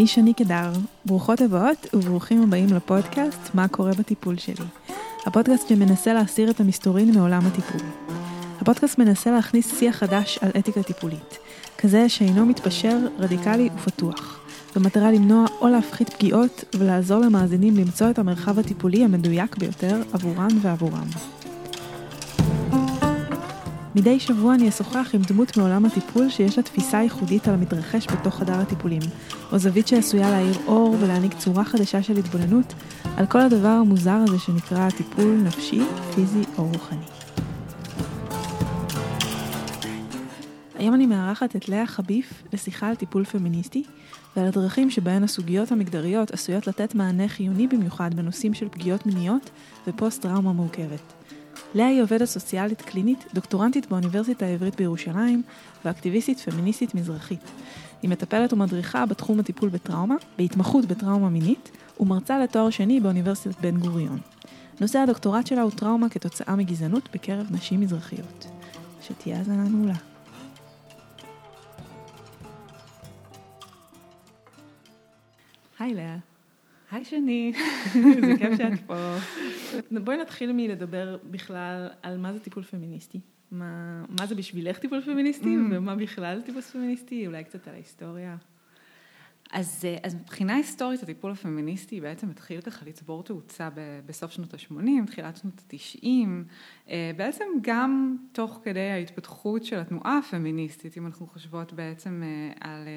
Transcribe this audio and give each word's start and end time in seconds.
אני 0.00 0.06
שני 0.06 0.34
קדר. 0.34 0.72
ברוכות 1.04 1.40
הבאות 1.40 1.86
וברוכים 1.94 2.42
הבאים 2.42 2.66
לפודקאסט 2.74 3.54
"מה 3.54 3.68
קורה 3.68 3.90
בטיפול 3.98 4.38
שלי". 4.38 4.64
הפודקאסט 5.26 5.68
שמנסה 5.68 6.12
להסיר 6.12 6.50
את 6.50 6.60
המסתורין 6.60 7.14
מעולם 7.14 7.46
הטיפול. 7.46 7.80
הפודקאסט 8.60 8.98
מנסה 8.98 9.30
להכניס 9.30 9.78
שיח 9.78 9.96
חדש 9.96 10.38
על 10.42 10.50
אתיקה 10.58 10.82
טיפולית, 10.82 11.38
כזה 11.78 12.08
שאינו 12.08 12.46
מתפשר, 12.46 12.98
רדיקלי 13.18 13.68
ופתוח, 13.76 14.40
במטרה 14.76 15.12
למנוע 15.12 15.46
או 15.60 15.68
להפחית 15.68 16.10
פגיעות 16.10 16.64
ולעזור 16.78 17.18
למאזינים 17.18 17.76
למצוא 17.76 18.10
את 18.10 18.18
המרחב 18.18 18.58
הטיפולי 18.58 19.04
המדויק 19.04 19.56
ביותר 19.56 20.02
עבורן 20.12 20.58
ועבורם. 20.62 21.06
מדי 23.94 24.20
שבוע 24.20 24.54
אני 24.54 24.68
אשוחח 24.68 25.10
עם 25.14 25.22
דמות 25.22 25.56
מעולם 25.56 25.84
הטיפול 25.84 26.30
שיש 26.30 26.56
לה 26.56 26.62
תפיסה 26.62 27.02
ייחודית 27.02 27.48
על 27.48 27.54
המתרחש 27.54 28.06
בתוך 28.06 28.34
חדר 28.34 28.60
הטיפולים, 28.60 29.02
או 29.52 29.58
זווית 29.58 29.88
שעשויה 29.88 30.30
להאיר 30.30 30.56
אור 30.66 30.96
ולהעניק 31.00 31.34
צורה 31.38 31.64
חדשה 31.64 32.02
של 32.02 32.16
התבוננות 32.16 32.74
על 33.16 33.26
כל 33.26 33.40
הדבר 33.40 33.68
המוזר 33.68 34.18
הזה 34.28 34.38
שנקרא 34.38 34.90
טיפול 34.90 35.40
נפשי, 35.44 35.80
פיזי 36.14 36.42
או 36.58 36.64
רוחני. 36.64 37.04
היום 40.78 40.94
אני 40.94 41.06
מארחת 41.06 41.56
את 41.56 41.68
לאה 41.68 41.86
חביף 41.86 42.42
לשיחה 42.52 42.88
על 42.88 42.94
טיפול 42.94 43.24
פמיניסטי 43.24 43.82
ועל 44.36 44.46
הדרכים 44.46 44.90
שבהן 44.90 45.24
הסוגיות 45.24 45.72
המגדריות 45.72 46.30
עשויות 46.30 46.66
לתת 46.66 46.94
מענה 46.94 47.28
חיוני 47.28 47.66
במיוחד 47.66 48.14
בנושאים 48.14 48.54
של 48.54 48.68
פגיעות 48.68 49.06
מיניות 49.06 49.50
ופוסט-טראומה 49.86 50.52
מורכבת. 50.52 51.12
לאה 51.74 51.86
היא 51.86 52.02
עובדת 52.02 52.24
סוציאלית 52.24 52.82
קלינית, 52.82 53.24
דוקטורנטית 53.34 53.86
באוניברסיטה 53.86 54.46
העברית 54.46 54.76
בירושלים 54.76 55.42
ואקטיביסטית 55.84 56.38
פמיניסטית 56.38 56.94
מזרחית. 56.94 57.50
היא 58.02 58.10
מטפלת 58.10 58.52
ומדריכה 58.52 59.06
בתחום 59.06 59.40
הטיפול 59.40 59.68
בטראומה, 59.68 60.14
בהתמחות 60.38 60.84
בטראומה 60.84 61.28
מינית, 61.28 61.70
ומרצה 62.00 62.38
לתואר 62.38 62.70
שני 62.70 63.00
באוניברסיטת 63.00 63.60
בן 63.60 63.76
גוריון. 63.80 64.18
נושא 64.80 64.98
הדוקטורט 64.98 65.46
שלה 65.46 65.62
הוא 65.62 65.70
טראומה 65.70 66.08
כתוצאה 66.08 66.56
מגזענות 66.56 67.08
בקרב 67.14 67.46
נשים 67.50 67.80
מזרחיות. 67.80 68.46
שתהיה 69.02 69.38
האזנה 69.38 69.68
מעולה. 69.68 69.94
היי 75.78 75.94
לאה. 75.94 76.16
היי 76.90 77.04
שני, 77.04 77.52
זה 78.26 78.34
כיף 78.38 78.58
שאת 78.58 78.80
פה. 78.86 79.16
בואי 80.04 80.16
נתחיל 80.16 80.52
מלדבר 80.52 81.16
בכלל 81.30 81.88
על 82.02 82.18
מה 82.18 82.32
זה 82.32 82.40
טיפול 82.40 82.62
פמיניסטי. 82.62 83.20
מה, 83.52 84.04
מה 84.20 84.26
זה 84.26 84.34
בשבילך 84.34 84.78
טיפול 84.78 85.00
פמיניסטי, 85.00 85.56
mm. 85.56 85.74
ומה 85.74 85.96
בכלל 85.96 86.42
טיפול 86.44 86.62
פמיניסטי, 86.62 87.26
אולי 87.26 87.44
קצת 87.44 87.68
על 87.68 87.74
ההיסטוריה. 87.74 88.36
אז, 89.52 89.84
אה, 89.84 89.96
אז 90.02 90.14
מבחינה 90.14 90.54
היסטורית 90.54 91.02
הטיפול 91.02 91.32
הפמיניסטי 91.32 92.00
בעצם 92.00 92.30
התחיל 92.30 92.60
ככה 92.60 92.86
לצבור 92.86 93.22
תאוצה 93.22 93.68
בסוף 94.06 94.30
שנות 94.30 94.54
ה-80, 94.54 95.06
תחילת 95.06 95.36
שנות 95.36 95.60
ה-90, 95.60 96.06
אה, 96.90 97.10
בעצם 97.16 97.44
גם 97.60 98.16
תוך 98.32 98.60
כדי 98.64 98.90
ההתפתחות 98.90 99.64
של 99.64 99.78
התנועה 99.78 100.18
הפמיניסטית, 100.18 100.98
אם 100.98 101.06
אנחנו 101.06 101.26
חושבות 101.26 101.72
בעצם 101.72 102.22
אה, 102.24 102.70
על, 102.70 102.88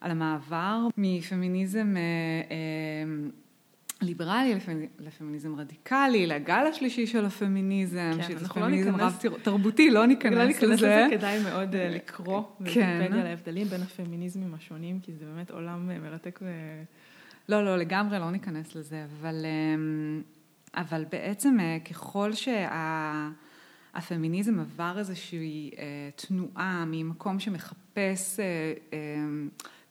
על 0.00 0.10
המעבר 0.10 0.86
מפמיניזם 0.96 1.94
ליברלי 4.00 4.54
לפמיניזם 4.98 5.54
רדיקלי, 5.56 6.26
לגל 6.26 6.66
השלישי 6.70 7.06
של 7.06 7.24
הפמיניזם, 7.24 8.10
כן, 8.16 8.22
שזה 8.22 8.48
פמיניזם 8.48 8.96
לא 8.96 9.04
רב 9.04 9.18
תרבותי, 9.42 9.90
לא 9.90 10.06
ניכנס 10.06 10.32
לזה. 10.32 10.38
לא 10.38 10.46
ניכנס 10.46 10.70
לזה, 10.70 11.06
כדאי 11.10 11.42
מאוד 11.42 11.74
uh, 11.74 11.76
לקרוא 11.76 12.42
כן. 12.64 12.98
ולפדיה 13.00 13.24
להבדלים 13.24 13.66
בין 13.66 13.82
הפמיניזמים 13.82 14.54
השונים, 14.54 15.00
כי 15.00 15.12
זה 15.12 15.24
באמת 15.24 15.50
עולם 15.50 15.90
uh, 15.90 16.02
מרתק 16.02 16.38
ו... 16.42 16.46
לא, 17.48 17.64
לא, 17.64 17.76
לגמרי 17.76 18.18
לא 18.18 18.30
ניכנס 18.30 18.74
לזה, 18.74 19.04
אבל, 19.04 19.44
um, 19.44 20.78
אבל 20.80 21.04
בעצם 21.12 21.56
uh, 21.58 21.88
ככל 21.88 22.30
שהפמיניזם 23.92 24.60
עבר 24.60 24.94
איזושהי 24.98 25.70
תנועה 26.16 26.84
ממקום 26.86 27.40
שמחפש 27.40 28.40
um, 28.90 28.92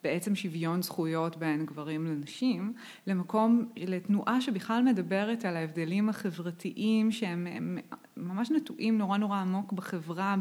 בעצם 0.04 0.36
שוויון 0.36 0.82
זכויות 0.82 1.38
בין 1.38 1.66
גברים 1.66 2.06
לנשים, 2.06 2.74
למקום, 3.08 3.70
לתנועה 3.78 4.42
שבכלל 4.42 4.84
מדברת 4.84 5.46
על 5.46 5.58
ההבדלים 5.58 6.10
החברתיים 6.10 7.12
שהם 7.12 7.48
ממש 8.18 8.52
נטועים 8.52 8.98
נורא 8.98 9.18
נורא 9.18 9.38
עמוק 9.38 9.74
בחברה, 9.74 10.36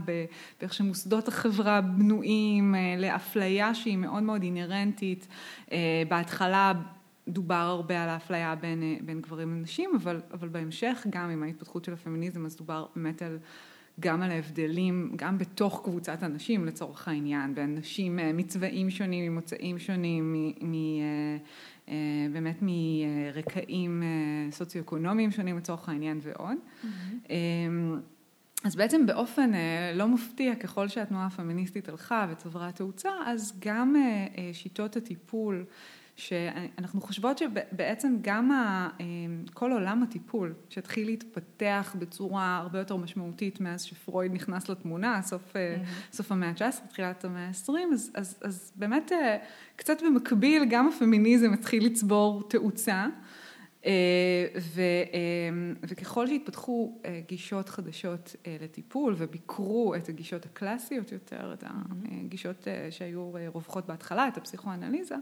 באיך 0.60 0.74
שמוסדות 0.74 1.28
החברה 1.28 1.80
בנויים, 1.80 2.74
אה, 2.74 2.94
לאפליה 2.98 3.74
שהיא 3.74 3.96
מאוד 3.96 4.22
מאוד 4.22 4.42
אינהרנטית. 4.42 5.28
אה, 5.72 6.02
בהתחלה 6.08 6.72
דובר 7.28 7.54
הרבה 7.54 8.02
על 8.02 8.08
האפליה 8.08 8.54
בין, 8.54 8.82
אה, 8.82 8.96
בין 9.00 9.20
גברים 9.20 9.58
לנשים, 9.58 9.90
אבל, 9.96 10.20
אבל 10.32 10.48
בהמשך, 10.48 11.06
גם 11.10 11.30
עם 11.30 11.42
ההתפתחות 11.42 11.84
של 11.84 11.92
הפמיניזם, 11.92 12.46
אז 12.46 12.56
דובר 12.56 12.86
באמת 12.96 13.22
על 13.22 13.38
גם 14.00 14.22
על 14.22 14.30
ההבדלים, 14.30 15.12
גם 15.16 15.38
בתוך 15.38 15.80
קבוצת 15.84 16.22
הנשים 16.22 16.64
לצורך 16.64 17.08
העניין, 17.08 17.54
בין 17.54 17.74
נשים 17.74 18.18
אה, 18.18 18.32
מצבעים 18.32 18.90
שונים, 18.90 19.32
ממוצאים 19.32 19.78
שונים, 19.78 20.32
מ, 20.32 20.70
מ, 20.70 20.74
אה, 20.74 21.36
אה, 21.88 21.94
באמת 22.32 22.56
מרקעים 22.62 24.02
סוציו-אקונומיים 24.50 25.30
שונים 25.30 25.56
לצורך 25.56 25.88
העניין 25.88 26.20
ועוד. 26.22 26.56
Mm-hmm. 26.56 27.32
אז 28.64 28.76
בעצם 28.76 29.06
באופן 29.06 29.50
לא 29.94 30.08
מפתיע, 30.08 30.54
ככל 30.54 30.88
שהתנועה 30.88 31.26
הפמיניסטית 31.26 31.88
הלכה 31.88 32.26
וצברה 32.30 32.72
תאוצה, 32.72 33.10
אז 33.26 33.58
גם 33.58 33.94
שיטות 34.52 34.96
הטיפול 34.96 35.64
שאנחנו 36.16 37.00
חושבות 37.00 37.38
שבעצם 37.38 38.16
גם 38.21 38.50
אמ, 39.00 39.44
כל 39.54 39.72
עולם 39.72 40.03
הטיפול 40.03 40.54
שהתחיל 40.69 41.06
להתפתח 41.06 41.97
בצורה 41.99 42.56
הרבה 42.56 42.78
יותר 42.78 42.97
משמעותית 42.97 43.60
מאז 43.60 43.82
שפרויד 43.82 44.32
נכנס 44.32 44.69
לתמונה, 44.69 45.22
סוף, 45.22 45.53
mm-hmm. 45.53 46.15
סוף 46.16 46.32
המאה 46.32 46.49
ה-19, 46.49 46.88
תחילת 46.88 47.25
המאה 47.25 47.47
ה-20, 47.47 47.72
אז, 47.93 48.10
אז, 48.15 48.38
אז 48.43 48.72
באמת 48.77 49.12
אה, 49.12 49.37
קצת 49.77 50.03
במקביל 50.03 50.65
גם 50.71 50.88
הפמיניזם 50.88 51.53
התחיל 51.53 51.87
לצבור 51.87 52.48
תאוצה. 52.48 53.06
אה, 53.86 54.47
ו, 54.60 54.82
אמ, 55.12 55.74
וככל 55.82 56.26
שהתפתחו 56.26 56.98
גישות 57.26 57.69
חדשות 57.69 58.36
לטיפול 58.60 59.14
וביקרו 59.19 59.94
את 59.94 60.08
הגישות 60.08 60.47
הקלאסיות 60.47 61.12
יותר, 61.12 61.52
את 61.52 61.64
הגישות 62.24 62.69
שהיו 62.91 63.30
רווחות 63.52 63.86
בהתחלה, 63.86 64.28
את 64.28 64.36
הפסיכואנליזה, 64.36 65.16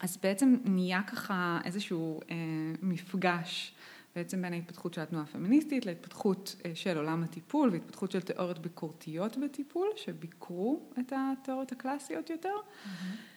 אז 0.00 0.16
בעצם 0.22 0.56
נהיה 0.64 1.02
ככה 1.02 1.60
איזשהו 1.64 2.20
אה, 2.30 2.36
מפגש 2.82 3.74
בעצם 4.16 4.42
בין 4.42 4.52
ההתפתחות 4.52 4.94
של 4.94 5.00
התנועה 5.00 5.24
הפמיניסטית 5.24 5.86
להתפתחות 5.86 6.56
אה, 6.64 6.70
של 6.74 6.96
עולם 6.96 7.22
הטיפול 7.22 7.70
והתפתחות 7.70 8.10
של 8.10 8.20
תיאוריות 8.20 8.58
ביקורתיות 8.58 9.36
בטיפול 9.36 9.88
שביקרו 9.96 10.80
את 11.00 11.12
התיאוריות 11.16 11.72
הקלאסיות 11.72 12.30
יותר. 12.30 12.54
Mm-hmm. 12.54 13.29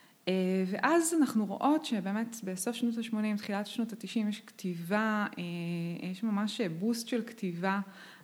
ואז 0.68 1.14
אנחנו 1.22 1.46
רואות 1.46 1.86
שבאמת 1.86 2.36
בסוף 2.44 2.76
שנות 2.76 2.98
ה-80, 2.98 3.38
תחילת 3.38 3.68
שנות 3.68 3.94
ה-90 3.94 4.30
יש 4.30 4.42
כתיבה, 4.48 5.26
יש 6.12 6.24
ממש 6.24 6.62
בוסט 6.62 7.08
של 7.08 7.22
כתיבה 7.24 7.80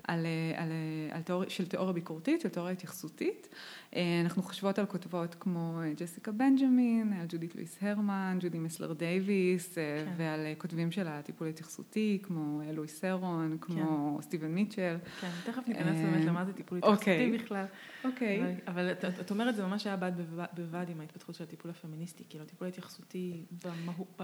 על, 0.10 0.26
על, 0.56 0.72
על 1.12 1.22
תיאוריה, 1.22 1.50
של 1.50 1.68
תיאוריה 1.68 1.94
ביקורתית, 1.94 2.42
של 2.42 2.50
תיאוריה 2.50 2.74
התייחסותית. 2.74 3.48
אה, 3.96 4.22
אנחנו 4.24 4.44
חושבות 4.44 4.80
על 4.80 4.86
כותבות 4.86 5.36
כמו 5.40 5.82
אה, 5.84 5.94
ג'סיקה 5.98 6.32
בנג'מין, 6.32 7.14
על 7.14 7.26
ג'ודית 7.30 7.56
לואיס 7.56 7.78
הרמן, 7.82 8.38
ג'ודי 8.42 8.60
מסלר 8.60 8.94
דייוויס, 8.94 9.78
אה, 9.78 10.04
כן. 10.06 10.12
ועל 10.18 10.48
כותבים 10.58 10.92
של 10.92 11.08
הטיפול 11.08 11.48
ההתייחסותי, 11.48 12.20
כמו 12.24 12.62
לואיס 12.74 13.04
ארון, 13.04 13.58
כמו 13.62 14.16
כן. 14.16 14.22
סטיבן 14.22 14.52
מיטשל. 14.52 14.98
כן, 15.22 15.30
תכף 15.46 15.68
ניכנס 15.68 15.98
באמת 15.98 16.26
למה 16.26 16.46
זה 16.46 16.54
טיפול 16.54 16.78
התייחסותי 16.78 17.12
אוקיי. 17.12 17.38
בכלל. 17.38 17.66
אוקיי. 18.04 18.42
אבל, 18.42 18.54
אבל 18.68 18.92
את, 18.92 19.06
את 19.06 19.32
אומרת, 19.32 19.56
זה 19.56 19.66
ממש 19.66 19.88
היה 19.88 19.98
בד 19.98 20.12
בבד 20.54 20.86
עם 20.90 21.00
ההתפתחות 21.00 21.36
של 21.36 21.44
הטיפול 21.44 21.72
הפמיניסטי, 21.72 22.24
כאילו 22.30 22.44
הטיפול 22.44 22.66
ההתייחסותי 22.66 23.44
במהות, 23.66 24.22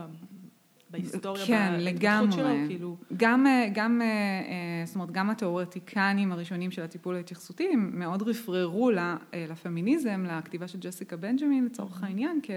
בהיסטוריה, 0.90 1.46
כן, 1.46 1.74
לגמרי. 1.80 2.32
שלו, 2.32 2.68
כאילו. 2.68 2.98
גם, 3.18 3.46
גם, 3.74 4.02
אה, 4.02 4.86
זאת 4.86 4.96
אומרת, 4.96 5.12
גם 5.12 5.30
התיאורטיקנים 5.30 6.32
הראשונים 6.32 6.72
של 6.72 6.82
הטיפול 6.82 7.16
ההתייחסותי, 7.16 7.70
הם 7.74 8.00
מאוד 8.00 8.22
רפררו 8.22 8.92
אה, 8.92 9.16
לפמיניזם, 9.34 10.26
לכתיבה 10.28 10.68
של 10.68 10.80
ג'סיקה 10.80 11.16
בנג'מין 11.16 11.66
לצורך 11.66 12.02
mm-hmm. 12.02 12.06
העניין, 12.06 12.40
כ... 12.44 12.50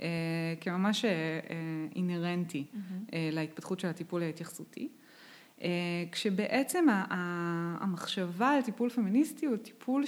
אה, 0.00 0.06
כממש 0.60 1.04
אינהרנטי 1.96 2.64
mm-hmm. 2.72 3.14
להתפתחות 3.32 3.80
של 3.80 3.88
הטיפול 3.88 4.22
ההתייחסותי. 4.22 4.88
כשבעצם 6.12 6.86
המחשבה 7.80 8.48
על 8.48 8.62
טיפול 8.62 8.90
פמיניסטי 8.90 9.46
הוא 9.46 9.56
טיפול 9.56 10.04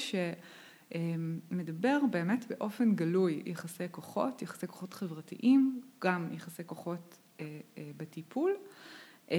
שמדבר 0.90 1.98
באמת 2.10 2.44
באופן 2.50 2.94
גלוי 2.94 3.42
יחסי 3.46 3.84
כוחות, 3.90 4.42
יחסי 4.42 4.66
כוחות 4.66 4.94
חברתיים, 4.94 5.80
גם 6.04 6.28
יחסי 6.32 6.62
כוחות 6.66 6.98
אה, 6.98 7.16
אה, 7.16 7.19
בטיפול, 7.96 8.52
אה, 9.30 9.36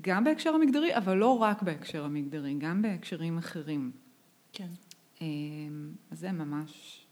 גם 0.00 0.24
בהקשר 0.24 0.50
המגדרי, 0.50 0.96
אבל 0.96 1.16
לא 1.16 1.38
רק 1.38 1.62
בהקשר 1.62 2.04
המגדרי, 2.04 2.54
גם 2.58 2.82
בהקשרים 2.82 3.38
אחרים. 3.38 3.90
כן. 4.52 4.68
זה 6.10 6.32
ממש. 6.32 7.02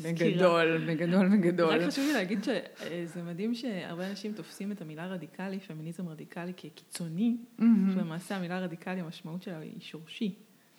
בגדול, 0.00 0.86
בגדול, 0.86 1.28
בגדול. 1.28 1.68
רק 1.68 1.88
חשוב 1.88 2.04
לי 2.06 2.12
להגיד 2.12 2.44
שזה 2.44 3.22
מדהים 3.22 3.54
שהרבה 3.54 4.10
אנשים 4.10 4.32
תופסים 4.32 4.72
את 4.72 4.82
המילה 4.82 5.06
רדיקלי, 5.06 5.60
פמיניזם 5.60 6.08
רדיקלי, 6.08 6.52
כקיצוני, 6.56 7.36
מהמם. 7.58 7.92
שלמעשה 7.92 8.36
המילה 8.36 8.60
רדיקלי, 8.60 9.00
המשמעות 9.00 9.42
שלה 9.42 9.58
היא 9.58 9.80
שורשי. 9.80 10.34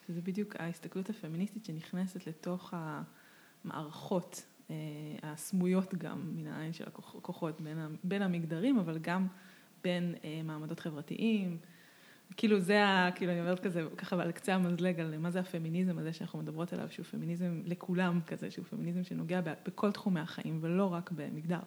שזה 0.08 0.22
בדיוק 0.22 0.56
ההסתכלות 0.60 1.10
הפמיניסטית 1.10 1.66
שנכנסת 1.66 2.28
לתוך 2.28 2.74
המערכות 3.66 4.46
אה, 4.46 4.55
הסמויות 5.24 5.96
גם 5.96 6.32
מן 6.36 6.48
העין 6.48 6.74
של 6.74 6.84
הכוחות 6.88 7.62
בין, 7.62 7.78
בין 8.04 8.22
המגדרים, 8.22 8.80
אבל 8.80 8.98
גם 8.98 9.28
בין 9.84 10.16
אה, 10.24 10.42
מעמדות 10.44 10.80
חברתיים. 10.80 11.58
כאילו 12.38 12.60
זה 12.60 12.86
ה... 12.86 13.10
כאילו 13.16 13.32
אני 13.32 13.42
אומרת 13.42 13.60
כזה, 13.60 13.84
ככה 13.98 14.22
על 14.22 14.32
קצה 14.32 14.56
המזלג 14.56 15.00
על 15.00 15.18
מה 15.18 15.32
זה 15.32 15.40
הפמיניזם 15.40 16.00
הזה 16.00 16.14
שאנחנו 16.14 16.40
מדברות 16.40 16.74
עליו, 16.74 16.88
שהוא 16.90 17.06
פמיניזם 17.06 17.62
לכולם 17.66 18.20
כזה, 18.28 18.52
שהוא 18.52 18.66
פמיניזם 18.66 19.04
שנוגע 19.04 19.42
בכל 19.66 19.92
תחומי 19.92 20.20
החיים 20.20 20.58
ולא 20.62 20.94
רק 20.94 21.12
במגדר. 21.12 21.60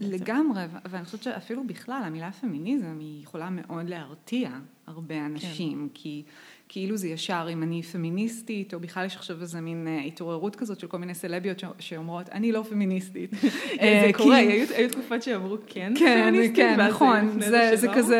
לגמרי, 0.00 0.62
ואני 0.90 1.04
חושבת 1.04 1.22
שאפילו 1.22 1.66
בכלל, 1.66 2.02
המילה 2.04 2.32
פמיניזם 2.32 2.98
היא 3.00 3.22
יכולה 3.22 3.50
מאוד 3.50 3.88
להרתיע 3.88 4.58
הרבה 4.86 5.26
אנשים, 5.26 5.88
כן. 5.88 5.94
כי 5.94 6.22
כאילו 6.72 6.96
זה 6.96 7.08
ישר, 7.08 7.46
אם 7.52 7.62
אני 7.62 7.82
פמיניסטית, 7.82 8.74
או 8.74 8.80
בכלל 8.80 9.06
יש 9.06 9.16
עכשיו 9.16 9.40
איזה 9.40 9.60
מין 9.60 9.86
אה, 9.88 10.00
התעוררות 10.00 10.56
כזאת 10.56 10.80
של 10.80 10.86
כל 10.86 10.98
מיני 10.98 11.14
סלביות 11.14 11.62
שאומרות, 11.78 12.28
אני 12.28 12.52
לא 12.52 12.64
פמיניסטית. 12.70 13.30
זה 13.40 13.46
אה, 13.80 14.10
קורה, 14.12 14.36
כי- 14.36 14.74
היו 14.74 14.90
תקופות 14.90 15.22
שאמרו 15.22 15.56
כן, 15.66 15.92
כן, 15.98 16.28
פמיניסטית, 16.30 16.56
כן, 16.56 16.74
ואז 16.78 16.90
נכון, 16.90 17.40
זה, 17.40 17.76
זה. 17.76 17.88
כזה 17.94 18.18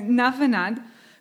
כן. 0.00 0.06
נע 0.08 0.30
ונד. 0.40 0.80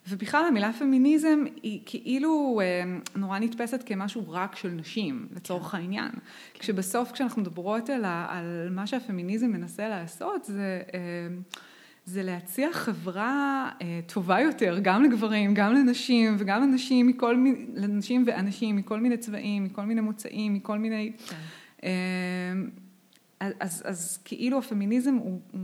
ובכלל 0.09 0.45
המילה 0.47 0.73
פמיניזם 0.73 1.43
היא 1.63 1.79
כאילו 1.85 2.61
אה, 2.63 2.97
נורא 3.15 3.39
נתפסת 3.39 3.83
כמשהו 3.85 4.29
רק 4.29 4.55
של 4.55 4.69
נשים, 4.69 5.27
לצורך 5.35 5.67
כן. 5.67 5.77
העניין. 5.77 6.11
כשבסוף 6.59 7.11
כשאנחנו 7.11 7.41
מדברות 7.41 7.89
על, 7.89 8.05
על 8.05 8.69
מה 8.71 8.87
שהפמיניזם 8.87 9.47
מנסה 9.47 9.89
לעשות, 9.89 10.43
זה, 10.45 10.81
אה, 10.93 10.99
זה 12.07 12.23
להציע 12.23 12.73
חברה 12.73 13.69
אה, 13.81 13.99
טובה 14.05 14.39
יותר, 14.39 14.79
גם 14.81 15.03
לגברים, 15.03 15.53
גם 15.53 15.73
לנשים, 15.73 16.35
וגם 16.39 16.61
לנשים, 16.61 17.07
מכל, 17.07 17.37
מי- 17.37 17.65
לנשים 17.75 18.23
ואנשים 18.27 18.75
מכל 18.75 18.99
מיני 18.99 19.17
צבעים, 19.17 19.63
מכל 19.63 19.85
מיני 19.85 20.01
מוצאים, 20.01 20.53
מכל 20.53 20.79
מיני... 20.79 21.11
כן. 21.27 21.35
אמ, 21.83 22.69
אז, 23.39 23.53
אז, 23.59 23.83
אז 23.85 24.19
כאילו 24.25 24.57
הפמיניזם 24.57 25.13
הוא, 25.15 25.41
הוא, 25.51 25.61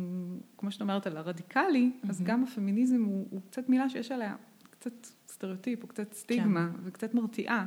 כמו 0.58 0.72
שאת 0.72 0.82
אומרת, 0.82 1.08
על 1.08 1.18
הרדיקלי, 1.18 1.92
אז 2.10 2.22
מהמם. 2.22 2.32
גם 2.32 2.44
הפמיניזם 2.44 3.04
הוא, 3.04 3.28
הוא 3.30 3.42
קצת 3.50 3.70
מילה 3.70 3.90
שיש 3.90 4.12
עליה 4.12 4.36
קצת 4.70 5.08
סטריאוטיפ, 5.28 5.84
או 5.84 5.88
קצת 5.88 6.14
סטיגמה, 6.14 6.70
וקצת 6.84 7.14
מרתיעה 7.14 7.66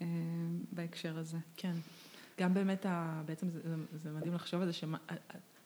אמ, 0.00 0.06
בהקשר 0.72 1.18
הזה. 1.18 1.38
כן. 1.56 1.72
גם 2.40 2.54
באמת, 2.54 2.86
ה, 2.86 3.22
בעצם 3.26 3.48
זה, 3.50 3.60
זה, 3.64 3.74
זה 3.98 4.10
מדהים 4.10 4.34
לחשוב 4.34 4.60
על 4.60 4.66
זה 4.66 4.72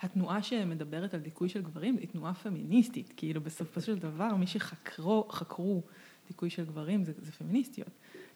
שהתנועה 0.02 0.42
שמדברת 0.42 1.14
על 1.14 1.20
דיכוי 1.20 1.48
של 1.48 1.62
גברים 1.62 1.96
היא 1.96 2.08
תנועה 2.08 2.34
פמיניסטית. 2.34 3.12
כאילו 3.16 3.40
בסופו 3.40 3.80
של 3.80 3.98
דבר, 3.98 4.34
מי 4.36 4.46
שחקרו 4.46 5.28
חקרו 5.30 5.82
דיכוי 6.28 6.50
של 6.50 6.64
גברים 6.64 7.04
זה, 7.04 7.12
זה 7.22 7.32
פמיניסטיות. 7.32 7.88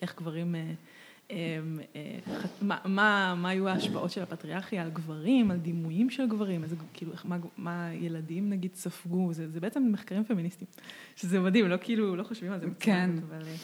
איך 0.02 0.16
גברים, 0.18 0.54
אה, 0.54 0.72
אה, 1.30 1.58
אה, 1.96 2.18
מה, 2.62 2.78
מה, 2.84 3.34
מה 3.36 3.48
היו 3.48 3.68
ההשפעות 3.68 4.10
של 4.10 4.22
הפטריארכיה 4.22 4.82
על 4.82 4.90
גברים, 4.90 5.50
על 5.50 5.56
דימויים 5.58 6.10
של 6.10 6.28
גברים, 6.28 6.64
איזה, 6.64 6.76
כאילו, 6.92 7.12
איך- 7.12 7.26
מה, 7.26 7.36
מה 7.56 7.94
ילדים 7.94 8.50
נגיד 8.50 8.74
ספגו, 8.74 9.32
זה, 9.32 9.50
זה 9.50 9.60
בעצם 9.60 9.88
מחקרים 9.92 10.24
פמיניסטיים. 10.24 10.70
שזה 11.16 11.40
מדהים, 11.40 11.68
לא 11.68 11.76
כאילו, 11.80 12.16
לא 12.16 12.22
חושבים 12.22 12.52
על 12.52 12.60
זה. 12.60 12.66
כן. 12.80 13.10
הזאת, 13.12 13.24
אבל... 13.28 13.42
אה, 13.46 13.54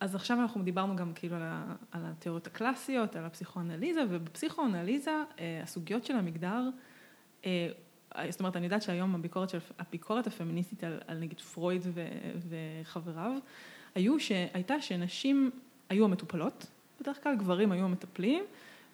אז 0.00 0.14
עכשיו 0.14 0.40
אנחנו 0.40 0.62
דיברנו 0.62 0.96
גם 0.96 1.12
כאילו 1.14 1.36
על, 1.36 1.42
ה, 1.44 1.64
על 1.92 2.02
התיאוריות 2.04 2.46
הקלאסיות, 2.46 3.16
על 3.16 3.24
הפסיכואנליזה, 3.24 4.00
ובפסיכואנליזה 4.10 5.10
אה, 5.40 5.60
הסוגיות 5.62 6.04
של 6.04 6.16
המגדר, 6.16 6.68
זאת 8.28 8.40
אומרת, 8.40 8.56
אני 8.56 8.64
יודעת 8.66 8.82
שהיום 8.82 9.14
הביקורת, 9.14 9.50
של, 9.50 9.58
הביקורת 9.78 10.26
הפמיניסטית 10.26 10.84
על, 10.84 10.98
על 11.06 11.18
נגיד 11.18 11.40
פרויד 11.40 11.82
ו, 11.84 12.06
וחבריו, 12.48 13.32
היו 13.94 14.20
שהייתה 14.20 14.80
שנשים 14.80 15.50
היו 15.88 16.04
המטופלות, 16.04 16.66
בדרך 17.00 17.22
כלל 17.22 17.36
גברים 17.36 17.72
היו 17.72 17.84
המטפלים, 17.84 18.44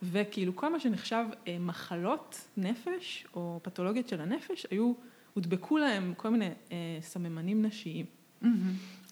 וכאילו 0.03 0.57
כל 0.57 0.73
מה 0.73 0.81
שנחשב 0.81 1.25
אה, 1.49 1.57
מחלות 1.61 2.49
נפש 2.57 3.27
או 3.35 3.61
פתולוגיות 3.63 4.09
של 4.09 4.21
הנפש, 4.21 4.67
היו, 4.71 4.93
הודבקו 5.35 5.79
להם 5.79 6.15
כל 6.17 6.29
מיני 6.29 6.49
אה, 6.73 6.99
סממנים 7.01 7.63
נשיים. 7.65 8.07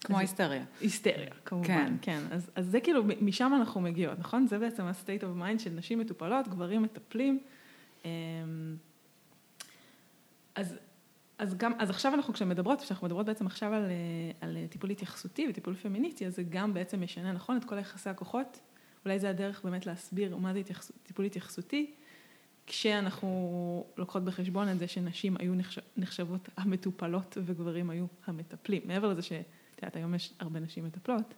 כמו 0.00 0.17
אז- 0.17 0.21
ההיסטריה. 0.21 0.65
היסטריה, 0.81 1.31
כמובן, 1.44 1.69
כן. 1.69 1.94
כן. 2.03 2.21
אז, 2.31 2.50
אז 2.55 2.67
זה 2.67 2.81
כאילו, 2.81 3.03
משם 3.21 3.53
אנחנו 3.56 3.81
מגיעות, 3.81 4.19
נכון? 4.19 4.47
זה 4.47 4.59
בעצם 4.59 4.83
ה-state 4.83 5.23
of 5.23 5.41
mind 5.43 5.59
של 5.59 5.71
נשים 5.71 5.99
מטופלות, 5.99 6.49
גברים 6.49 6.83
מטפלים. 6.83 7.38
אמ, 8.05 8.11
אז, 10.56 10.79
אז 11.38 11.55
גם, 11.55 11.73
אז 11.79 11.91
עכשיו 11.91 12.14
אנחנו 12.14 12.35
כשמדברות, 12.35 12.81
כשאנחנו 12.81 13.06
מדברות 13.06 13.26
בעצם 13.26 13.47
עכשיו 13.47 13.73
על, 13.73 13.85
אה, 13.85 13.91
על 14.41 14.56
טיפול 14.70 14.91
התייחסותי 14.91 15.47
וטיפול 15.50 15.75
פמיניסטי, 15.75 16.26
אז 16.26 16.37
זה 16.37 16.43
גם 16.43 16.75
בעצם 16.75 17.00
משנה, 17.00 17.32
נכון? 17.32 17.56
את 17.56 17.64
כל 17.64 17.79
יחסי 17.79 18.11
הכוחות. 18.11 18.61
אולי 19.05 19.19
זה 19.19 19.31
הדרך 19.31 19.64
באמת 19.64 19.87
להסביר 19.87 20.37
מה 20.37 20.53
זה 20.53 20.58
התייחס, 20.58 20.93
טיפול 21.03 21.25
התייחסותי, 21.25 21.91
כשאנחנו 22.67 23.85
לוקחות 23.97 24.25
בחשבון 24.25 24.69
את 24.69 24.79
זה 24.79 24.88
שנשים 24.88 25.37
היו 25.38 25.55
נחשב, 25.55 25.82
נחשבות 25.97 26.49
המטופלות 26.56 27.38
וגברים 27.44 27.91
היו 27.91 28.06
המטפלים. 28.26 28.82
מעבר 28.85 29.09
לזה 29.09 29.23
שאת 29.23 29.44
יודעת, 29.82 29.97
היום 29.97 30.14
יש 30.14 30.32
הרבה 30.41 30.61
נשים 30.61 30.85
מטפלות. 30.85 31.35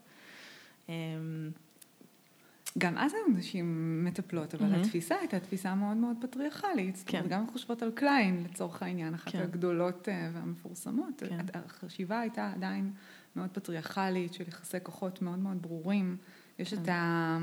גם 2.79 2.99
אז 2.99 3.15
היו 3.15 3.39
נשים 3.39 4.01
מטפלות, 4.05 4.55
אבל 4.55 4.67
מהמם. 4.67 4.81
התפיסה 4.81 5.15
הייתה 5.19 5.41
תפיסה 5.41 5.75
מאוד 5.75 5.97
מאוד 5.97 6.17
פטריארכלית. 6.21 6.97
זאת 6.97 7.09
אומרת, 7.11 7.25
כן. 7.25 7.31
גם 7.31 7.47
חושבות 7.53 7.83
על 7.83 7.91
קליין, 7.91 8.45
לצורך 8.51 8.83
העניין, 8.83 9.15
אחת 9.15 9.33
כן. 9.33 9.43
הגדולות 9.43 10.09
אה, 10.09 10.31
והמפורסמות. 10.35 11.23
כן. 11.29 11.47
החשיבה 11.55 12.21
הייתה 12.21 12.53
עדיין 12.55 12.93
מאוד 13.37 13.51
פטריארכלית, 13.51 14.35
של 14.35 14.45
יחסי 14.49 14.77
כוחות 14.83 15.23
מאוד 15.23 15.39
מאוד 15.39 15.63
ברורים. 15.63 16.17
יש 16.59 16.75
את 16.75 16.79
כן. 16.85 16.93
ה... 16.93 17.39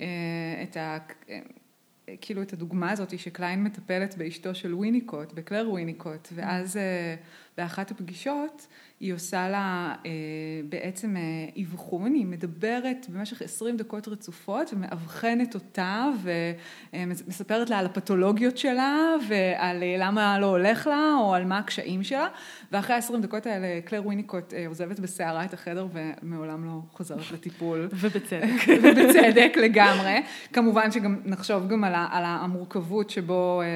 אה, 0.00 0.62
את 0.62 0.76
ה... 0.76 0.98
אה, 1.28 1.40
כאילו 2.20 2.42
את 2.42 2.52
הדוגמה 2.52 2.90
הזאת 2.90 3.18
שקליין 3.18 3.64
מטפלת 3.64 4.16
באשתו 4.18 4.54
של 4.54 4.74
וויניקוט, 4.74 5.32
בקלר 5.32 5.70
וויניקוט, 5.70 6.28
ואז 6.34 6.76
אה, 6.76 7.14
באחת 7.58 7.90
הפגישות 7.90 8.66
היא 9.00 9.14
עושה 9.14 9.48
לה 9.48 9.94
אה, 10.06 10.10
בעצם 10.68 11.16
אה, 11.16 11.62
אבחון, 11.62 12.14
היא 12.14 12.26
מדברת 12.26 13.06
במשך 13.08 13.42
20 13.42 13.76
דקות 13.76 14.08
רצופות 14.08 14.72
ומאבחנת 14.72 15.54
אותה 15.54 16.06
ומספרת 16.92 17.70
לה 17.70 17.78
על 17.78 17.86
הפתולוגיות 17.86 18.58
שלה 18.58 19.14
ועל 19.28 19.82
אה, 19.82 19.96
למה 19.98 20.38
לא 20.38 20.46
הולך 20.46 20.86
לה 20.86 21.14
או 21.20 21.34
על 21.34 21.44
מה 21.44 21.58
הקשיים 21.58 22.04
שלה, 22.04 22.28
ואחרי 22.72 22.96
ה-20 22.96 23.16
דקות 23.22 23.46
האלה 23.46 23.80
קלר 23.84 24.06
וויניקוט 24.06 24.54
אה, 24.54 24.66
עוזבת 24.68 25.00
בסערה 25.00 25.44
את 25.44 25.54
החדר 25.54 25.86
ומעולם 25.92 26.64
לא 26.64 26.80
חוזרת 26.92 27.32
לטיפול. 27.32 27.88
ובצדק. 28.00 28.48
ובצדק 28.82 29.52
לגמרי. 29.56 30.22
כמובן 30.52 30.90
שגם 30.90 31.20
נחשוב 31.24 31.68
גם 31.68 31.84
על, 31.84 31.94
ה, 31.94 32.08
על 32.10 32.24
המורכבות 32.26 33.10
שבו, 33.10 33.60
אה, 33.60 33.66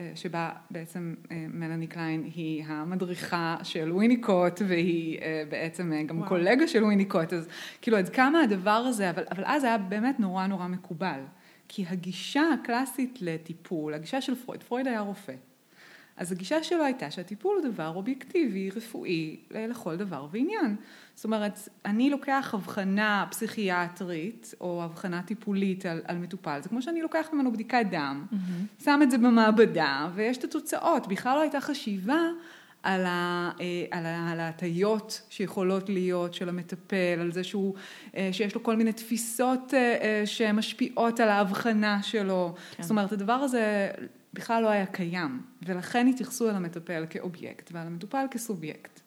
אה, 0.00 0.12
שבה 0.14 0.50
בעצם 0.70 1.14
אה, 1.30 1.46
מלאני 1.48 1.86
קליין 1.86 2.30
היא 2.34 2.64
המדריכה 2.66 3.31
של 3.62 3.92
וויניקוט 3.92 4.62
והיא 4.68 5.18
אה, 5.18 5.42
בעצם 5.48 5.92
אה, 5.92 6.02
גם 6.02 6.18
וואו. 6.18 6.28
קולגה 6.28 6.68
של 6.68 6.84
וויניקוט, 6.84 7.32
אז 7.32 7.48
כאילו 7.82 7.96
עד 7.96 8.08
כמה 8.08 8.40
הדבר 8.40 8.70
הזה, 8.70 9.10
אבל, 9.10 9.24
אבל 9.30 9.42
אז 9.46 9.64
היה 9.64 9.78
באמת 9.78 10.20
נורא 10.20 10.46
נורא 10.46 10.66
מקובל. 10.66 11.20
כי 11.68 11.84
הגישה 11.88 12.42
הקלאסית 12.54 13.18
לטיפול, 13.22 13.94
הגישה 13.94 14.20
של 14.20 14.34
פרויד, 14.34 14.62
פרויד 14.62 14.86
היה 14.86 15.00
רופא. 15.00 15.34
אז 16.16 16.32
הגישה 16.32 16.62
שלו 16.62 16.84
הייתה 16.84 17.10
שהטיפול 17.10 17.60
הוא 17.62 17.72
דבר 17.72 17.92
אובייקטיבי, 17.94 18.70
רפואי, 18.70 19.36
לכל 19.50 19.96
דבר 19.96 20.26
ועניין. 20.32 20.76
זאת 21.14 21.24
אומרת, 21.24 21.68
אני 21.84 22.10
לוקח 22.10 22.50
הבחנה 22.54 23.26
פסיכיאטרית 23.30 24.54
או 24.60 24.84
הבחנה 24.84 25.22
טיפולית 25.22 25.86
על, 25.86 26.02
על 26.04 26.18
מטופל, 26.18 26.58
זה 26.62 26.68
כמו 26.68 26.82
שאני 26.82 27.02
לוקח 27.02 27.28
ממנו 27.32 27.52
בדיקת 27.52 27.86
דם, 27.90 28.26
שם 28.84 29.00
את 29.02 29.10
זה 29.10 29.18
במעבדה 29.18 30.08
ויש 30.14 30.38
את 30.38 30.44
התוצאות. 30.44 31.06
בכלל 31.06 31.34
לא 31.36 31.40
הייתה 31.40 31.60
חשיבה 31.60 32.20
על, 32.82 33.04
ה, 33.04 33.50
אה, 33.60 33.84
על, 33.90 34.06
ה, 34.06 34.30
על 34.32 34.40
ההטיות 34.40 35.22
שיכולות 35.30 35.88
להיות 35.88 36.34
של 36.34 36.48
המטפל, 36.48 37.18
על 37.20 37.32
זה 37.32 37.44
שהוא, 37.44 37.74
אה, 38.16 38.28
שיש 38.32 38.54
לו 38.54 38.62
כל 38.62 38.76
מיני 38.76 38.92
תפיסות 38.92 39.74
אה, 39.74 40.22
שמשפיעות 40.24 41.20
על 41.20 41.28
ההבחנה 41.28 42.02
שלו. 42.02 42.54
כן. 42.76 42.82
זאת 42.82 42.90
אומרת, 42.90 43.12
הדבר 43.12 43.32
הזה 43.32 43.90
בכלל 44.34 44.62
לא 44.62 44.68
היה 44.68 44.86
קיים, 44.86 45.42
ולכן 45.66 46.06
התייחסו 46.06 46.50
אל 46.50 46.54
המטפל 46.54 47.04
כאובייקט 47.10 47.70
ועל 47.72 47.86
המטופל 47.86 48.26
כסובייקט. 48.30 49.00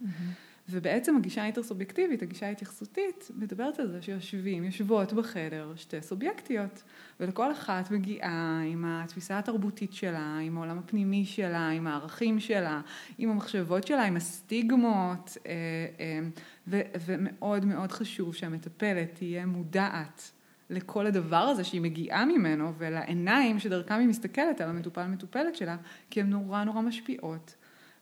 ובעצם 0.70 1.16
הגישה 1.18 1.42
האינטרסובייקטיבית, 1.42 2.22
הגישה 2.22 2.46
ההתייחסותית, 2.46 3.32
מדברת 3.36 3.80
על 3.80 3.92
זה 3.92 4.02
שיושבים, 4.02 4.64
יושבות 4.64 5.14
בחדר 5.14 5.74
שתי 5.76 6.02
סובייקטיות, 6.02 6.84
ולכל 7.20 7.52
אחת 7.52 7.92
מגיעה 7.92 8.62
עם 8.68 8.86
התפיסה 8.88 9.40
התרבותית 9.40 9.94
שלה, 9.94 10.38
עם 10.38 10.58
העולם 10.58 10.78
הפנימי 10.78 11.26
שלה, 11.26 11.70
עם 11.70 11.88
הערכים 11.88 12.40
שלה, 12.40 12.82
עם 13.18 13.30
המחשבות 13.30 13.88
שלה, 13.88 14.04
עם 14.04 14.16
הסטיגמות, 14.16 15.38
אה, 15.46 15.52
אה, 16.00 16.20
ו- 16.68 16.82
ומאוד 17.06 17.66
מאוד 17.66 17.92
חשוב 17.92 18.36
שהמטפלת 18.36 19.16
תהיה 19.16 19.46
מודעת 19.46 20.32
לכל 20.70 21.08
הדבר 21.08 21.38
הזה 21.38 21.64
שהיא 21.64 21.82
מגיעה 21.82 22.26
ממנו 22.26 22.74
ולעיניים 22.78 23.60
שדרכם 23.60 23.94
היא 23.94 24.08
מסתכלת 24.08 24.62
על 24.62 24.70
המטופל 24.70 25.08
מטופלת 25.08 25.56
שלה, 25.56 25.78
כי 26.10 26.20
הן 26.20 26.30
נורא 26.30 26.64
נורא 26.64 26.82
משפיעות. 26.82 27.56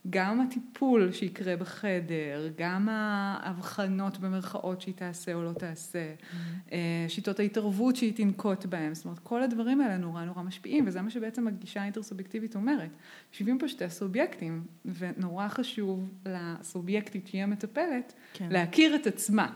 גם 0.10 0.42
הטיפול 0.42 1.12
שיקרה 1.12 1.56
בחדר, 1.56 2.50
גם 2.58 2.90
ההבחנות 2.90 4.18
במרכאות 4.18 4.82
שהיא 4.82 4.94
תעשה 4.94 5.34
או 5.34 5.44
לא 5.44 5.52
תעשה, 5.54 6.14
mm-hmm. 6.14 6.74
שיטות 7.08 7.40
ההתערבות 7.40 7.96
שהיא 7.96 8.14
תנקוט 8.14 8.66
בהן, 8.66 8.94
זאת 8.94 9.06
אומרת 9.06 9.20
כל 9.20 9.44
הדברים 9.44 9.82
האלה 9.82 9.98
נורא 9.98 10.24
נורא 10.24 10.44
משפיעים 10.44 10.88
וזה 10.88 11.02
מה 11.02 11.10
שבעצם 11.10 11.48
הגישה 11.48 11.82
האינטרסובייקטיבית 11.82 12.56
אומרת. 12.56 12.90
יושבים 13.32 13.58
פה 13.58 13.68
שתי 13.68 13.90
סובייקטים 13.90 14.64
ונורא 14.86 15.48
חשוב 15.48 16.10
לסובייקטית 16.26 17.28
שהיא 17.28 17.44
המטפלת 17.44 18.14
כן. 18.34 18.48
להכיר 18.52 18.96
את 18.96 19.08
עצמה, 19.08 19.54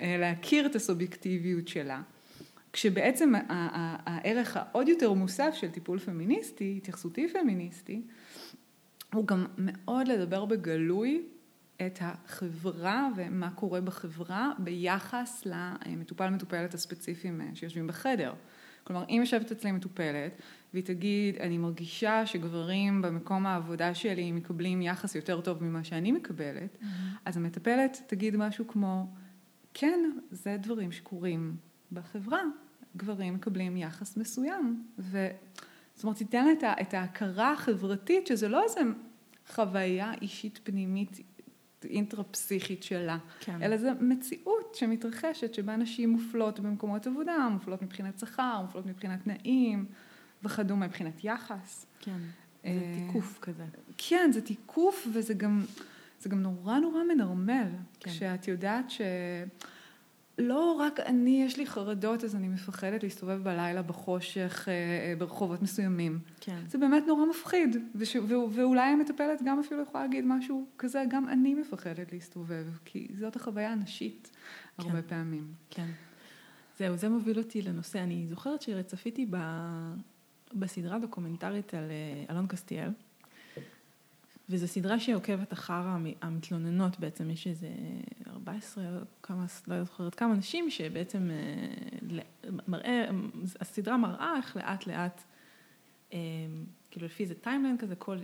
אה, 0.00 0.16
להכיר 0.18 0.66
את 0.66 0.74
הסובייקטיביות 0.74 1.68
שלה. 1.68 2.02
כשבעצם 2.72 3.32
הערך 3.48 4.56
העוד 4.56 4.88
יותר 4.88 5.12
מוסף 5.12 5.54
של 5.54 5.70
טיפול 5.70 5.98
פמיניסטי, 5.98 6.74
התייחסותי 6.76 7.28
פמיניסטי, 7.28 8.02
הוא 9.14 9.26
גם 9.26 9.46
מאוד 9.58 10.08
לדבר 10.08 10.44
בגלוי 10.44 11.26
את 11.86 11.98
החברה 12.00 13.08
ומה 13.16 13.50
קורה 13.50 13.80
בחברה 13.80 14.52
ביחס 14.58 15.46
למטופל 15.86 16.30
מטופלת 16.30 16.74
הספציפיים 16.74 17.40
שיושבים 17.54 17.86
בחדר. 17.86 18.34
כלומר, 18.84 19.04
אם 19.08 19.16
יושבת 19.20 19.52
אצלי 19.52 19.72
מטופלת 19.72 20.32
והיא 20.72 20.84
תגיד, 20.84 21.36
אני 21.36 21.58
מרגישה 21.58 22.26
שגברים 22.26 23.02
במקום 23.02 23.46
העבודה 23.46 23.94
שלי 23.94 24.32
מקבלים 24.32 24.82
יחס 24.82 25.14
יותר 25.14 25.40
טוב 25.40 25.64
ממה 25.64 25.84
שאני 25.84 26.12
מקבלת, 26.12 26.76
mm-hmm. 26.80 26.84
אז 27.24 27.36
המטפלת 27.36 28.02
תגיד 28.06 28.36
משהו 28.36 28.66
כמו, 28.66 29.06
כן, 29.74 30.10
זה 30.30 30.56
דברים 30.60 30.92
שקורים 30.92 31.56
בחברה, 31.92 32.40
גברים 32.96 33.34
מקבלים 33.34 33.76
יחס 33.76 34.16
מסוים. 34.16 34.84
ו... 34.98 35.28
זאת 35.98 36.04
אומרת, 36.04 36.16
תיתן 36.16 36.46
את, 36.52 36.64
את 36.80 36.94
ההכרה 36.94 37.52
החברתית, 37.52 38.26
שזה 38.26 38.48
לא 38.48 38.62
איזה 38.62 38.80
חוויה 39.48 40.12
אישית 40.22 40.60
פנימית 40.62 41.20
אינטרפסיכית 41.84 42.82
שלה, 42.82 43.18
כן. 43.40 43.62
אלא 43.62 43.76
זו 43.76 43.88
מציאות 44.00 44.74
שמתרחשת, 44.74 45.54
שבה 45.54 45.76
נשים 45.76 46.10
מופלות 46.10 46.60
במקומות 46.60 47.06
עבודה, 47.06 47.48
מופלות 47.50 47.82
מבחינת 47.82 48.18
שכר, 48.18 48.60
מופלות 48.62 48.86
מבחינת 48.86 49.24
תנאים 49.24 49.86
וכדומה, 50.42 50.86
מבחינת 50.86 51.24
יחס. 51.24 51.86
כן, 52.00 52.18
זה 52.62 52.68
אה, 52.68 52.96
תיקוף 53.06 53.38
כזה. 53.42 53.64
כן, 53.96 54.30
זה 54.32 54.40
תיקוף 54.40 55.08
וזה 55.12 55.34
גם, 55.34 55.64
זה 56.20 56.28
גם 56.28 56.42
נורא 56.42 56.78
נורא 56.78 57.00
מנרמל, 57.14 57.68
כן. 58.00 58.10
כשאת 58.10 58.48
יודעת 58.48 58.90
ש... 58.90 59.00
לא 60.38 60.72
רק 60.72 61.00
אני, 61.00 61.42
יש 61.46 61.56
לי 61.56 61.66
חרדות, 61.66 62.24
אז 62.24 62.36
אני 62.36 62.48
מפחדת 62.48 63.02
להסתובב 63.02 63.42
בלילה 63.42 63.82
בחושך 63.82 64.68
אה, 64.68 64.72
אה, 64.72 65.14
ברחובות 65.18 65.62
מסוימים. 65.62 66.18
כן. 66.40 66.60
זה 66.68 66.78
באמת 66.78 67.04
נורא 67.06 67.26
מפחיד, 67.26 67.76
וש, 67.94 68.16
ו, 68.16 68.34
ואולי 68.52 68.90
המטפלת 68.90 69.42
גם 69.44 69.60
אפילו 69.60 69.82
יכולה 69.82 70.04
להגיד 70.04 70.24
משהו 70.26 70.66
כזה, 70.78 71.04
גם 71.08 71.28
אני 71.28 71.54
מפחדת 71.54 72.12
להסתובב, 72.12 72.66
כי 72.84 73.08
זאת 73.14 73.36
החוויה 73.36 73.72
הנשית 73.72 74.30
כן. 74.76 74.82
הרבה 74.82 75.02
פעמים. 75.02 75.52
כן. 75.70 75.86
זהו, 76.78 76.96
זה 76.96 77.08
מוביל 77.08 77.38
אותי 77.38 77.62
לנושא, 77.62 77.98
אני 77.98 78.26
זוכרת 78.26 78.62
שצפיתי 78.62 79.26
ב, 79.30 79.36
בסדרה 80.54 80.98
דוקומנטרית 80.98 81.74
על 81.74 81.90
אה, 81.90 82.24
אלון 82.30 82.46
קסטיאל. 82.46 82.90
וזו 84.50 84.68
סדרה 84.68 85.00
שעוקבת 85.00 85.52
אחר 85.52 85.82
המתלוננות 86.22 87.00
בעצם, 87.00 87.30
יש 87.30 87.46
איזה 87.46 87.68
14, 88.26 88.84
כמה, 89.22 89.46
לא 89.66 89.84
זוכרת 89.84 90.14
כמה 90.14 90.34
נשים 90.34 90.70
שבעצם 90.70 91.30
אה, 91.30 92.22
מראה, 92.68 93.08
הסדרה 93.60 93.96
מראה 93.96 94.36
איך 94.36 94.56
לאט 94.56 94.86
לאט, 94.86 95.22
אה, 96.12 96.18
כאילו 96.90 97.06
לפי 97.06 97.22
איזה 97.22 97.34
timeline 97.34 97.78
כזה, 97.78 97.96
כל, 97.96 98.18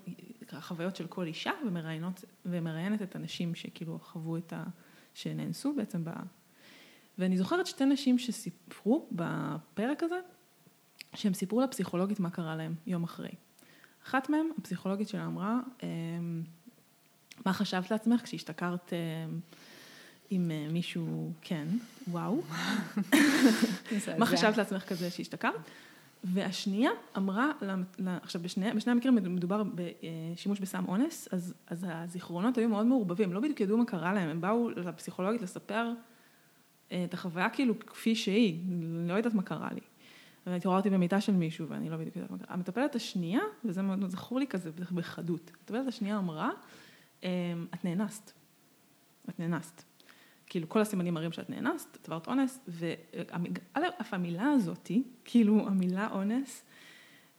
החוויות 0.53 0.97
של 0.97 1.07
כל 1.07 1.27
אישה 1.27 1.53
ומראיינות, 1.67 2.25
ומראיינת 2.47 3.03
את 3.03 3.17
הנשים 3.17 3.55
שכאילו 3.55 3.99
חוו 3.99 4.37
את 4.37 4.53
ה... 4.53 4.65
שנאנסו 5.15 5.75
בעצם 5.75 6.05
ב... 6.05 6.11
ואני 7.19 7.37
זוכרת 7.37 7.67
שתי 7.67 7.85
נשים 7.85 8.19
שסיפרו 8.19 9.09
בפרק 9.13 10.03
הזה, 10.03 10.21
שהם 11.15 11.35
סיפרו 11.35 11.61
לפסיכולוגית 11.61 12.21
מה 12.21 12.31
קרה 12.31 12.57
להם 12.57 12.75
יום 12.87 13.05
אחרי. 13.05 13.31
אחת 14.07 14.31
מהן, 14.31 14.47
הפסיכולוגית 14.59 15.09
שלה 15.09 15.27
אמרה, 15.27 15.61
אמ, 15.83 16.43
מה 17.47 17.53
חשבת 17.53 17.91
לעצמך 17.91 18.23
כשהשתכרת 18.23 18.93
אמ, 18.93 19.39
עם 20.31 20.51
אה, 20.51 20.67
מישהו, 20.73 21.33
כן, 21.43 21.67
וואו. 22.09 22.43
מה 24.19 24.27
חשבת 24.27 24.57
לעצמך 24.57 24.83
כזה 24.83 25.11
שהשתכרת? 25.11 25.71
והשנייה 26.25 26.91
אמרה, 27.17 27.53
עכשיו 28.23 28.43
בשני, 28.43 28.73
בשני 28.73 28.93
המקרים 28.93 29.15
מדובר 29.15 29.63
בשימוש 29.75 30.61
בסם 30.61 30.85
אונס, 30.89 31.29
אז, 31.33 31.55
אז 31.67 31.87
הזיכרונות 31.89 32.59
היו 32.59 32.69
מאוד 32.69 32.87
מעורבבים, 32.87 33.33
לא 33.33 33.41
בדיוק 33.41 33.61
ידעו 33.61 33.77
מה 33.79 33.85
קרה 33.85 34.13
להם, 34.13 34.29
הם 34.29 34.41
באו 34.41 34.71
לפסיכולוגית 34.71 35.43
לספר 35.43 35.93
אה, 36.93 37.05
את 37.05 37.15
החוויה 37.15 37.51
כאילו 37.51 37.79
כפי 37.79 38.15
שהיא, 38.15 38.61
לא 39.09 39.15
יודעת 39.15 39.35
מה 39.35 39.43
קרה 39.43 39.69
לי. 39.73 39.81
והתעוררתי 40.47 40.91
במיטה 40.91 41.21
של 41.21 41.33
מישהו 41.33 41.69
ואני 41.69 41.91
לא 41.91 41.97
בדיוק 41.97 42.17
יודעת 42.17 42.31
מה 42.31 42.39
קרה. 42.39 42.47
המטפלת 42.51 42.95
השנייה, 42.95 43.41
וזה 43.65 43.83
מאוד 43.83 44.11
זכור 44.11 44.39
לי 44.39 44.47
כזה 44.47 44.71
בחדות, 44.73 45.51
המטפלת 45.59 45.89
השנייה 45.89 46.19
אמרה, 46.19 46.51
אמ, 47.23 47.29
את 47.75 47.85
נאנסת, 47.85 48.33
את 49.29 49.41
נאנסת. 49.41 49.83
כאילו 50.47 50.69
כל 50.69 50.81
הסימנים 50.81 51.15
מראים 51.15 51.33
שאת 51.33 51.51
נאנסת, 51.51 51.97
את 51.97 52.09
עברת 52.09 52.29
אונס, 52.29 52.61
ואף 52.69 54.15
המילה 54.15 54.51
הזאתי, 54.51 55.03
כאילו 55.25 55.67
המילה 55.69 56.09
אונס, 56.13 56.65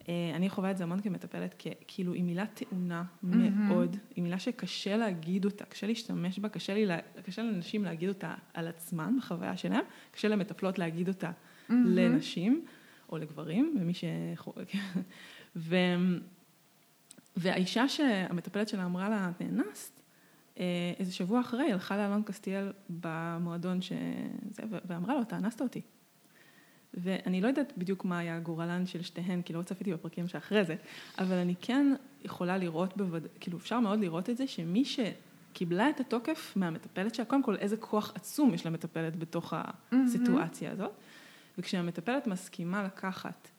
אה, 0.09 0.31
אני 0.35 0.50
חווה 0.50 0.71
את 0.71 0.77
זה 0.77 0.83
המון 0.83 1.01
כמטפלת, 1.01 1.63
כאילו 1.88 2.13
היא 2.13 2.24
מילה 2.24 2.45
טעונה 2.45 3.03
מאוד, 3.24 3.97
היא 4.15 4.24
מילה 4.24 4.39
שקשה 4.39 4.97
להגיד 4.97 5.45
אותה, 5.45 5.65
קשה 5.65 5.88
להשתמש 5.88 6.39
בה, 6.39 6.50
קשה, 6.50 6.74
לי, 6.74 6.85
קשה 7.24 7.41
לנשים 7.41 7.83
להגיד 7.83 8.09
אותה 8.09 8.33
על 8.53 8.67
עצמן, 8.67 9.15
בחוויה 9.17 9.57
שלהן, 9.57 9.83
קשה 10.12 10.27
למטפלות 10.27 10.79
להגיד 10.79 11.07
אותה 11.07 11.31
לנשים. 11.69 12.65
או 13.09 13.17
לגברים, 13.17 13.77
ומי 13.81 13.93
ש... 13.93 14.03
ו... 15.55 15.75
והאישה 17.38 17.89
שהמטפלת 17.89 18.69
שלה 18.69 18.85
אמרה 18.85 19.09
לה, 19.09 19.31
את 19.35 19.41
נאנסת, 19.41 20.01
אה, 20.59 20.93
איזה 21.00 21.13
שבוע 21.13 21.39
אחרי 21.39 21.71
הלכה 21.71 21.97
לאלון 21.97 22.24
קסטיאל 22.24 22.71
במועדון 22.89 23.81
שזה, 23.81 24.63
ואמרה 24.88 25.15
לו, 25.15 25.21
אתה 25.21 25.38
אנסת 25.38 25.62
אותי. 25.62 25.81
ואני 26.93 27.41
לא 27.41 27.47
יודעת 27.47 27.74
בדיוק 27.77 28.05
מה 28.05 28.19
היה 28.19 28.39
גורלן 28.39 28.85
של 28.85 29.01
שתיהן, 29.01 29.41
כי 29.41 29.53
לא 29.53 29.62
צפיתי 29.62 29.93
בפרקים 29.93 30.27
שאחרי 30.27 30.65
זה, 30.65 30.75
אבל 31.17 31.35
אני 31.35 31.55
כן 31.62 31.93
יכולה 32.24 32.57
לראות, 32.57 32.97
בווד... 32.97 33.27
כאילו 33.39 33.57
אפשר 33.57 33.79
מאוד 33.79 34.00
לראות 34.00 34.29
את 34.29 34.38
זה, 34.38 34.47
שמי 34.47 34.83
שקיבלה 34.85 35.89
את 35.89 36.00
התוקף 36.00 36.53
מהמטפלת 36.55 37.15
שלה, 37.15 37.25
קודם 37.25 37.43
כל 37.43 37.55
איזה 37.55 37.77
כוח 37.77 38.12
עצום 38.15 38.53
יש 38.53 38.65
למטפלת 38.65 39.15
בתוך 39.15 39.53
הסיטואציה 39.91 40.71
הזאת, 40.71 40.91
וכשהמטפלת 41.57 42.27
מסכימה 42.27 42.83
לקחת 42.83 43.50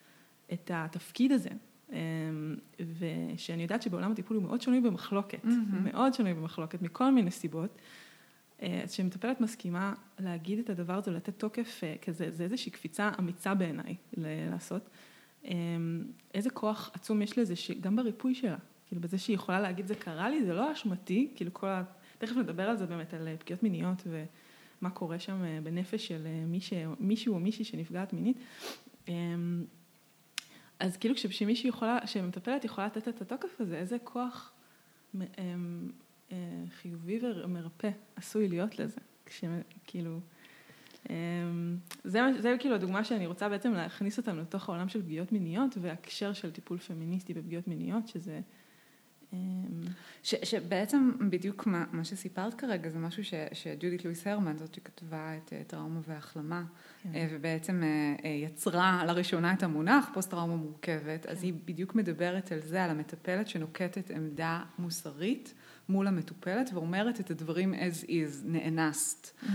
את 0.53 0.71
התפקיד 0.75 1.33
הזה, 1.33 1.51
אמ, 1.93 2.57
ושאני 2.99 3.63
יודעת 3.63 3.83
שבעולם 3.83 4.13
הטיפול 4.13 4.37
הוא 4.37 4.45
מאוד 4.45 4.61
שנוי 4.61 4.81
במחלוקת, 4.81 5.45
mm-hmm. 5.45 5.77
מאוד 5.85 6.15
שנוי 6.15 6.35
במחלוקת 6.35 6.83
מכל 6.83 7.11
מיני 7.11 7.31
סיבות, 7.31 7.79
אה, 8.63 8.81
אז 8.85 8.93
כשמטפלת 8.93 9.41
מסכימה 9.41 9.95
להגיד 10.19 10.59
את 10.59 10.71
הדבר 10.71 10.95
הזה, 10.95 11.11
לתת 11.11 11.39
תוקף 11.39 11.81
אה, 11.85 11.95
כזה, 12.03 12.31
זה 12.31 12.45
איזושהי 12.45 12.73
קפיצה 12.73 13.11
אמיצה 13.19 13.55
בעיניי 13.55 13.97
לעשות. 14.17 14.91
אמ, 15.45 16.05
איזה 16.35 16.51
כוח 16.51 16.91
עצום 16.95 17.23
יש 17.23 17.39
לזה, 17.39 17.57
שגם 17.57 17.97
בריפוי 17.97 18.35
שלה, 18.35 18.57
כאילו 18.87 19.01
בזה 19.01 19.19
שהיא 19.19 19.35
יכולה 19.35 19.61
להגיד 19.61 19.87
זה 19.87 19.95
קרה 19.95 20.31
לי, 20.31 20.45
זה 20.45 20.55
לא 20.55 20.73
אשמתי, 20.73 21.33
כאילו 21.35 21.53
כל 21.55 21.67
ה... 21.67 21.83
תכף 22.19 22.37
נדבר 22.37 22.63
על 22.63 22.77
זה 22.77 22.87
באמת, 22.87 23.15
על 23.15 23.29
אה, 23.29 23.37
פגיעות 23.37 23.63
מיניות 23.63 24.03
ו... 24.07 24.25
מה 24.81 24.91
קורה 24.91 25.19
שם 25.19 25.45
אה, 25.45 25.59
בנפש 25.63 26.07
של 26.07 26.27
אה, 26.27 26.45
מישהו 27.01 27.35
או 27.35 27.41
מישהי 27.41 27.65
שנפגעת 27.65 28.13
מינית. 28.13 28.37
אמ, 29.09 29.65
אז 30.79 30.97
כאילו 30.97 31.15
כשמישהי 31.15 31.69
יכולה, 31.69 31.99
כשמטפלת 32.05 32.65
יכולה 32.65 32.87
לתת 32.87 33.09
את 33.09 33.23
התוקף 33.23 33.61
הזה, 33.61 33.79
איזה 33.79 33.97
כוח 34.05 34.53
אמ, 35.15 35.21
אה, 36.33 36.37
חיובי 36.81 37.21
ומרפא 37.23 37.91
עשוי 38.17 38.49
להיות 38.49 38.79
לזה. 38.79 39.01
כשכאילו, 39.27 40.21
אמ, 41.11 41.77
זה, 42.05 42.21
זה 42.39 42.57
כאילו 42.59 42.75
הדוגמה 42.75 43.05
שאני 43.05 43.27
רוצה 43.27 43.49
בעצם 43.49 43.73
להכניס 43.73 44.19
אותם 44.19 44.39
לתוך 44.39 44.69
העולם 44.69 44.89
של 44.89 45.03
פגיעות 45.03 45.33
מיניות 45.33 45.79
והקשר 45.81 46.33
של 46.33 46.51
טיפול 46.51 46.79
פמיניסטי 46.79 47.35
בפגיעות 47.35 47.69
מיניות, 47.69 48.09
שזה 48.09 48.41
ש, 50.27 50.35
שבעצם 50.43 51.11
בדיוק 51.31 51.67
מה, 51.67 51.85
מה 51.93 52.05
שסיפרת 52.05 52.55
כרגע 52.55 52.89
זה 52.89 52.99
משהו 52.99 53.25
ש, 53.25 53.35
שג'ודית 53.53 54.05
לואיס 54.05 54.27
הרמן, 54.27 54.57
זאת 54.57 54.75
שכתבה 54.75 55.37
את 55.37 55.53
טראומה 55.67 56.01
והחלמה, 56.07 56.65
כן. 57.03 57.15
אה, 57.15 57.29
ובעצם 57.31 57.83
אה, 57.83 58.15
אה, 58.25 58.31
יצרה 58.31 59.03
לראשונה 59.07 59.53
את 59.53 59.63
המונח 59.63 60.09
פוסט 60.15 60.31
טראומה 60.31 60.57
מורכבת, 60.57 61.27
כן. 61.27 61.31
אז 61.31 61.43
היא 61.43 61.55
בדיוק 61.65 61.95
מדברת 61.95 62.53
על 62.53 62.61
זה, 62.61 62.85
על 62.85 62.91
המטפלת 62.91 63.49
שנוקטת 63.49 64.11
עמדה 64.11 64.63
מוסרית 64.79 65.55
מול 65.89 66.07
המטופלת 66.07 66.71
ואומרת 66.75 67.21
את 67.21 67.31
הדברים 67.31 67.75
as 67.75 68.05
is, 68.05 68.45
נאנסת, 68.45 69.27
mm-hmm. 69.27 69.49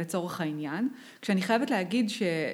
לצורך 0.00 0.40
העניין. 0.40 0.88
כשאני 1.22 1.42
חייבת 1.42 1.70
להגיד 1.70 2.08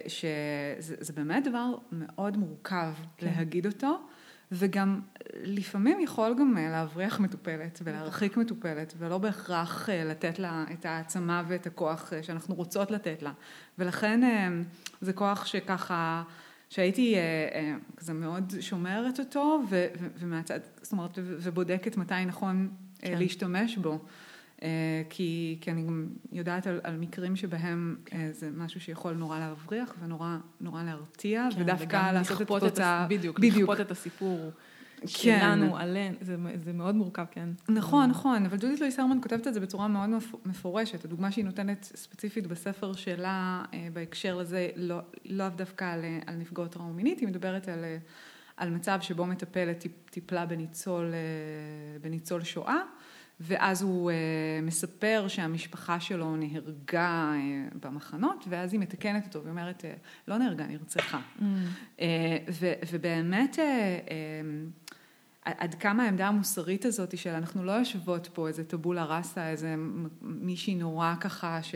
שזה 0.07 1.13
באמת 1.15 1.45
דבר 1.45 1.75
מאוד 1.93 2.37
מורכב 2.37 2.93
כן. 3.17 3.27
להגיד 3.27 3.67
אותו. 3.67 3.99
וגם 4.53 5.01
לפעמים 5.43 6.01
יכול 6.01 6.35
גם 6.39 6.59
אה, 6.59 6.71
להבריח 6.71 7.21
מטופלת 7.21 7.81
ולהרחיק 7.85 8.37
מטופלת 8.37 8.95
ולא 8.99 9.19
בהכרח 9.19 9.91
אה, 9.91 10.05
לתת 10.05 10.39
לה 10.39 10.65
את 10.73 10.87
העצמה 10.87 11.43
ואת 11.49 11.67
הכוח 11.67 12.13
אה, 12.13 12.23
שאנחנו 12.23 12.55
רוצות 12.55 12.91
לתת 12.91 13.23
לה 13.23 13.33
ולכן 13.79 14.21
זה 15.01 15.13
כוח 15.13 15.47
שככה 15.47 16.23
שהייתי 16.69 17.17
כזה 17.97 18.13
מאוד 18.13 18.53
שומרת 18.61 19.19
אותו 19.19 19.63
ומהצד, 20.19 20.61
זאת 20.83 20.93
אומרת 20.93 21.19
ובודקת 21.19 21.97
מתי 21.97 22.25
נכון 22.27 22.69
כן. 22.99 23.19
להשתמש 23.19 23.77
בו 23.77 23.93
אה, 23.93 23.99
כי, 25.11 25.59
כי 25.61 25.71
אני 25.71 25.83
גם 25.83 26.09
יודעת 26.33 26.67
על, 26.67 26.81
על 26.85 26.97
מקרים 26.97 27.37
שבהם 27.37 27.97
כן. 28.05 28.17
אה, 28.17 28.33
זה 28.33 28.51
משהו 28.57 28.81
שיכול 28.81 29.13
נורא 29.13 29.39
להבריח 29.39 29.95
ונורא 30.01 30.37
נורא 30.61 30.83
להרתיע, 30.83 31.49
כן, 31.55 31.63
ודווקא 31.63 32.13
לעשות 32.13 32.43
את 32.43 32.51
התוצאה, 32.51 33.07
בדיוק, 33.09 33.39
בדיוק, 33.39 33.57
לכפות 33.57 33.81
את 33.81 33.91
הסיפור. 33.91 34.51
כן. 35.01 35.07
שלנו, 35.07 35.77
עלינו, 35.77 36.17
זה, 36.21 36.37
זה 36.65 36.73
מאוד 36.73 36.95
מורכב, 36.95 37.25
כן. 37.31 37.49
נכון, 37.69 38.11
נכון, 38.11 38.47
אבל 38.47 38.57
ג'ודית 38.57 38.81
לואי 38.81 38.91
סרמן 38.91 39.19
כותבת 39.23 39.47
את 39.47 39.55
זה 39.55 39.61
בצורה 39.61 39.89
מאוד 39.89 40.11
מפורשת. 40.47 41.05
הדוגמה 41.05 41.33
שהיא 41.33 41.45
נותנת 41.45 41.93
ספציפית 41.97 42.47
בספר 42.47 42.93
שלה 42.93 43.65
אה, 43.75 43.89
בהקשר 43.93 44.37
לזה, 44.37 44.69
לא, 44.77 44.99
לא 45.25 45.49
דווקא 45.49 45.85
על, 45.85 46.05
על 46.27 46.35
נפגעות 46.35 46.73
טראומה 46.73 46.93
מינית, 46.93 47.21
היא 47.21 47.29
מדברת 47.29 47.69
על, 47.69 47.85
על 48.57 48.71
מצב 48.71 48.99
שבו 49.01 49.27
מטפלת 49.27 49.87
טיפלה 50.11 50.47
בניצול, 50.47 51.13
בניצול 52.01 52.45
שואה. 52.45 52.81
ואז 53.41 53.83
הוא 53.83 54.11
uh, 54.11 54.15
מספר 54.65 55.25
שהמשפחה 55.29 56.01
שלו 56.01 56.37
נהרגה 56.37 57.33
uh, 57.35 57.79
במחנות, 57.81 58.45
ואז 58.49 58.73
היא 58.73 58.81
מתקנת 58.81 59.27
אותו 59.27 59.45
ואומרת, 59.45 59.85
uh, 59.85 59.87
לא 60.29 60.39
נהרגה, 60.39 60.67
נרצחה. 60.67 61.21
Mm. 61.39 61.43
ובאמת, 62.93 63.59
עד 65.45 65.75
כמה 65.75 66.05
העמדה 66.05 66.29
המוסרית 66.29 66.85
הזאת 66.85 67.19
של 67.19 67.31
אנחנו 67.31 67.65
לא 67.65 67.73
יושבות 67.73 68.29
פה 68.33 68.49
איזה 68.49 68.65
טבולה 68.65 69.05
ראסה, 69.05 69.51
איזה 69.51 69.75
מישהי 70.21 70.75
נורא 70.75 71.15
ככה 71.21 71.63
ש... 71.63 71.75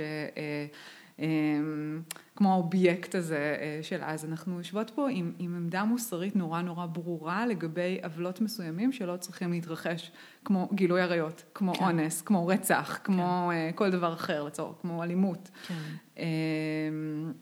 אמ, 1.19 2.03
כמו 2.37 2.53
האובייקט 2.53 3.15
הזה 3.15 3.57
אה, 3.61 3.79
של 3.83 3.99
אז. 4.03 4.25
אנחנו 4.25 4.59
יושבות 4.59 4.91
פה 4.91 5.09
עם, 5.11 5.33
עם 5.39 5.57
עמדה 5.57 5.85
מוסרית 5.85 6.37
נורא 6.37 6.63
נורא 6.63 6.87
ברורה 6.87 7.47
לגבי 7.47 8.01
עוולות 8.03 8.41
מסוימים 8.41 8.93
שלא 8.93 9.17
צריכים 9.17 9.53
להתרחש, 9.53 10.13
כמו 10.45 10.69
גילוי 10.75 11.01
עריות, 11.01 11.45
כמו 11.55 11.75
כן. 11.75 11.85
אונס, 11.85 12.23
כמו 12.23 12.47
רצח, 12.47 12.99
כן. 12.99 13.05
כמו 13.05 13.51
כן. 13.53 13.71
כל 13.75 13.91
דבר 13.91 14.13
אחר 14.13 14.45
לצורך, 14.45 14.77
כמו 14.81 15.03
אלימות. 15.03 15.51
כן. 15.67 15.75
אמ, 16.17 17.33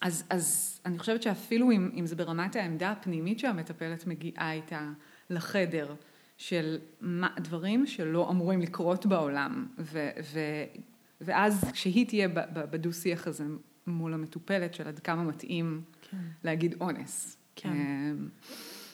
אז, 0.00 0.24
אז 0.30 0.80
אני 0.86 0.98
חושבת 0.98 1.22
שאפילו 1.22 1.70
אם, 1.70 1.90
אם 1.94 2.06
זה 2.06 2.16
ברמת 2.16 2.56
העמדה 2.56 2.90
הפנימית 2.90 3.38
שהמטפלת 3.38 4.06
מגיעה 4.06 4.52
איתה 4.52 4.88
לחדר, 5.30 5.94
של 6.38 6.78
מה, 7.00 7.28
דברים 7.38 7.86
שלא 7.86 8.30
אמורים 8.30 8.60
לקרות 8.60 9.06
בעולם, 9.06 9.66
ו, 9.78 10.08
ו, 10.32 10.40
ואז 11.20 11.64
כשהיא 11.72 12.06
תהיה 12.06 12.28
בדו-שיח 12.54 13.26
הזה 13.26 13.44
מול 13.86 14.14
המטופלת 14.14 14.74
של 14.74 14.88
עד 14.88 14.98
כמה 14.98 15.22
מתאים 15.22 15.82
כן. 16.10 16.16
להגיד 16.44 16.74
אונס. 16.80 17.36
כן. 17.56 17.68
אמ, 17.68 18.28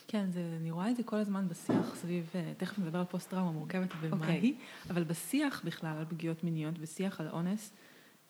כן, 0.09 0.31
זה, 0.31 0.57
אני 0.61 0.71
רואה 0.71 0.91
את 0.91 0.97
זה 0.97 1.03
כל 1.03 1.17
הזמן 1.17 1.49
בשיח 1.49 1.95
סביב, 1.95 2.31
אה, 2.35 2.53
תכף 2.57 2.79
נדבר 2.79 2.99
על 2.99 3.05
פוסט-טראומה 3.05 3.53
מורכבת 3.53 3.89
ומה 4.01 4.17
okay. 4.17 4.21
אוקיי. 4.21 4.39
היא, 4.39 4.55
אבל 4.91 5.05
בשיח 5.05 5.63
בכלל 5.65 5.97
על 5.97 6.05
פגיעות 6.05 6.45
מיניות 6.45 6.75
ושיח 6.81 7.21
על 7.21 7.29
אונס, 7.29 7.73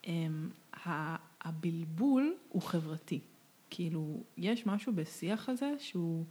הם, 0.04 0.50
אמ, 0.86 1.16
הבלבול 1.40 2.34
הוא 2.48 2.62
חברתי. 2.62 3.20
כאילו, 3.70 4.22
יש 4.36 4.66
משהו 4.66 4.92
בשיח 4.92 5.48
הזה 5.48 5.72
שהוא... 5.78 6.24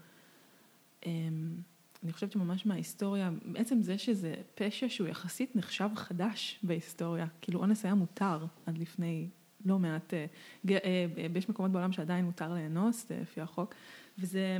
אני 2.03 2.13
חושבת 2.13 2.31
שממש 2.31 2.65
מההיסטוריה, 2.65 3.31
בעצם 3.45 3.81
זה 3.81 3.97
שזה 3.97 4.35
פשע 4.55 4.89
שהוא 4.89 5.07
יחסית 5.07 5.55
נחשב 5.55 5.89
חדש 5.95 6.59
בהיסטוריה, 6.63 7.25
כאילו 7.41 7.59
אונס 7.59 7.85
היה 7.85 7.95
מותר 7.95 8.45
עד 8.65 8.77
לפני 8.77 9.29
לא 9.65 9.79
מעט, 9.79 10.13
אה, 10.13 10.25
אה, 10.69 11.05
יש 11.35 11.49
מקומות 11.49 11.71
בעולם 11.71 11.91
שעדיין 11.91 12.25
מותר 12.25 12.53
לאנוס 12.53 13.11
אה, 13.11 13.19
לפי 13.21 13.41
החוק, 13.41 13.75
וזה, 14.19 14.57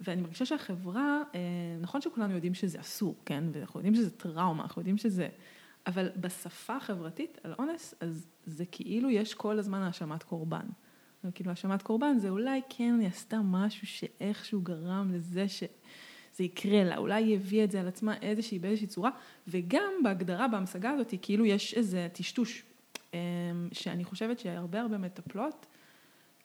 ואני 0.00 0.22
מרגישה 0.22 0.46
שהחברה, 0.46 1.22
נכון 1.80 2.00
שכולנו 2.00 2.34
יודעים 2.34 2.54
שזה 2.54 2.80
אסור, 2.80 3.16
כן, 3.26 3.44
ואנחנו 3.52 3.80
יודעים 3.80 3.94
שזה 3.94 4.10
טראומה, 4.10 4.62
אנחנו 4.62 4.80
יודעים 4.80 4.98
שזה, 4.98 5.28
אבל 5.86 6.10
בשפה 6.16 6.76
החברתית 6.76 7.38
על 7.44 7.54
אונס, 7.58 7.94
אז 8.00 8.26
זה 8.46 8.64
כאילו 8.70 9.10
יש 9.10 9.34
כל 9.34 9.58
הזמן 9.58 9.82
האשמת 9.82 10.22
קורבן. 10.22 10.66
כאילו 11.34 11.50
האשמת 11.50 11.82
קורבן 11.82 12.18
זה 12.18 12.28
אולי 12.28 12.60
כן 12.68 12.98
היא 13.00 13.08
עשתה 13.08 13.40
משהו 13.44 13.86
שאיכשהו 13.86 14.60
גרם 14.60 15.10
לזה 15.12 15.48
ש... 15.48 15.62
זה 16.36 16.44
יקרה 16.44 16.84
לה, 16.84 16.96
אולי 16.96 17.24
היא 17.24 17.36
הביאה 17.36 17.64
את 17.64 17.70
זה 17.70 17.80
על 17.80 17.88
עצמה 17.88 18.16
איזושהי, 18.22 18.58
באיזושהי 18.58 18.86
צורה, 18.86 19.10
וגם 19.48 19.92
בהגדרה, 20.02 20.48
בהמשגה 20.48 20.90
הזאת, 20.90 21.14
כאילו 21.22 21.44
יש 21.44 21.74
איזה 21.74 22.08
טשטוש, 22.12 22.62
אמ, 23.14 23.18
שאני 23.72 24.04
חושבת 24.04 24.38
שהרבה 24.38 24.80
הרבה 24.80 24.98
מטפלות, 24.98 25.66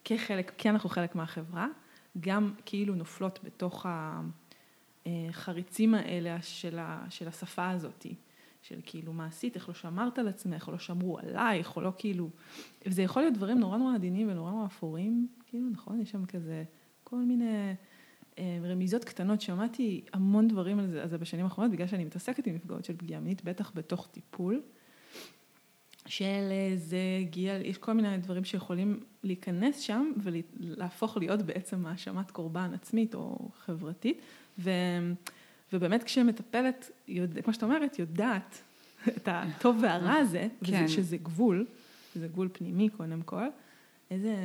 כחלק, 0.05 0.51
כי 0.57 0.69
אנחנו 0.69 0.89
חלק 0.89 1.15
מהחברה, 1.15 1.67
גם 2.19 2.53
כאילו 2.65 2.95
נופלות 2.95 3.39
בתוך 3.43 3.85
החריצים 5.05 5.93
האלה 5.93 6.41
של, 6.41 6.79
ה, 6.79 7.05
של 7.09 7.27
השפה 7.27 7.69
הזאת, 7.69 8.05
של 8.61 8.79
כאילו 8.85 9.13
מה 9.13 9.25
עשית, 9.25 9.55
איך 9.55 9.69
לא 9.69 9.73
שמרת 9.73 10.19
על 10.19 10.27
עצמך, 10.27 10.67
או 10.67 10.71
לא 10.71 10.79
שמרו 10.79 11.19
עלייך, 11.19 11.75
או 11.75 11.81
לא 11.81 11.91
כאילו, 11.97 12.29
וזה 12.85 13.01
יכול 13.01 13.21
להיות 13.21 13.33
דברים 13.33 13.59
נורא 13.59 13.77
נורא 13.77 13.95
עדינים 13.95 14.31
ונורא 14.31 14.51
נורא 14.51 14.65
אפורים, 14.65 15.27
כאילו, 15.45 15.69
נכון? 15.69 16.01
יש 16.01 16.11
שם 16.11 16.25
כזה 16.25 16.63
כל 17.03 17.17
מיני... 17.17 17.73
אה, 18.39 18.59
רמיזות 18.63 19.05
קטנות, 19.05 19.41
שמעתי 19.41 20.01
המון 20.13 20.47
דברים 20.47 20.79
על 20.79 20.87
זה, 20.87 21.01
על 21.01 21.09
זה 21.09 21.17
בשנים 21.17 21.45
האחרונות, 21.45 21.71
בגלל 21.71 21.87
שאני 21.87 22.05
מתעסקת 22.05 22.47
עם 22.47 22.55
נפגעות 22.55 22.85
של 22.85 22.97
פגיעה 22.97 23.21
מינית, 23.21 23.43
בטח 23.43 23.71
בתוך 23.75 24.07
טיפול, 24.11 24.61
של 26.07 26.51
זה 26.75 26.97
הגיע, 27.21 27.53
יש 27.53 27.77
כל 27.77 27.93
מיני 27.93 28.17
דברים 28.17 28.43
שיכולים 28.43 28.99
להיכנס 29.23 29.79
שם 29.79 30.11
ולהפוך 30.17 31.17
להיות 31.17 31.41
בעצם 31.41 31.85
האשמת 31.85 32.31
קורבן 32.31 32.73
עצמית 32.73 33.15
או 33.15 33.49
חברתית, 33.65 34.21
ו, 34.59 34.71
ובאמת 35.73 36.03
כשמטפלת, 36.03 36.91
יודע, 37.07 37.41
כמו 37.41 37.53
שאת 37.53 37.63
אומרת, 37.63 37.99
יודעת 37.99 38.61
את 39.07 39.27
הטוב 39.31 39.77
והרע 39.81 40.13
הזה, 40.13 40.47
כן. 40.63 40.87
שזה 40.87 41.17
גבול, 41.17 41.65
זה 42.15 42.27
גבול 42.27 42.49
פנימי 42.53 42.89
קודם 42.89 43.21
כל, 43.21 43.47
איזה 44.11 44.35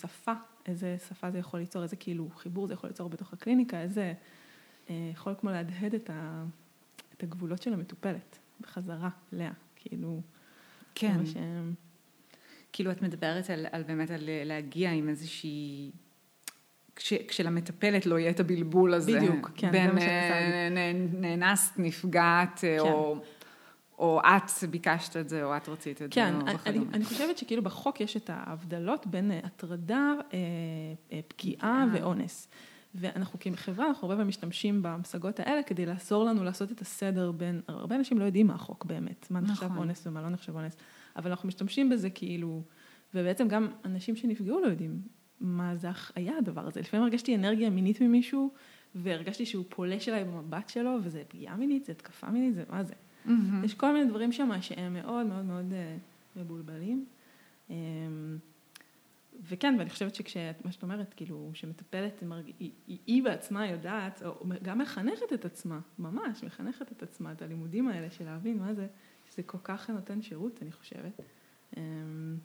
שפה 0.00 0.32
איזה 0.66 0.96
שפה 1.08 1.30
זה 1.30 1.38
יכול 1.38 1.60
ליצור, 1.60 1.82
איזה 1.82 1.96
כאילו 1.96 2.28
חיבור 2.36 2.66
זה 2.66 2.74
יכול 2.74 2.90
ליצור 2.90 3.08
בתוך 3.08 3.32
הקליניקה, 3.32 3.80
איזה, 3.80 4.12
אה, 4.90 5.10
יכול 5.12 5.34
כמו 5.40 5.50
להדהד 5.50 5.94
את, 5.94 6.10
ה, 6.10 6.44
את 7.16 7.22
הגבולות 7.22 7.62
של 7.62 7.72
המטופלת 7.72 8.38
בחזרה 8.60 9.08
לאה, 9.32 9.52
כאילו, 9.76 10.20
כן. 10.94 11.26
ש... 11.26 11.36
כאילו 12.72 12.90
את 12.90 13.02
מדברת 13.02 13.50
על, 13.50 13.66
על 13.72 13.82
באמת 13.82 14.10
על 14.10 14.20
להגיע 14.44 14.90
עם 14.90 15.08
איזושהי, 15.08 15.90
כש, 16.96 17.12
כשלמטפלת 17.28 18.06
לא 18.06 18.18
יהיה 18.18 18.30
את 18.30 18.40
הבלבול 18.40 18.94
הזה. 18.94 19.16
בדיוק, 19.16 19.50
כן. 19.54 19.72
בין 19.72 19.98
אה, 19.98 20.68
נאנסת, 21.12 21.78
נפגעת, 21.78 22.64
אה, 22.64 22.76
כן. 22.76 22.78
או... 22.78 23.16
או 23.98 24.20
את 24.20 24.70
ביקשת 24.70 25.16
את 25.16 25.28
זה, 25.28 25.44
או 25.44 25.56
את 25.56 25.68
רצית 25.68 26.02
את 26.02 26.14
כן, 26.14 26.34
זה, 26.46 26.58
כן, 26.64 26.70
אני, 26.70 26.84
אני 26.92 27.04
חושבת 27.04 27.38
שכאילו 27.38 27.62
בחוק 27.62 28.00
יש 28.00 28.16
את 28.16 28.30
ההבדלות 28.32 29.06
בין 29.06 29.30
אה, 29.30 29.40
הטרדה, 29.44 30.12
אה, 30.32 31.20
פגיעה 31.28 31.86
ואונס. 31.92 32.48
ואנחנו 32.94 33.38
כחברה, 33.40 33.86
אנחנו 33.86 34.06
הרבה 34.06 34.14
פעמים 34.14 34.28
משתמשים 34.28 34.82
במשגות 34.82 35.40
האלה 35.40 35.62
כדי 35.62 35.86
לעזור 35.86 36.24
לנו 36.24 36.44
לעשות 36.44 36.72
את 36.72 36.80
הסדר 36.80 37.32
בין, 37.32 37.60
הרבה 37.68 37.96
אנשים 37.96 38.18
לא 38.18 38.24
יודעים 38.24 38.46
מה 38.46 38.54
החוק 38.54 38.84
באמת, 38.84 39.26
מה 39.30 39.40
נחשב 39.40 39.64
נכון. 39.64 39.78
אונס 39.78 40.06
ומה 40.06 40.22
לא 40.22 40.28
נחשב 40.28 40.56
אונס, 40.56 40.76
אבל 41.16 41.30
אנחנו 41.30 41.48
משתמשים 41.48 41.90
בזה 41.90 42.10
כאילו, 42.10 42.62
ובעצם 43.14 43.48
גם 43.48 43.68
אנשים 43.84 44.16
שנפגעו 44.16 44.60
לא 44.60 44.66
יודעים 44.66 45.02
מה 45.40 45.76
זה 45.76 45.88
היה 46.14 46.38
הדבר 46.38 46.66
הזה. 46.66 46.80
לפעמים 46.80 47.04
הרגשתי 47.04 47.34
אנרגיה 47.34 47.70
מינית 47.70 48.00
ממישהו, 48.00 48.50
והרגשתי 48.94 49.46
שהוא 49.46 49.64
פולש 49.68 50.08
אליי 50.08 50.24
במבט 50.24 50.68
שלו, 50.68 50.98
וזה 51.02 51.22
פגיעה 51.28 51.56
מינית, 51.56 51.84
זה 51.84 51.92
התקפה 51.92 52.30
מינית, 52.30 52.54
זה 52.54 52.64
מה 52.68 52.84
זה. 52.84 52.94
Mm-hmm. 53.26 53.64
יש 53.64 53.74
כל 53.74 53.92
מיני 53.92 54.10
דברים 54.10 54.32
שם 54.32 54.50
שהם 54.60 54.92
מאוד 54.92 55.26
מאוד 55.26 55.44
מאוד 55.44 55.72
אה, 55.72 55.96
מבולבלים. 56.36 57.06
אמ, 57.70 57.74
וכן, 59.48 59.74
ואני 59.78 59.90
חושבת 59.90 60.14
שמה 60.14 60.72
שאת 60.72 60.82
אומרת, 60.82 61.14
כאילו, 61.14 61.50
שמטפלת, 61.54 62.22
היא, 62.58 62.70
היא, 62.86 62.98
היא 63.06 63.22
בעצמה 63.22 63.66
יודעת, 63.66 64.22
או 64.22 64.44
גם 64.62 64.78
מחנכת 64.78 65.32
את 65.34 65.44
עצמה, 65.44 65.80
ממש, 65.98 66.44
מחנכת 66.44 66.92
את 66.92 67.02
עצמה, 67.02 67.32
את 67.32 67.42
הלימודים 67.42 67.88
האלה 67.88 68.10
של 68.10 68.24
להבין 68.24 68.58
מה 68.58 68.74
זה, 68.74 68.86
שזה 69.30 69.42
כל 69.42 69.58
כך 69.64 69.90
נותן 69.90 70.22
שירות, 70.22 70.58
אני 70.62 70.72
חושבת. 70.72 71.20
אמ, 71.76 72.36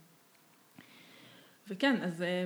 וכן, 1.67 2.01
אז... 2.01 2.21
אה, 2.21 2.45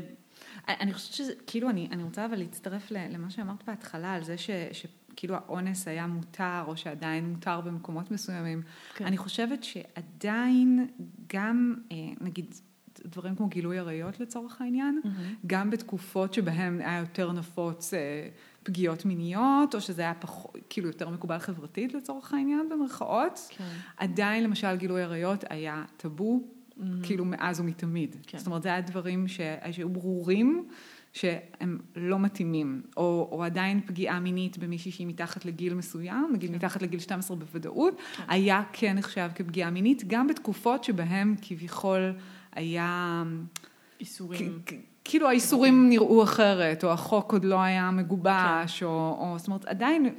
אני 0.67 0.93
חושבת 0.93 1.13
שזה, 1.13 1.33
כאילו, 1.47 1.69
אני, 1.69 1.87
אני 1.91 2.03
רוצה 2.03 2.25
אבל 2.25 2.37
להצטרף 2.37 2.91
למה 2.91 3.29
שאמרת 3.29 3.63
בהתחלה, 3.67 4.13
על 4.13 4.23
זה 4.23 4.37
ש, 4.37 4.49
ש, 4.71 4.85
כאילו 5.15 5.36
האונס 5.36 5.88
היה 5.88 6.08
מותר, 6.08 6.63
או 6.67 6.78
שעדיין 6.78 7.30
מותר 7.30 7.62
במקומות 7.62 8.12
מסוימים. 8.12 8.62
כן. 8.95 9.06
אני 9.06 9.17
חושבת 9.17 9.63
שעדיין 9.63 10.88
גם, 11.34 11.76
נגיד, 12.21 12.56
דברים 13.06 13.36
כמו 13.36 13.47
גילוי 13.47 13.80
עריות 13.80 14.19
לצורך 14.19 14.62
העניין, 14.62 15.02
mm-hmm. 15.04 15.47
גם 15.47 15.69
בתקופות 15.69 16.34
שבהן 16.34 16.82
היה 16.82 17.00
יותר 17.00 17.32
נפוץ 17.32 17.93
פגיעות 18.63 19.06
מיניות, 19.06 19.76
או 19.76 19.82
שזה 19.82 20.02
היה 20.02 20.13
פחות, 20.13 20.58
כאילו 20.69 20.88
יותר 20.88 21.10
מקובל 21.10 21.39
חברתית 21.39 21.93
לצורך 21.93 22.34
העניין 22.34 22.69
במרכאות, 22.69 23.39
כן. 23.50 23.69
עדיין 23.97 24.43
למשל 24.43 24.76
גילוי 24.76 25.04
עריות 25.04 25.43
היה 25.50 25.84
טאבו, 25.97 26.41
mm-hmm. 26.41 26.82
כאילו 27.04 27.26
מאז 27.26 27.60
ומתמיד. 27.60 28.15
כן. 28.28 28.38
זאת 28.38 28.47
אומרת, 28.47 28.63
זה 28.63 28.69
היה 28.69 28.82
דברים 28.82 29.28
שהיו 29.28 29.89
ברורים. 29.89 30.67
שהם 31.13 31.80
לא 31.95 32.19
מתאימים, 32.19 32.82
או, 32.97 33.30
או 33.32 33.43
עדיין 33.43 33.82
פגיעה 33.86 34.19
מינית 34.19 34.58
במישהי 34.58 34.91
שהיא 34.91 35.08
מתחת 35.08 35.45
לגיל 35.45 35.74
מסוים, 35.74 36.30
נגיד 36.34 36.50
כן. 36.50 36.56
מתחת 36.56 36.82
לגיל 36.82 37.00
12 37.00 37.38
בוודאות, 37.38 37.97
כן. 38.17 38.24
היה 38.28 38.63
כן 38.74 38.97
נחשב 38.97 39.30
כפגיעה 39.36 39.69
מינית, 39.69 40.04
גם 40.08 40.28
בתקופות 40.28 40.84
שבהם 40.84 41.36
כביכול 41.41 42.13
היה... 42.52 43.24
איסורים. 44.00 44.60
כאילו 45.04 45.28
האיסורים 45.28 45.89
נראו 45.89 46.24
אחרת, 46.24 46.84
או 46.84 46.91
החוק 46.91 47.34
עוד 47.34 47.45
לא 47.45 47.62
היה 47.62 47.91
מגובש, 47.91 48.80
כן. 48.80 48.86
או, 48.86 49.17
או 49.19 49.39
זאת 49.39 49.47
אומרת 49.47 49.65
עדיין, 49.65 50.15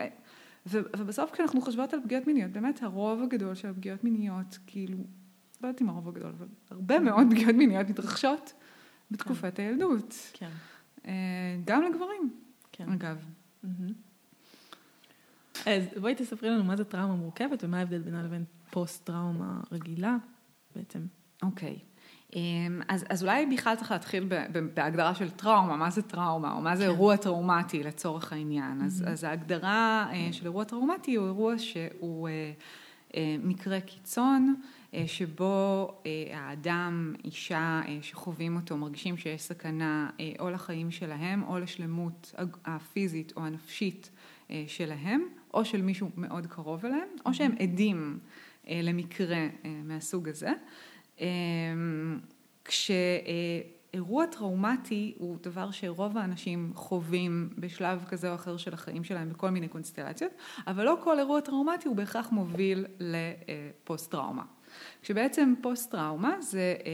ו, 0.67 0.79
ובסוף 0.97 1.31
כשאנחנו 1.31 1.61
חושבות 1.61 1.95
על 1.95 2.01
פגיעות 2.05 2.27
מיניות, 2.27 2.51
באמת 2.51 2.83
הרוב 2.83 3.23
הגדול 3.23 3.55
של 3.55 3.69
הפגיעות 3.69 4.05
מיניות, 4.05 4.59
כאילו, 4.67 4.99
לא 5.63 5.69
יודעת 5.69 5.83
אם 5.83 5.89
הרוב 5.89 6.09
הגדול, 6.09 6.33
אבל 6.39 6.47
הרבה 6.71 7.01
מאוד 7.01 7.27
פגיעות 7.31 7.55
מיניות 7.55 7.89
מתרחשות 7.89 8.53
בתקופת 9.11 9.57
כן. 9.57 9.63
הילדות. 9.63 10.15
כן. 10.33 10.51
אה, 11.07 11.13
גם 11.65 11.83
לגברים, 11.83 12.31
כן. 12.73 12.93
אגב. 12.93 13.25
Mm-hmm. 13.65 13.93
אז 15.67 15.85
בואי 16.01 16.15
תספרי 16.15 16.51
לנו 16.51 16.65
מה 16.65 16.77
זה 16.77 16.85
טראומה 16.85 17.15
מורכבת 17.15 17.65
ומה 17.65 17.79
ההבדל 17.79 17.99
בינה 17.99 18.23
לבין 18.23 18.45
פוסט-טראומה 18.71 19.61
רגילה 19.73 20.17
בעצם. 20.77 21.07
אוקיי. 21.43 21.79
Okay. 21.79 21.93
אמ, 22.37 22.81
אז, 22.89 23.05
אז 23.09 23.23
אולי 23.23 23.47
בכלל 23.47 23.75
צריך 23.75 23.91
להתחיל 23.91 24.29
בהגדרה 24.75 25.15
של 25.15 25.31
טראומה, 25.31 25.77
מה 25.77 25.91
זה 25.91 26.03
טראומה, 26.03 26.53
או 26.53 26.61
מה 26.61 26.77
זה 26.77 26.85
כן. 26.85 26.91
אירוע 26.91 27.17
טראומטי 27.17 27.83
לצורך 27.83 28.33
העניין. 28.33 28.81
Mm-hmm. 28.81 28.85
אז, 28.85 29.05
אז 29.07 29.25
ההגדרה 29.25 30.07
אה, 30.13 30.29
של 30.33 30.45
אירוע 30.45 30.65
טראומטי 30.65 31.15
הוא 31.15 31.27
אירוע 31.27 31.59
שהוא 31.59 32.29
אה, 33.15 33.37
מקרה 33.43 33.81
קיצון, 33.81 34.55
שבו 35.07 35.89
האדם, 36.33 37.15
אישה 37.25 37.81
שחווים 38.03 38.57
אותו, 38.57 38.77
מרגישים 38.77 39.17
שיש 39.17 39.43
סכנה 39.43 40.11
או 40.39 40.51
לחיים 40.51 40.91
שלהם, 40.91 41.43
או 41.43 41.59
לשלמות 41.59 42.35
הפיזית 42.65 43.33
או 43.37 43.47
הנפשית 43.47 44.11
שלהם, 44.67 45.23
או 45.55 45.65
של 45.65 45.83
מישהו 45.83 46.11
מאוד 46.17 46.47
קרוב 46.47 46.87
אליהם, 46.87 47.09
או 47.27 47.35
שהם 47.35 47.53
עדים 47.61 48.19
למקרה 48.71 49.49
מהסוג 49.85 50.29
הזה. 50.29 50.53
כשאירוע 52.65 54.27
טראומטי 54.27 55.15
הוא 55.19 55.37
דבר 55.43 55.71
שרוב 55.71 56.19
האנשים 56.19 56.73
חווים 56.75 57.51
בשלב 57.59 58.05
כזה 58.09 58.31
או 58.31 58.35
אחר 58.35 58.57
של 58.57 58.75
החיים 58.75 59.05
שלהם 59.05 59.29
בכל 59.29 59.51
מיני 59.51 59.69
קונסטלציות, 59.69 60.33
אבל 60.67 60.85
לא 60.85 60.99
כל 61.05 61.19
אירוע 61.19 61.41
טראומטי 61.41 61.89
הוא 61.89 61.97
בהכרח 61.97 62.31
מוביל 62.33 62.87
לפוסט 62.99 64.11
טראומה. 64.11 64.45
כשבעצם 65.03 65.55
פוסט 65.61 65.91
טראומה 65.91 66.41
זה 66.41 66.59
אה, 66.59 66.91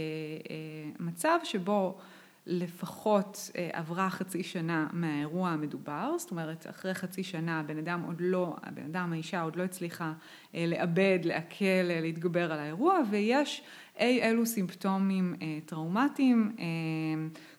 אה, 0.51 0.91
מצב 0.99 1.39
שבו 1.45 1.99
לפחות 2.47 3.51
אה, 3.57 3.71
עברה 3.73 4.11
חצי 4.11 4.43
שנה 4.43 4.87
מהאירוע 4.93 5.51
המדובר, 5.51 6.15
זאת 6.19 6.31
אומרת 6.31 6.67
אחרי 6.71 6.95
חצי 6.95 7.23
שנה 7.23 7.61
הבן 7.61 7.79
אדם 7.79 8.03
עוד 8.07 8.17
לא, 8.21 8.57
הבן 8.63 8.85
אדם, 8.85 9.13
האישה 9.13 9.43
עוד 9.43 9.57
לא 9.57 9.63
הצליחה 9.63 10.13
לאבד, 10.55 11.19
לעכל, 11.25 11.65
להתגבר 12.03 12.53
על 12.53 12.59
האירוע 12.59 13.01
ויש 13.11 13.63
אי 13.99 14.23
אלו 14.23 14.47
סימפטומים 14.47 15.35
טראומטיים, 15.67 16.57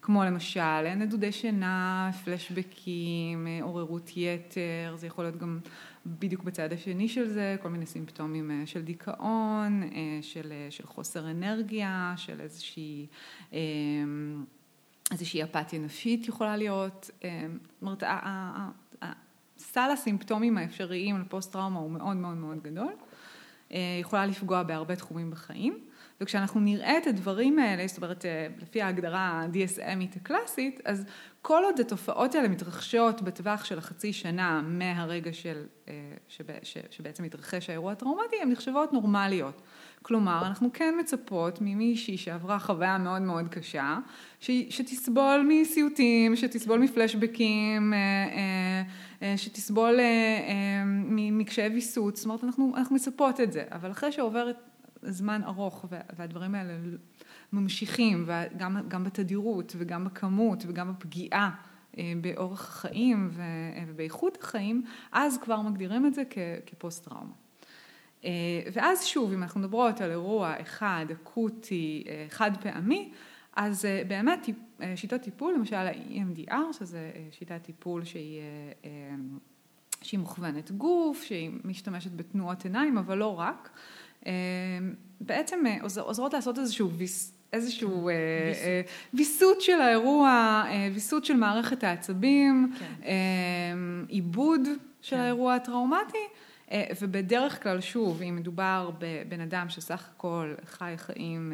כמו 0.09 0.23
למשל 0.23 0.95
נדודי 0.95 1.31
שינה, 1.31 2.11
פלשבקים, 2.25 3.47
אה, 3.47 3.59
עוררות 3.61 4.11
יתר, 4.15 4.95
זה 4.95 5.07
יכול 5.07 5.23
להיות 5.23 5.37
גם 5.37 5.59
בדיוק 6.05 6.43
בצד 6.43 6.73
השני 6.73 7.07
של 7.07 7.27
זה, 7.27 7.55
כל 7.61 7.69
מיני 7.69 7.85
סימפטומים 7.85 8.51
אה, 8.51 8.61
של 8.65 8.81
דיכאון, 8.81 9.83
אה, 9.83 9.89
של, 10.21 10.51
אה, 10.51 10.67
של 10.69 10.85
חוסר 10.87 11.31
אנרגיה, 11.31 12.13
של 12.17 12.41
איזושהי... 12.41 13.07
אה, 13.53 13.59
איזושהי 15.11 15.43
אפתיה 15.43 15.79
נפשית 15.79 16.27
יכולה 16.27 16.57
להיות, 16.57 17.09
אה, 17.23 17.47
זאת 17.71 17.81
אומרת, 17.81 18.03
סל 19.57 19.89
הסימפטומים 19.93 20.57
האפשריים 20.57 21.21
לפוסט 21.21 21.53
טראומה 21.53 21.79
הוא 21.79 21.91
מאוד 21.91 22.17
מאוד 22.17 22.37
מאוד 22.37 22.63
גדול, 22.63 22.93
אה, 23.71 23.97
יכולה 24.01 24.25
לפגוע 24.25 24.63
בהרבה 24.63 24.95
תחומים 24.95 25.31
בחיים. 25.31 25.88
וכשאנחנו 26.21 26.59
נראה 26.59 26.97
את 26.97 27.07
הדברים 27.07 27.59
האלה, 27.59 27.87
זאת 27.87 27.97
אומרת, 27.97 28.25
אה, 28.25 28.47
לפי 28.61 28.81
ההגדרה 28.81 29.19
ה-DSMית 29.19 30.15
הקלאסית, 30.15 30.81
אז 30.85 31.05
כל 31.41 31.61
עוד 31.65 31.79
התופעות 31.79 32.35
האלה 32.35 32.47
מתרחשות 32.47 33.21
בטווח 33.21 33.65
של 33.65 33.77
החצי 33.77 34.13
שנה 34.13 34.61
מהרגע 34.65 35.33
של, 35.33 35.63
אה, 35.87 35.93
שבעצם 36.89 37.23
מתרחש 37.23 37.69
האירוע 37.69 37.91
הטראומטי, 37.91 38.35
הן 38.41 38.51
נחשבות 38.51 38.93
נורמליות. 38.93 39.61
כלומר, 40.01 40.47
אנחנו 40.47 40.69
כן 40.73 40.93
מצפות 40.99 41.57
ממישהי 41.61 42.17
שעברה 42.17 42.59
חוויה 42.59 42.97
מאוד 42.97 43.21
מאוד 43.21 43.47
קשה, 43.47 43.97
שתסבול 44.69 45.45
מסיוטים, 45.49 46.35
שתסבול 46.35 46.79
מפלשבקים, 46.79 47.93
אה, 47.93 49.33
שתסבול 49.37 49.99
מקשיי 51.15 51.67
ויסות, 51.69 52.15
זאת 52.15 52.25
אומרת, 52.25 52.43
אנחנו, 52.43 52.73
אנחנו 52.77 52.95
מצפות 52.95 53.39
את 53.39 53.51
זה, 53.51 53.63
אבל 53.71 53.91
אחרי 53.91 54.11
שעוברת 54.11 54.55
זמן 55.01 55.41
ארוך 55.43 55.85
והדברים 56.17 56.55
האלה 56.55 56.73
ממשיכים, 57.53 58.25
וגם 58.27 59.03
בתדירות 59.03 59.75
וגם 59.77 60.05
בכמות 60.05 60.63
וגם 60.67 60.93
בפגיעה 60.93 61.55
אה, 61.97 62.13
באורח 62.21 62.67
החיים 62.67 63.29
אה, 63.39 63.83
ובאיכות 63.87 64.37
החיים, 64.41 64.83
אז 65.11 65.37
כבר 65.37 65.61
מגדירים 65.61 66.05
את 66.05 66.13
זה 66.13 66.23
כפוסט 66.65 67.05
טראומה. 67.05 67.33
אה, 68.25 68.29
ואז 68.73 69.05
שוב, 69.05 69.33
אם 69.33 69.43
אנחנו 69.43 69.59
מדברות 69.59 70.01
על 70.01 70.11
אירוע 70.11 70.61
אחד, 70.61 71.05
אקוטי, 71.11 72.03
חד 72.29 72.51
פעמי, 72.61 73.11
אז 73.55 73.85
באמת 74.07 74.49
שיטות 74.95 75.21
טיפול, 75.21 75.53
למשל 75.53 75.75
ה-EMDR, 75.75 76.73
שזה 76.79 77.11
שיטת 77.31 77.63
טיפול 77.63 78.03
שהיא, 78.03 78.41
שהיא 80.01 80.19
מוכוונת 80.19 80.71
גוף, 80.71 81.23
שהיא 81.23 81.51
משתמשת 81.63 82.11
בתנועות 82.11 82.63
עיניים, 82.63 82.97
אבל 82.97 83.17
לא 83.17 83.39
רק. 83.39 83.69
אמ, 84.25 84.31
בעצם 85.21 85.59
אה, 85.67 85.77
עוזרות 86.01 86.33
לעשות 86.33 86.59
איזשהו 86.59 86.91
ויס... 86.91 87.33
איזשהו 87.53 88.09
אה, 88.09 88.81
ויסות 89.13 89.57
אה, 89.57 89.61
של 89.61 89.81
האירוע, 89.81 90.63
ויסות 90.93 91.25
של 91.25 91.33
מערכת 91.33 91.83
העצבים, 91.83 92.73
כן. 92.79 93.07
עיבוד 94.07 94.61
של 95.01 95.15
כן. 95.15 95.21
האירוע 95.21 95.55
הטראומטי, 95.55 96.27
ובדרך 97.01 97.63
כלל, 97.63 97.81
שוב, 97.81 98.21
אם 98.21 98.35
מדובר 98.35 98.91
בבן 98.99 99.41
אדם 99.41 99.69
שסך 99.69 100.09
הכל 100.15 100.53
חי 100.65 100.93
חיים 100.97 101.53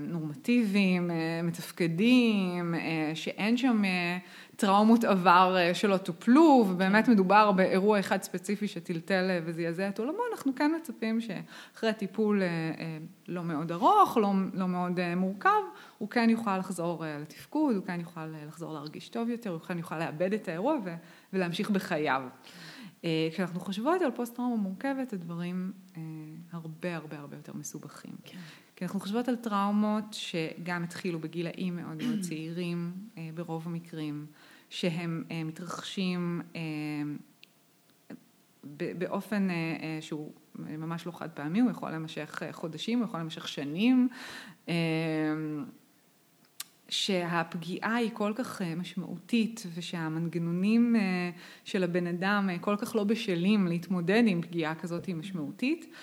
נורמטיביים, 0.00 1.10
מתפקדים, 1.42 2.74
שאין 3.14 3.56
שם 3.56 3.82
טראומות 4.56 5.04
עבר 5.04 5.56
אה, 5.58 5.74
שלא 5.74 5.96
טופלו, 5.96 6.64
ובאמת 6.68 7.08
מדובר 7.08 7.52
באירוע 7.52 8.00
אחד 8.00 8.22
ספציפי 8.22 8.68
שטלטל 8.68 9.26
אה, 9.30 9.40
וזעזע 9.44 9.88
את 9.88 9.98
עולמו, 9.98 10.18
אנחנו 10.32 10.54
כן 10.54 10.72
מצפים 10.80 11.20
שאחרי 11.20 11.92
טיפול 11.92 12.42
אה, 12.42 12.48
לא 13.28 13.44
מאוד 13.44 13.72
ארוך, 13.72 14.16
לא, 14.16 14.32
לא 14.54 14.68
מאוד 14.68 15.14
מורכב, 15.16 15.50
הוא 15.98 16.08
כן 16.08 16.30
יוכל 16.30 16.58
לחזור 16.58 17.04
לתפקוד, 17.20 17.76
הוא 17.76 17.84
כן 17.84 18.00
יוכל 18.00 18.26
לחזור 18.46 18.72
להרגיש 18.72 19.08
טוב 19.08 19.28
יותר, 19.28 19.50
הוא 19.50 19.60
כן 19.60 19.78
יוכל 19.78 19.98
לאבד 19.98 20.32
את 20.32 20.48
האירוע 20.48 20.76
ולהמשיך 21.32 21.70
בחייו. 21.70 22.22
כשאנחנו 23.32 23.60
חושבות 23.60 24.02
על 24.02 24.10
פוסט 24.10 24.36
טראומה 24.36 24.56
מורכבת, 24.56 25.12
הדברים 25.12 25.72
הרבה 26.52 26.96
הרבה 26.96 27.18
הרבה 27.18 27.36
יותר 27.36 27.52
מסובכים. 27.54 28.12
כן. 28.24 28.38
כי 28.76 28.84
אנחנו 28.84 29.00
חושבות 29.00 29.28
על 29.28 29.36
טראומות 29.36 30.04
שגם 30.12 30.84
התחילו 30.84 31.18
בגילאים 31.18 31.76
מאוד 31.76 32.02
מאוד 32.02 32.20
צעירים 32.28 32.92
ברוב 33.34 33.66
המקרים. 33.66 34.26
שהם 34.70 35.24
אה, 35.30 35.44
מתרחשים 35.44 36.40
אה, 36.56 36.60
באופן 38.98 39.50
אה, 39.50 39.98
שהוא 40.00 40.32
ממש 40.54 41.06
לא 41.06 41.12
חד 41.12 41.30
פעמי, 41.30 41.60
הוא 41.60 41.70
יכול 41.70 41.90
להימשך 41.90 42.42
חודשים, 42.52 42.98
הוא 42.98 43.06
יכול 43.06 43.20
להימשך 43.20 43.48
שנים, 43.48 44.08
שהפגיעה 46.88 47.94
היא 47.94 48.10
כל 48.12 48.32
כך 48.36 48.62
משמעותית 48.62 49.66
ושהמנגנונים 49.74 50.96
של 51.64 51.84
הבן 51.84 52.06
אדם 52.06 52.50
כל 52.60 52.76
כך 52.76 52.96
לא 52.96 53.04
בשלים 53.04 53.66
להתמודד 53.66 54.22
עם 54.26 54.42
פגיעה 54.42 54.74
כזאת 54.74 55.08
משמעותית. 55.08 55.94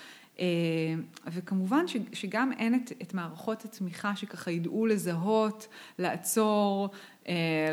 וכמובן 1.26 1.84
שגם 2.12 2.52
אין 2.52 2.74
את, 2.74 2.92
את 3.02 3.14
מערכות 3.14 3.64
התמיכה 3.64 4.16
שככה 4.16 4.50
ידעו 4.50 4.86
לזהות, 4.86 5.68
לעצור, 5.98 6.88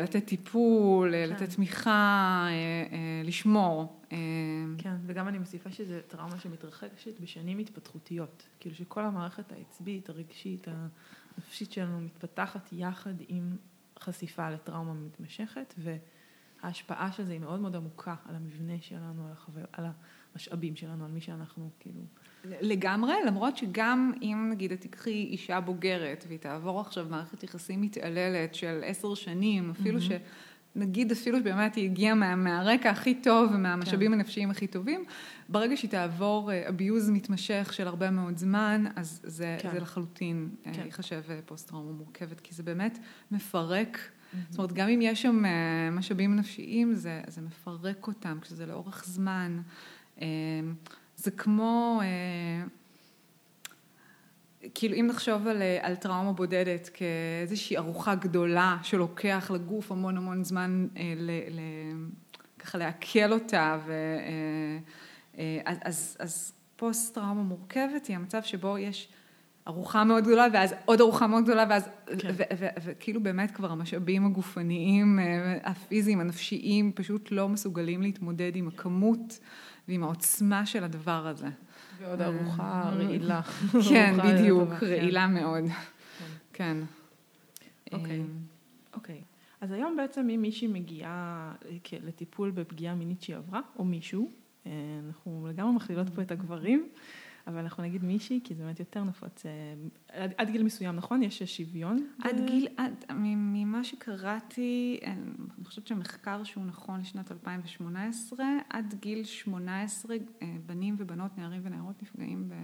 לתת 0.02 0.24
טיפול, 0.26 1.12
כן. 1.12 1.30
לתת 1.30 1.50
תמיכה, 1.54 2.48
לשמור. 3.24 4.00
כן, 4.78 4.94
וגם 5.06 5.28
אני 5.28 5.38
מוסיפה 5.38 5.70
שזו 5.70 5.94
טראומה 6.08 6.38
שמתרחשת 6.38 7.20
בשנים 7.20 7.58
התפתחותיות. 7.58 8.48
כאילו 8.60 8.74
שכל 8.74 9.04
המערכת 9.04 9.52
העצבית, 9.52 10.08
הרגשית, 10.08 10.66
הנפשית 11.36 11.72
שלנו 11.72 12.00
מתפתחת 12.00 12.68
יחד 12.72 13.14
עם 13.28 13.56
חשיפה 13.98 14.50
לטראומה 14.50 14.94
מתמשכת, 14.94 15.74
וההשפעה 16.62 17.12
של 17.12 17.24
זה 17.24 17.32
היא 17.32 17.40
מאוד 17.40 17.60
מאוד 17.60 17.76
עמוקה 17.76 18.14
על 18.28 18.34
המבנה 18.34 18.80
שלנו, 18.80 19.26
על, 19.26 19.32
החבר, 19.32 19.64
על 19.72 19.84
המשאבים 20.32 20.76
שלנו, 20.76 21.04
על 21.04 21.10
מי 21.10 21.20
שאנחנו, 21.20 21.70
כאילו... 21.80 22.00
לגמרי, 22.44 23.14
למרות 23.26 23.56
שגם 23.56 24.12
אם 24.22 24.48
נגיד 24.50 24.72
את 24.72 24.80
תקחי 24.80 25.28
אישה 25.30 25.60
בוגרת 25.60 26.24
והיא 26.28 26.38
תעבור 26.38 26.80
עכשיו 26.80 27.06
מערכת 27.10 27.42
יחסים 27.42 27.80
מתעללת 27.80 28.54
של 28.54 28.80
עשר 28.84 29.14
שנים, 29.14 29.70
אפילו 29.70 29.98
mm-hmm. 29.98 30.76
שנגיד 30.76 31.12
אפילו 31.12 31.38
שבאמת 31.38 31.74
היא 31.74 31.84
הגיעה 31.84 32.14
מה, 32.14 32.36
מהרקע 32.36 32.90
הכי 32.90 33.14
טוב 33.14 33.50
ומהמשאבים 33.54 34.12
כן. 34.12 34.18
הנפשיים 34.18 34.50
הכי 34.50 34.66
טובים, 34.66 35.04
ברגע 35.48 35.76
שהיא 35.76 35.90
תעבור 35.90 36.52
אה, 36.52 36.68
מתמשך 37.12 37.72
של 37.72 37.86
הרבה 37.86 38.10
מאוד 38.10 38.36
זמן, 38.36 38.84
אז 38.96 39.20
זה, 39.24 39.56
כן. 39.60 39.70
זה 39.72 39.80
לחלוטין 39.80 40.48
אה, 40.66 40.72
כן. 40.74 40.82
ייחשב 40.84 41.22
אה, 41.30 41.40
פוסט 41.46 41.68
טראומה 41.68 41.92
מורכבת, 41.92 42.40
כי 42.40 42.54
זה 42.54 42.62
באמת 42.62 42.98
מפרק. 43.30 43.98
Mm-hmm. 43.98 44.36
זאת 44.50 44.58
אומרת, 44.58 44.72
גם 44.72 44.88
אם 44.88 45.02
יש 45.02 45.22
שם 45.22 45.42
משאבים 45.92 46.36
נפשיים, 46.36 46.94
זה, 46.94 47.20
זה 47.26 47.40
מפרק 47.40 48.06
אותם, 48.06 48.38
כשזה 48.40 48.66
לאורך 48.66 49.04
זמן. 49.06 49.60
זה 51.22 51.30
כמו, 51.30 52.00
אה, 52.02 52.66
כאילו 54.74 54.94
אם 54.94 55.06
נחשוב 55.06 55.46
על, 55.46 55.62
אה, 55.62 55.78
על 55.82 55.96
טראומה 55.96 56.32
בודדת 56.32 56.90
כאיזושהי 56.94 57.76
ארוחה 57.76 58.14
גדולה 58.14 58.76
שלוקח 58.82 59.50
לגוף 59.54 59.92
המון 59.92 60.16
המון 60.16 60.44
זמן 60.44 60.86
אה, 60.96 61.12
ל, 61.16 61.30
ל, 61.30 61.60
ככה 62.58 62.78
לעכל 62.78 63.32
אותה, 63.32 63.78
ו, 63.86 63.92
אז, 65.64 65.78
אז, 65.84 66.16
אז 66.20 66.52
פוסט 66.76 67.14
טראומה 67.14 67.42
מורכבת 67.42 68.06
היא 68.06 68.16
המצב 68.16 68.42
שבו 68.42 68.78
יש 68.78 69.08
ארוחה 69.68 70.04
מאוד 70.04 70.24
גדולה 70.24 70.46
ואז 70.52 70.74
עוד 70.84 71.00
ארוחה 71.00 71.26
מאוד 71.26 71.44
גדולה 71.44 71.66
ואז, 71.70 71.88
כן. 72.18 72.34
וכאילו 72.84 73.22
באמת 73.22 73.50
כבר 73.50 73.70
המשאבים 73.70 74.26
הגופניים, 74.26 75.18
הפיזיים, 75.64 76.20
הנפשיים, 76.20 76.92
פשוט 76.94 77.32
לא 77.32 77.48
מסוגלים 77.48 78.02
להתמודד 78.02 78.56
עם 78.56 78.68
הכמות. 78.68 79.38
ועם 79.88 80.02
העוצמה 80.02 80.66
של 80.66 80.84
הדבר 80.84 81.26
הזה. 81.26 81.48
ועוד 82.00 82.20
ארוחה 82.20 82.82
רעילה. 82.98 83.42
כן, 83.88 84.16
בדיוק, 84.24 84.68
רעילה 84.82 85.26
מאוד. 85.26 85.64
כן. 86.52 86.76
אוקיי. 87.92 88.20
אמ, 88.20 88.26
אוקיי. 88.94 89.22
אז 89.60 89.72
היום 89.72 89.96
בעצם 89.96 90.28
אם 90.30 90.42
מישהי 90.42 90.68
מגיעה 90.68 91.52
לטיפול 92.02 92.50
בפגיעה 92.50 92.94
מינית 92.94 93.22
שהיא 93.22 93.36
עברה, 93.36 93.60
או 93.78 93.84
מישהו, 93.84 94.30
אה, 94.66 94.72
אנחנו 95.06 95.46
לגמרי 95.50 95.72
מכלילות 95.72 96.08
פה 96.08 96.22
את 96.22 96.30
הגברים, 96.30 96.88
אבל 97.46 97.58
אנחנו 97.58 97.82
נגיד 97.82 98.04
מישהי, 98.04 98.40
כי 98.44 98.54
זה 98.54 98.64
באמת 98.64 98.80
יותר 98.80 99.04
נפוץ. 99.04 99.46
אה, 99.46 99.74
עד, 100.08 100.32
עד 100.36 100.50
גיל 100.50 100.62
מסוים, 100.62 100.96
נכון? 100.96 101.22
יש 101.22 101.42
שוויון? 101.42 102.06
עד 102.22 102.40
ב... 102.40 102.46
גיל, 102.46 102.68
עד, 102.76 103.04
ממה 103.14 103.84
שקראתי, 103.84 105.00
אני 105.06 105.64
חושבת 105.64 105.86
שמחקר 105.86 106.44
שהוא 106.44 106.64
נכון 106.64 107.00
לשנת 107.00 107.32
2018, 107.32 108.46
עד 108.70 108.94
גיל 109.00 109.24
18 109.24 110.16
אה, 110.42 110.56
בנים 110.66 110.94
ובנות, 110.98 111.38
נערים 111.38 111.60
ונערות 111.64 112.02
נפגעים 112.02 112.48
ב... 112.48 112.54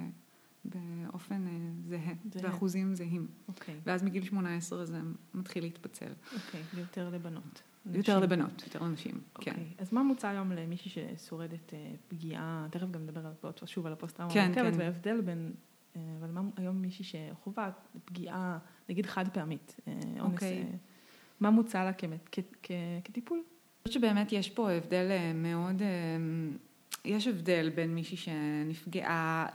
באופן 0.64 1.46
אה, 1.46 1.52
זהה, 1.88 2.14
זהה, 2.32 2.42
באחוזים 2.42 2.94
זהים. 2.94 3.26
אוקיי. 3.48 3.80
ואז 3.86 4.02
מגיל 4.02 4.24
18 4.24 4.84
זה 4.84 5.00
מתחיל 5.34 5.62
להתפצל. 5.62 6.12
אוקיי, 6.34 6.62
ויותר 6.74 7.10
לבנות. 7.10 7.62
יותר 7.94 8.20
לבנות, 8.20 8.62
יותר 8.66 8.82
לנשים, 8.82 9.12
כן. 9.12 9.50
אוקיי, 9.50 9.64
אז 9.78 9.92
מה 9.92 10.02
מוצע 10.02 10.28
היום 10.28 10.52
למישהי 10.52 10.90
ששורדת 10.90 11.74
אה, 11.74 11.90
פגיעה, 12.08 12.66
תכף 12.70 12.90
גם 12.90 13.02
נדבר 13.02 13.32
שוב 13.64 13.86
על 13.86 13.92
הפוסט-טראומה 13.92 14.34
כן, 14.34 14.40
המורכבת, 14.40 14.72
כן. 14.72 14.80
וההבדל 14.80 15.20
בין, 15.20 15.52
אה, 15.96 16.02
אבל 16.20 16.30
מה 16.30 16.40
היום 16.56 16.82
מישהי 16.82 17.04
שחווה 17.04 17.70
פגיעה, 18.04 18.58
נגיד 18.88 19.06
חד 19.06 19.28
פעמית, 19.28 19.76
אה, 19.88 19.92
אונס, 20.20 20.32
אוקיי. 20.32 20.66
מה 21.40 21.50
מוצע 21.50 21.84
לה 21.84 21.92
כטיפול? 23.04 23.38
אני 23.38 23.88
חושבת 23.88 24.02
שבאמת 24.02 24.32
יש 24.32 24.50
פה 24.50 24.70
הבדל 24.70 25.06
מאוד, 25.34 25.82
יש 27.04 27.26
הבדל 27.26 27.70
בין 27.74 27.94
מישהי 27.94 28.16
שנפגעה, 28.16 29.46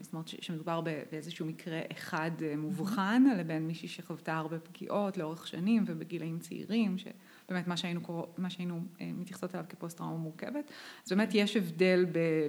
זאת 0.00 0.12
אומרת 0.12 0.28
שמדובר 0.28 0.80
באיזשהו 1.10 1.46
מקרה 1.46 1.80
אחד 1.92 2.30
מובחן, 2.58 3.24
לבין 3.38 3.66
מישהי 3.66 3.88
שחוותה 3.88 4.36
הרבה 4.36 4.58
פגיעות 4.58 5.16
לאורך 5.16 5.46
שנים 5.46 5.84
ובגילאים 5.86 6.38
צעירים, 6.38 6.98
ש... 6.98 7.06
באמת 7.48 7.66
מה 7.66 7.76
שהיינו, 7.76 8.26
מה 8.38 8.50
שהיינו 8.50 8.80
אה, 9.00 9.10
מתייחסות 9.14 9.54
אליו 9.54 9.64
כפוסט 9.68 9.98
טראומה 9.98 10.16
מורכבת. 10.16 10.70
אז 11.06 11.12
באמת 11.12 11.30
יש 11.34 11.56
הבדל 11.56 12.06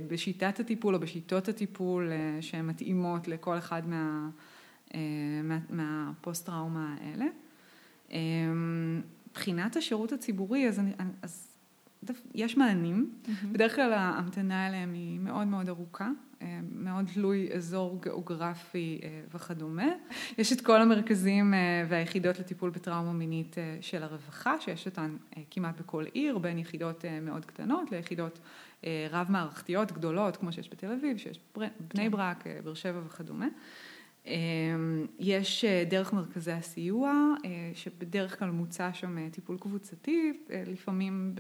בשיטת 0.08 0.60
הטיפול 0.60 0.96
או 0.96 1.00
בשיטות 1.00 1.48
הטיפול 1.48 2.12
אה, 2.12 2.42
שהן 2.42 2.66
מתאימות 2.66 3.28
לכל 3.28 3.58
אחד 3.58 3.88
מה, 3.88 4.30
אה, 4.94 5.00
מה, 5.44 5.60
מהפוסט 5.70 6.46
טראומה 6.46 6.96
האלה. 7.00 7.26
מבחינת 9.30 9.76
השירות 9.76 10.12
הציבורי, 10.12 10.68
אז, 10.68 10.80
אני, 10.80 10.92
אז 11.22 11.55
יש 12.34 12.58
מענים, 12.58 13.10
mm-hmm. 13.10 13.30
בדרך 13.52 13.76
כלל 13.76 13.94
ההמתנה 13.94 14.68
אליהם 14.68 14.94
היא 14.94 15.20
מאוד 15.20 15.48
מאוד 15.48 15.70
ארוכה. 15.70 16.10
אה, 16.42 16.60
מאוד 16.72 17.06
תלוי 17.14 17.50
אזור 17.54 18.00
גיאוגרפי 18.02 19.00
אה, 19.04 19.22
וכדומה. 19.34 19.88
יש 20.38 20.54
את 20.54 20.62
כל 20.62 20.82
המרכזים 20.82 21.54
אה, 21.54 21.86
והיחידות 21.90 22.40
לטיפול 22.40 22.70
בטראומה 22.70 23.14
מינית 23.14 23.56
של 23.82 24.04
הרווחה, 24.04 24.60
שיש 24.60 24.86
אותן 24.86 25.16
כמעט 25.52 25.82
בכל 25.82 26.06
עיר, 26.14 26.38
בין 26.38 26.58
יחידות 26.58 27.06
מאוד 27.22 27.46
קטנות 27.46 27.92
ליחידות 27.92 28.40
רב-מערכתיות 29.12 29.92
גדולות, 29.92 30.38
כמו 30.38 30.52
שיש 30.52 30.70
בתל 30.70 30.92
אביב, 30.92 31.18
שיש 31.18 31.40
בני 31.56 31.70
כן. 32.04 32.12
ברק, 32.12 32.44
באר 32.64 32.74
שבע 32.74 33.00
וכדומה. 33.06 33.48
יש 35.20 35.66
דרך 35.90 36.14
מרכזי 36.14 36.52
הסיוע, 36.52 37.34
שבדרך 37.74 38.40
כלל 38.40 38.50
מוצע 38.50 38.94
שם 38.94 39.30
טיפול 39.30 39.58
קבוצתי, 39.58 40.34
לפעמים 40.68 41.36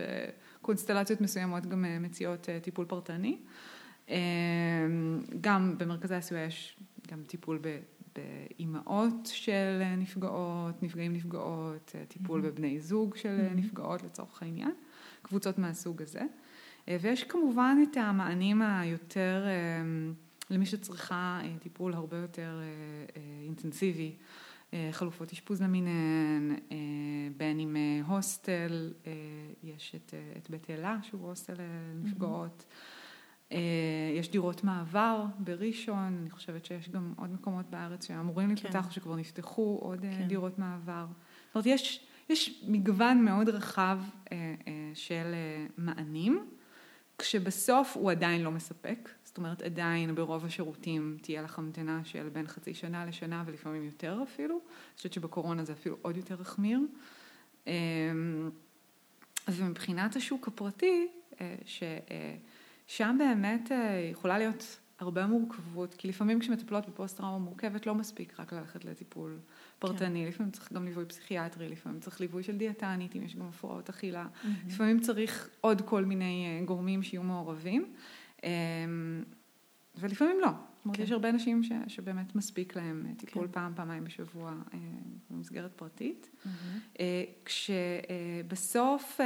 בקונסטלציות 0.65 1.21
מסוימות 1.21 1.65
גם 1.65 1.85
מציעות 2.01 2.47
טיפול 2.61 2.85
פרטני. 2.85 3.37
אמ, 4.09 4.15
גם 5.41 5.77
במרכזי 5.77 6.15
הסיוע 6.15 6.41
יש 6.41 6.77
גם 7.11 7.23
טיפול 7.27 7.59
באימהות 8.15 9.25
של 9.25 9.81
נפגעות, 9.97 10.83
נפגעים 10.83 11.13
נפגעות, 11.13 11.95
טיפול 12.07 12.39
mm-hmm. 12.39 12.43
בבני 12.43 12.79
זוג 12.79 13.15
של 13.15 13.37
mm-hmm. 13.37 13.57
נפגעות 13.57 14.03
לצורך 14.03 14.41
העניין, 14.41 14.71
קבוצות 15.21 15.57
מהסוג 15.57 16.01
הזה. 16.01 16.21
אה, 16.89 16.97
ויש 17.01 17.23
כמובן 17.23 17.77
את 17.91 17.97
המענים 17.97 18.61
היותר, 18.61 19.45
למי 20.49 20.65
שצריכה 20.65 21.39
אה, 21.43 21.49
טיפול 21.59 21.93
הרבה 21.93 22.17
יותר 22.17 22.59
אה, 22.61 23.21
אינטנסיבי, 23.45 24.15
חלופות 24.91 25.31
אשפוז 25.31 25.61
למיניהן, 25.61 26.55
בין 27.37 27.59
אם 27.59 27.75
הוסטל, 28.07 28.93
יש 29.63 29.95
את, 29.95 30.13
את 30.37 30.49
בית 30.49 30.69
אלה 30.69 30.97
שהוא 31.03 31.27
הוסטל 31.29 31.53
לנפגעות. 31.57 32.65
Mm-hmm. 32.69 33.05
אה, 33.51 33.57
יש 34.15 34.29
דירות 34.29 34.63
מעבר 34.63 35.25
בראשון, 35.39 36.17
אני 36.21 36.29
חושבת 36.29 36.65
שיש 36.65 36.89
גם 36.89 37.13
עוד 37.17 37.33
מקומות 37.33 37.69
בארץ 37.69 38.07
שאמורים 38.07 38.47
להיפתח 38.47 38.81
כן. 38.81 38.87
או 38.87 38.91
שכבר 38.91 39.15
נפתחו 39.15 39.79
עוד 39.81 40.05
אה, 40.05 40.11
כן. 40.11 40.27
דירות 40.27 40.59
מעבר. 40.59 41.05
זאת 41.47 41.55
אומרת, 41.55 41.65
יש, 41.65 42.05
יש 42.29 42.63
מגוון 42.67 43.25
מאוד 43.25 43.49
רחב 43.49 43.99
אה, 44.31 44.37
של 44.93 45.35
מענים, 45.77 46.49
כשבסוף 47.17 47.97
הוא 47.97 48.11
עדיין 48.11 48.41
לא 48.41 48.51
מספק. 48.51 49.09
זאת 49.35 49.37
אומרת, 49.37 49.61
עדיין 49.61 50.15
ברוב 50.15 50.45
השירותים 50.45 51.17
תהיה 51.21 51.41
לך 51.41 51.59
המתנה 51.59 52.01
של 52.03 52.29
בין 52.29 52.47
חצי 52.47 52.73
שנה 52.73 53.05
לשנה 53.05 53.43
ולפעמים 53.45 53.83
יותר 53.83 54.19
אפילו. 54.23 54.55
אני 54.55 54.97
חושבת 54.97 55.13
שבקורונה 55.13 55.63
זה 55.63 55.73
אפילו 55.73 55.97
עוד 56.01 56.17
יותר 56.17 56.41
החמיר. 56.41 56.79
ומבחינת 59.47 60.15
השוק 60.15 60.47
הפרטי, 60.47 61.07
ש... 61.65 61.83
שם 62.87 63.15
באמת 63.19 63.71
אה, 63.71 64.09
יכולה 64.11 64.37
להיות 64.37 64.79
הרבה 64.99 65.25
מורכבות, 65.25 65.93
כי 65.93 66.07
לפעמים 66.07 66.39
כשמטפלות 66.39 66.89
בפוסט 66.89 67.17
טראומה 67.17 67.37
מורכבת 67.37 67.85
לא 67.85 67.95
מספיק 67.95 68.39
רק 68.39 68.53
ללכת 68.53 68.85
לטיפול 68.85 69.39
פרטני, 69.79 70.21
כן. 70.23 70.27
לפעמים 70.27 70.51
צריך 70.51 70.73
גם 70.73 70.85
ליווי 70.85 71.05
פסיכיאטרי, 71.05 71.69
לפעמים 71.69 71.99
צריך 71.99 72.21
ליווי 72.21 72.43
של 72.43 72.57
דיאטנית, 72.57 73.15
אם 73.15 73.23
יש 73.23 73.35
גם 73.35 73.45
הפרעות 73.47 73.89
אכילה, 73.89 74.25
mm-hmm. 74.25 74.47
לפעמים 74.67 74.99
צריך 74.99 75.49
עוד 75.61 75.81
כל 75.81 76.05
מיני 76.05 76.45
אה, 76.45 76.65
גורמים 76.65 77.03
שיהיו 77.03 77.23
מעורבים, 77.23 77.81
אמ, 77.81 77.89
ולפעמים 79.95 80.39
לא. 80.41 80.47
זאת 80.47 80.85
אומרת, 80.85 80.97
כן. 80.97 81.03
יש 81.03 81.11
הרבה 81.11 81.29
אנשים 81.29 81.63
ש, 81.63 81.71
שבאמת 81.87 82.35
מספיק 82.35 82.75
להם 82.75 83.05
אה, 83.09 83.15
טיפול 83.15 83.45
כן. 83.45 83.51
פעם, 83.51 83.73
פעמיים 83.75 84.03
בשבוע 84.03 84.53
במסגרת 85.29 85.71
פרטית, 85.75 86.29
mm-hmm. 86.29 86.97
כשבסוף 87.45 89.19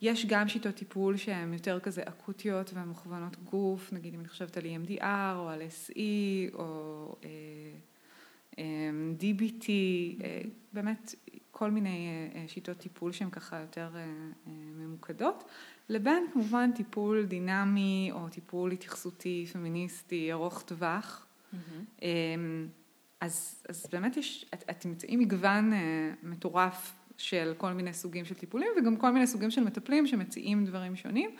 יש 0.00 0.26
גם 0.26 0.48
שיטות 0.48 0.74
טיפול 0.74 1.16
שהן 1.16 1.52
יותר 1.52 1.80
כזה 1.80 2.02
אקוטיות 2.04 2.70
ומוכוונות 2.74 3.36
גוף, 3.36 3.92
נגיד 3.92 4.14
אם 4.14 4.20
אני 4.20 4.28
חושבת 4.28 4.56
על 4.56 4.62
EMDR 4.62 5.34
או 5.34 5.48
על 5.48 5.62
SE 5.62 6.00
או 6.54 7.16
אה, 7.24 8.60
DBT, 9.20 9.68
באמת 10.72 11.14
כל 11.50 11.70
מיני 11.70 12.08
שיטות 12.46 12.76
טיפול 12.76 13.12
שהן 13.12 13.30
ככה 13.30 13.60
יותר 13.60 13.90
ממוקדות, 14.46 15.44
לבין 15.88 16.26
כמובן 16.32 16.70
טיפול 16.74 17.24
דינמי 17.24 18.10
או 18.12 18.28
טיפול 18.28 18.72
התייחסותי, 18.72 19.46
פמיניסטי, 19.52 20.32
ארוך 20.32 20.62
טווח. 20.62 21.26
Mm-hmm. 21.26 22.04
אז, 23.20 23.62
אז 23.68 23.86
באמת 23.92 24.16
יש, 24.16 24.46
את, 24.54 24.64
אתם 24.70 24.88
מוצאים 24.88 25.18
מגוון 25.18 25.72
מטורף 26.22 26.92
של 27.16 27.52
כל 27.56 27.72
מיני 27.72 27.92
סוגים 27.92 28.24
של 28.24 28.34
טיפולים 28.34 28.68
וגם 28.78 28.96
כל 28.96 29.10
מיני 29.10 29.26
סוגים 29.26 29.50
של 29.50 29.64
מטפלים 29.64 30.06
שמציעים 30.06 30.64
דברים 30.64 30.96
שונים. 30.96 31.30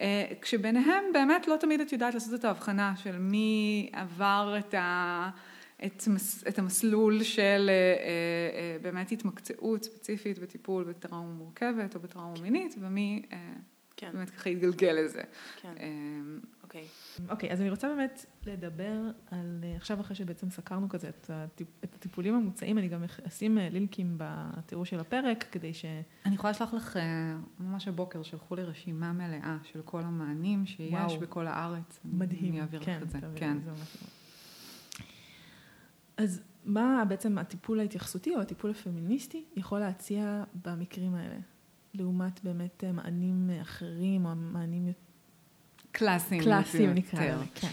אה, 0.00 0.24
כשביניהם 0.40 1.04
באמת 1.12 1.48
לא 1.48 1.56
תמיד 1.60 1.80
את 1.80 1.92
יודעת 1.92 2.14
לעשות 2.14 2.40
את 2.40 2.44
ההבחנה 2.44 2.96
של 2.96 3.18
מי 3.18 3.90
עבר 3.92 4.54
את, 4.58 4.74
ה, 4.74 5.30
את, 5.86 6.02
את 6.48 6.58
המסלול 6.58 7.22
של 7.22 7.70
אה, 7.70 7.72
אה, 7.72 8.76
באמת 8.82 9.12
התמקצעות 9.12 9.84
ספציפית 9.84 10.38
בטיפול 10.38 10.84
בטראומה 10.84 11.32
מורכבת 11.32 11.94
או 11.94 12.00
בטראומה 12.00 12.40
מינית 12.42 12.74
ומי 12.80 13.22
כן. 13.98 14.10
באמת 14.12 14.30
ככה 14.30 14.50
התגלגל 14.50 14.92
לזה. 14.92 15.22
כן. 15.60 15.74
אוקיי. 16.62 16.84
אוקיי, 17.28 17.52
אז 17.52 17.60
אני 17.60 17.70
רוצה 17.70 17.88
באמת 17.88 18.26
לדבר 18.46 18.92
על, 19.30 19.64
עכשיו 19.76 20.00
אחרי 20.00 20.16
שבעצם 20.16 20.50
סקרנו 20.50 20.88
כזה 20.88 21.08
את, 21.08 21.30
הטיפ, 21.32 21.68
את 21.84 21.94
הטיפולים 21.94 22.34
המוצעים, 22.34 22.78
אני 22.78 22.88
גם 22.88 23.04
אשים 23.26 23.58
לינקים 23.58 24.14
בתיאור 24.16 24.84
של 24.84 25.00
הפרק, 25.00 25.44
כדי 25.52 25.74
ש... 25.74 25.84
אני 26.26 26.34
יכולה 26.34 26.50
לשלוח 26.50 26.74
לך, 26.74 26.96
אה, 26.96 27.36
ממש 27.60 27.88
הבוקר 27.88 28.22
שלחו 28.22 28.56
לי 28.56 28.62
רשימה 28.62 29.12
מלאה 29.12 29.56
של 29.62 29.82
כל 29.82 30.00
המענים 30.00 30.66
שיש 30.66 30.92
וואו. 30.92 31.20
בכל 31.20 31.46
הארץ. 31.46 32.00
מדהים. 32.04 32.52
אני 32.52 32.60
אעביר 32.60 32.84
כן, 32.84 32.96
לך 32.96 33.02
את 33.02 33.10
זה. 33.10 33.18
כן. 33.36 33.58
זה 33.64 33.70
אז 36.16 36.42
מה 36.64 37.04
בעצם 37.08 37.38
הטיפול 37.38 37.80
ההתייחסותי 37.80 38.34
או 38.34 38.40
הטיפול 38.40 38.70
הפמיניסטי 38.70 39.44
יכול 39.56 39.78
להציע 39.78 40.44
במקרים 40.64 41.14
האלה? 41.14 41.36
לעומת 41.98 42.44
באמת 42.44 42.84
אה, 42.84 42.92
מענים 42.92 43.50
אחרים 43.62 44.26
או 44.26 44.34
מענים 44.34 44.88
יותר... 44.88 45.07
קלאסיים. 45.98 46.42
קלאסיים 46.42 46.94
נקרא 46.94 47.24
לזה, 47.24 47.44
כן. 47.54 47.68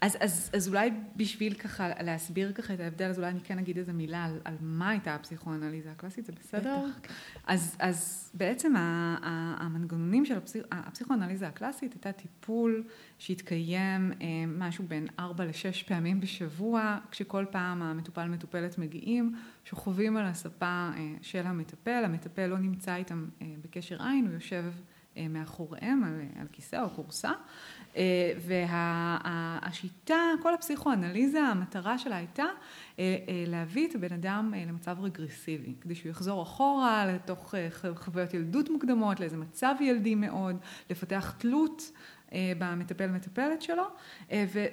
אז, 0.00 0.16
אז, 0.20 0.50
אז 0.52 0.68
אולי 0.68 0.90
בשביל 1.16 1.54
ככה 1.54 1.88
להסביר 2.02 2.52
ככה 2.52 2.74
את 2.74 2.80
ההבדל, 2.80 3.04
אז 3.04 3.18
אולי 3.18 3.30
אני 3.30 3.40
כן 3.40 3.58
אגיד 3.58 3.78
איזה 3.78 3.92
מילה 3.92 4.24
על, 4.24 4.40
על 4.44 4.54
מה 4.60 4.90
הייתה 4.90 5.14
הפסיכואנליזה 5.14 5.90
הקלאסית, 5.90 6.26
זה 6.26 6.32
בסדר? 6.32 6.76
בטח. 6.78 6.98
כן. 7.02 7.14
אז, 7.46 7.76
אז 7.78 8.30
בעצם 8.34 8.74
המנגנונים 9.60 10.24
של 10.24 10.36
הפסיכ, 10.36 10.62
הפסיכואנליזה 10.70 11.48
הקלאסית 11.48 11.92
הייתה 11.92 12.12
טיפול 12.12 12.84
שהתקיים 13.18 14.12
אה, 14.20 14.26
משהו 14.46 14.84
בין 14.88 15.06
ארבע 15.18 15.44
לשש 15.44 15.82
פעמים 15.82 16.20
בשבוע, 16.20 16.98
כשכל 17.10 17.44
פעם 17.50 17.82
המטופל 17.82 18.28
מטופלת 18.28 18.78
מגיעים, 18.78 19.34
שוכבים 19.64 20.16
על 20.16 20.26
הספה 20.26 20.90
אה, 20.96 21.14
של 21.22 21.46
המטפל, 21.46 22.02
המטפל 22.04 22.46
לא 22.46 22.58
נמצא 22.58 22.96
איתם 22.96 23.28
אה, 23.42 23.46
בקשר 23.64 24.02
עין, 24.02 24.26
הוא 24.26 24.34
יושב 24.34 24.64
מאחוריהם 25.30 26.04
על, 26.04 26.20
על 26.40 26.46
כיסא 26.52 26.82
או 26.82 26.90
כורסה. 26.90 27.30
והשיטה, 28.46 30.16
כל 30.42 30.54
הפסיכואנליזה, 30.54 31.40
המטרה 31.40 31.98
שלה 31.98 32.16
הייתה 32.16 32.44
להביא 33.46 33.88
את 33.88 33.94
הבן 33.94 34.12
אדם 34.12 34.54
למצב 34.66 34.96
רגרסיבי, 35.00 35.74
כדי 35.80 35.94
שהוא 35.94 36.10
יחזור 36.10 36.42
אחורה 36.42 37.06
לתוך 37.06 37.54
חוויות 37.94 38.34
ילדות 38.34 38.70
מוקדמות, 38.70 39.20
לאיזה 39.20 39.36
מצב 39.36 39.74
ילדי 39.80 40.14
מאוד, 40.14 40.56
לפתח 40.90 41.34
תלות 41.38 41.92
במטפל 42.58 43.06
מטפלת 43.06 43.62
שלו, 43.62 43.84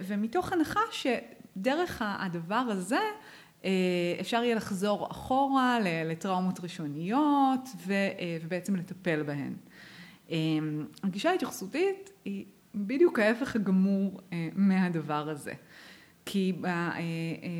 ומתוך 0.07 0.53
הנחה 0.53 0.79
שדרך 0.91 2.01
הדבר 2.05 2.55
הזה 2.55 2.99
אפשר 4.21 4.43
יהיה 4.43 4.55
לחזור 4.55 5.07
אחורה 5.11 5.77
לטראומות 6.05 6.59
ראשוניות 6.59 7.69
ובעצם 8.43 8.75
לטפל 8.75 9.23
בהן. 9.23 9.53
הגישה 11.03 11.29
ההתייחסותית 11.29 12.09
היא 12.25 12.45
בדיוק 12.75 13.19
ההפך 13.19 13.55
הגמור 13.55 14.19
אה, 14.33 14.49
מהדבר 14.55 15.29
הזה. 15.29 15.53
כי 16.25 16.53
אה, 16.65 16.69
אה, 16.69 17.01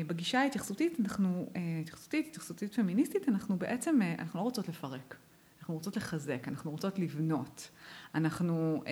בגישה 0.06 0.40
ההתייחסותית, 0.40 1.00
אנחנו, 1.00 1.50
התייחסותית, 1.80 2.26
התייחסותית 2.26 2.74
פמיניסטית, 2.74 3.28
אנחנו 3.28 3.58
בעצם, 3.58 3.98
אנחנו 4.18 4.38
לא 4.38 4.44
רוצות 4.44 4.68
לפרק, 4.68 5.16
אנחנו 5.58 5.74
רוצות 5.74 5.96
לחזק, 5.96 6.48
אנחנו 6.48 6.70
רוצות 6.70 6.98
לבנות, 6.98 7.70
אנחנו 8.14 8.82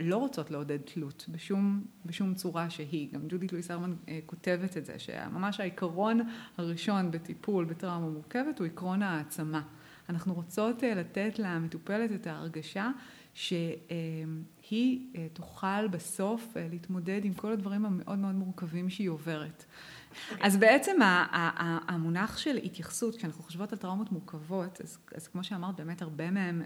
לא 0.00 0.16
רוצות 0.16 0.50
לעודד 0.50 0.76
תלות 0.76 1.26
בשום, 1.28 1.84
בשום 2.06 2.34
צורה 2.34 2.70
שהיא. 2.70 3.12
גם 3.12 3.20
ג'ודית 3.28 3.52
לואיס 3.52 3.70
הרמן 3.70 3.94
כותבת 4.26 4.76
את 4.76 4.86
זה, 4.86 4.98
שממש 4.98 5.60
העיקרון 5.60 6.20
הראשון 6.58 7.10
בטיפול 7.10 7.64
בטראומה 7.64 8.08
מורכבת 8.08 8.58
הוא 8.58 8.66
עקרון 8.66 9.02
העצמה. 9.02 9.62
אנחנו 10.08 10.34
רוצות 10.34 10.82
לתת 10.82 11.38
למטופלת 11.38 12.12
את 12.12 12.26
ההרגשה 12.26 12.90
שהיא 13.34 15.06
אה, 15.16 15.26
תוכל 15.32 15.88
בסוף 15.88 16.56
אה, 16.56 16.66
להתמודד 16.70 17.24
עם 17.24 17.34
כל 17.34 17.52
הדברים 17.52 17.86
המאוד 17.86 18.18
מאוד 18.18 18.34
מורכבים 18.34 18.90
שהיא 18.90 19.08
עוברת. 19.08 19.64
Okay. 19.64 20.34
אז 20.40 20.56
בעצם 20.56 20.96
המונח 21.88 22.38
של 22.38 22.56
התייחסות, 22.56 23.16
כשאנחנו 23.16 23.42
חושבות 23.42 23.72
על 23.72 23.78
טראומות 23.78 24.12
מורכבות, 24.12 24.80
אז, 24.80 24.98
אז 25.14 25.28
כמו 25.28 25.44
שאמרת, 25.44 25.76
באמת 25.76 26.02
הרבה 26.02 26.30
מהן 26.30 26.62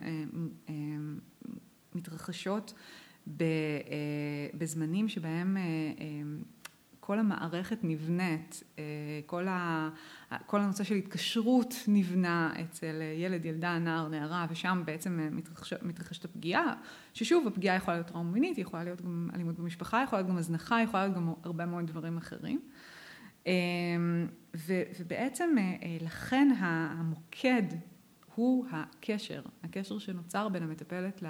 אה, 0.68 0.74
מתרחשות 1.94 2.74
בזמנים 4.54 5.08
שבהם 5.08 5.56
כל 7.04 7.18
המערכת 7.18 7.78
נבנית, 7.82 8.62
אה, 8.78 8.84
כל, 9.26 9.48
ה, 9.48 9.88
כל 10.46 10.60
הנושא 10.60 10.84
של 10.84 10.94
התקשרות 10.94 11.74
נבנה 11.88 12.52
אצל 12.60 13.02
ילד, 13.16 13.44
ילדה, 13.44 13.78
נער, 13.78 14.08
נערה, 14.08 14.46
ושם 14.50 14.82
בעצם 14.86 15.20
אה, 15.20 15.30
מתרחש, 15.30 15.72
מתרחשת 15.82 16.24
הפגיעה, 16.24 16.74
ששוב, 17.14 17.46
הפגיעה 17.46 17.76
יכולה 17.76 17.96
להיות 17.96 18.06
טראומה 18.06 18.30
מינית, 18.30 18.56
היא 18.56 18.62
יכולה 18.62 18.84
להיות 18.84 19.02
גם 19.02 19.28
אלימות 19.34 19.58
במשפחה, 19.58 20.02
יכולה 20.04 20.22
להיות 20.22 20.30
גם 20.30 20.38
הזנחה, 20.38 20.82
יכולה 20.82 21.02
להיות 21.02 21.16
גם 21.16 21.32
הרבה 21.42 21.66
מאוד 21.66 21.86
דברים 21.86 22.16
אחרים. 22.16 22.60
אה, 23.46 23.52
ו, 24.56 24.82
ובעצם 25.00 25.56
לכן 26.00 26.48
המוקד 26.58 27.62
הוא 28.34 28.66
הקשר, 28.70 29.42
הקשר 29.62 29.98
שנוצר 29.98 30.48
בין 30.48 30.62
המטפלת 30.62 31.22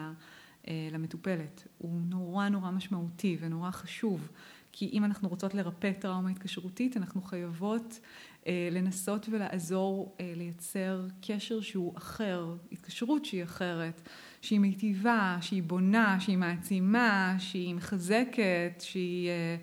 למטופלת. 0.93 1.69
הוא 1.79 2.01
נורא 2.09 2.49
נורא 2.49 2.71
משמעותי 2.71 3.37
ונורא 3.41 3.71
חשוב. 3.71 4.29
כי 4.73 4.91
אם 4.93 5.05
אנחנו 5.05 5.29
רוצות 5.29 5.55
לרפא 5.55 5.93
טראומה 5.93 6.31
התקשרותית, 6.31 6.97
אנחנו 6.97 7.23
חייבות 7.23 8.01
אה, 8.47 8.69
לנסות 8.73 9.29
ולעזור 9.31 10.17
אה, 10.21 10.33
לייצר 10.37 11.07
קשר 11.23 11.61
שהוא 11.61 11.97
אחר, 11.97 12.57
התקשרות 12.73 13.25
שהיא 13.25 13.45
אחרת, 13.45 14.09
שהיא 14.41 14.61
מיטיבה, 14.61 15.39
שהיא 15.41 15.63
בונה, 15.63 16.21
שהיא 16.21 16.39
מעצימה, 16.39 17.37
שהיא 17.39 17.75
מחזקת, 17.75 18.81
שהיא, 18.81 19.29
אה, 19.29 19.57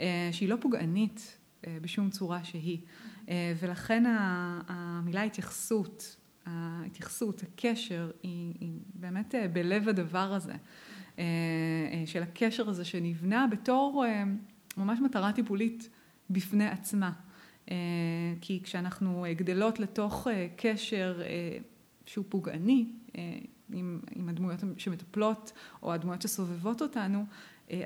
אה, 0.00 0.28
שהיא 0.32 0.48
לא 0.48 0.56
פוגענית 0.60 1.38
אה, 1.66 1.78
בשום 1.82 2.10
צורה 2.10 2.44
שהיא. 2.44 2.78
אה, 3.28 3.52
ולכן 3.60 4.04
המילה 4.68 5.22
התייחסות, 5.22 6.16
ההתייחסות, 6.46 7.42
הקשר, 7.42 8.10
היא, 8.22 8.54
היא 8.60 8.72
באמת 8.94 9.34
אה, 9.34 9.48
בלב 9.48 9.88
הדבר 9.88 10.32
הזה. 10.32 10.54
אה, 11.18 11.24
אה, 11.92 12.02
של 12.06 12.22
הקשר 12.22 12.68
הזה 12.68 12.84
שנבנה 12.84 13.46
בתור 13.50 14.04
ממש 14.76 14.98
מטרה 15.00 15.32
טיפולית 15.32 15.88
בפני 16.30 16.66
עצמה. 16.66 17.12
אה, 17.70 17.76
כי 18.40 18.60
כשאנחנו 18.62 19.26
גדלות 19.36 19.80
לתוך 19.80 20.28
אה, 20.28 20.46
קשר 20.56 21.20
אה, 21.22 21.58
שהוא 22.06 22.24
פוגעני 22.28 22.92
עם, 23.72 24.00
עם 24.16 24.28
הדמויות 24.28 24.60
שמטפלות 24.76 25.52
או 25.82 25.92
הדמויות 25.92 26.22
שסובבות 26.22 26.82
אותנו, 26.82 27.24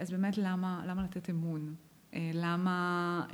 אז 0.00 0.10
באמת 0.10 0.38
למה, 0.38 0.84
למה 0.86 1.02
לתת 1.02 1.30
אמון? 1.30 1.74
למה, 2.34 3.26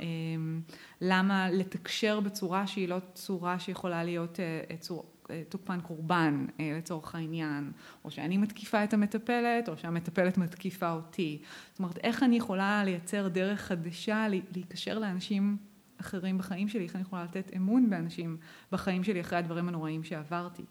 למה 1.01 1.51
לתקשר 1.51 2.19
בצורה 2.19 2.67
שהיא 2.67 2.87
לא 2.87 2.97
צורה 3.13 3.59
שיכולה 3.59 4.03
להיות 4.03 4.39
צורה, 4.79 5.03
תוקפן 5.49 5.81
קורבן 5.81 6.45
לצורך 6.59 7.15
העניין, 7.15 7.71
או 8.05 8.11
שאני 8.11 8.37
מתקיפה 8.37 8.83
את 8.83 8.93
המטפלת, 8.93 9.69
או 9.69 9.77
שהמטפלת 9.77 10.37
מתקיפה 10.37 10.91
אותי. 10.91 11.41
זאת 11.71 11.79
אומרת, 11.79 11.97
איך 11.97 12.23
אני 12.23 12.37
יכולה 12.37 12.83
לייצר 12.83 13.27
דרך 13.27 13.61
חדשה 13.61 14.27
להיקשר 14.29 14.99
לאנשים 14.99 15.57
אחרים 16.01 16.37
בחיים 16.37 16.67
שלי, 16.67 16.83
איך 16.83 16.95
אני 16.95 17.01
יכולה 17.01 17.23
לתת 17.23 17.51
אמון 17.55 17.89
באנשים 17.89 18.37
בחיים 18.71 19.03
שלי 19.03 19.21
אחרי 19.21 19.37
הדברים 19.37 19.67
הנוראים 19.67 20.03
שעברתי. 20.03 20.65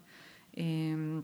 אמ, 0.57 1.21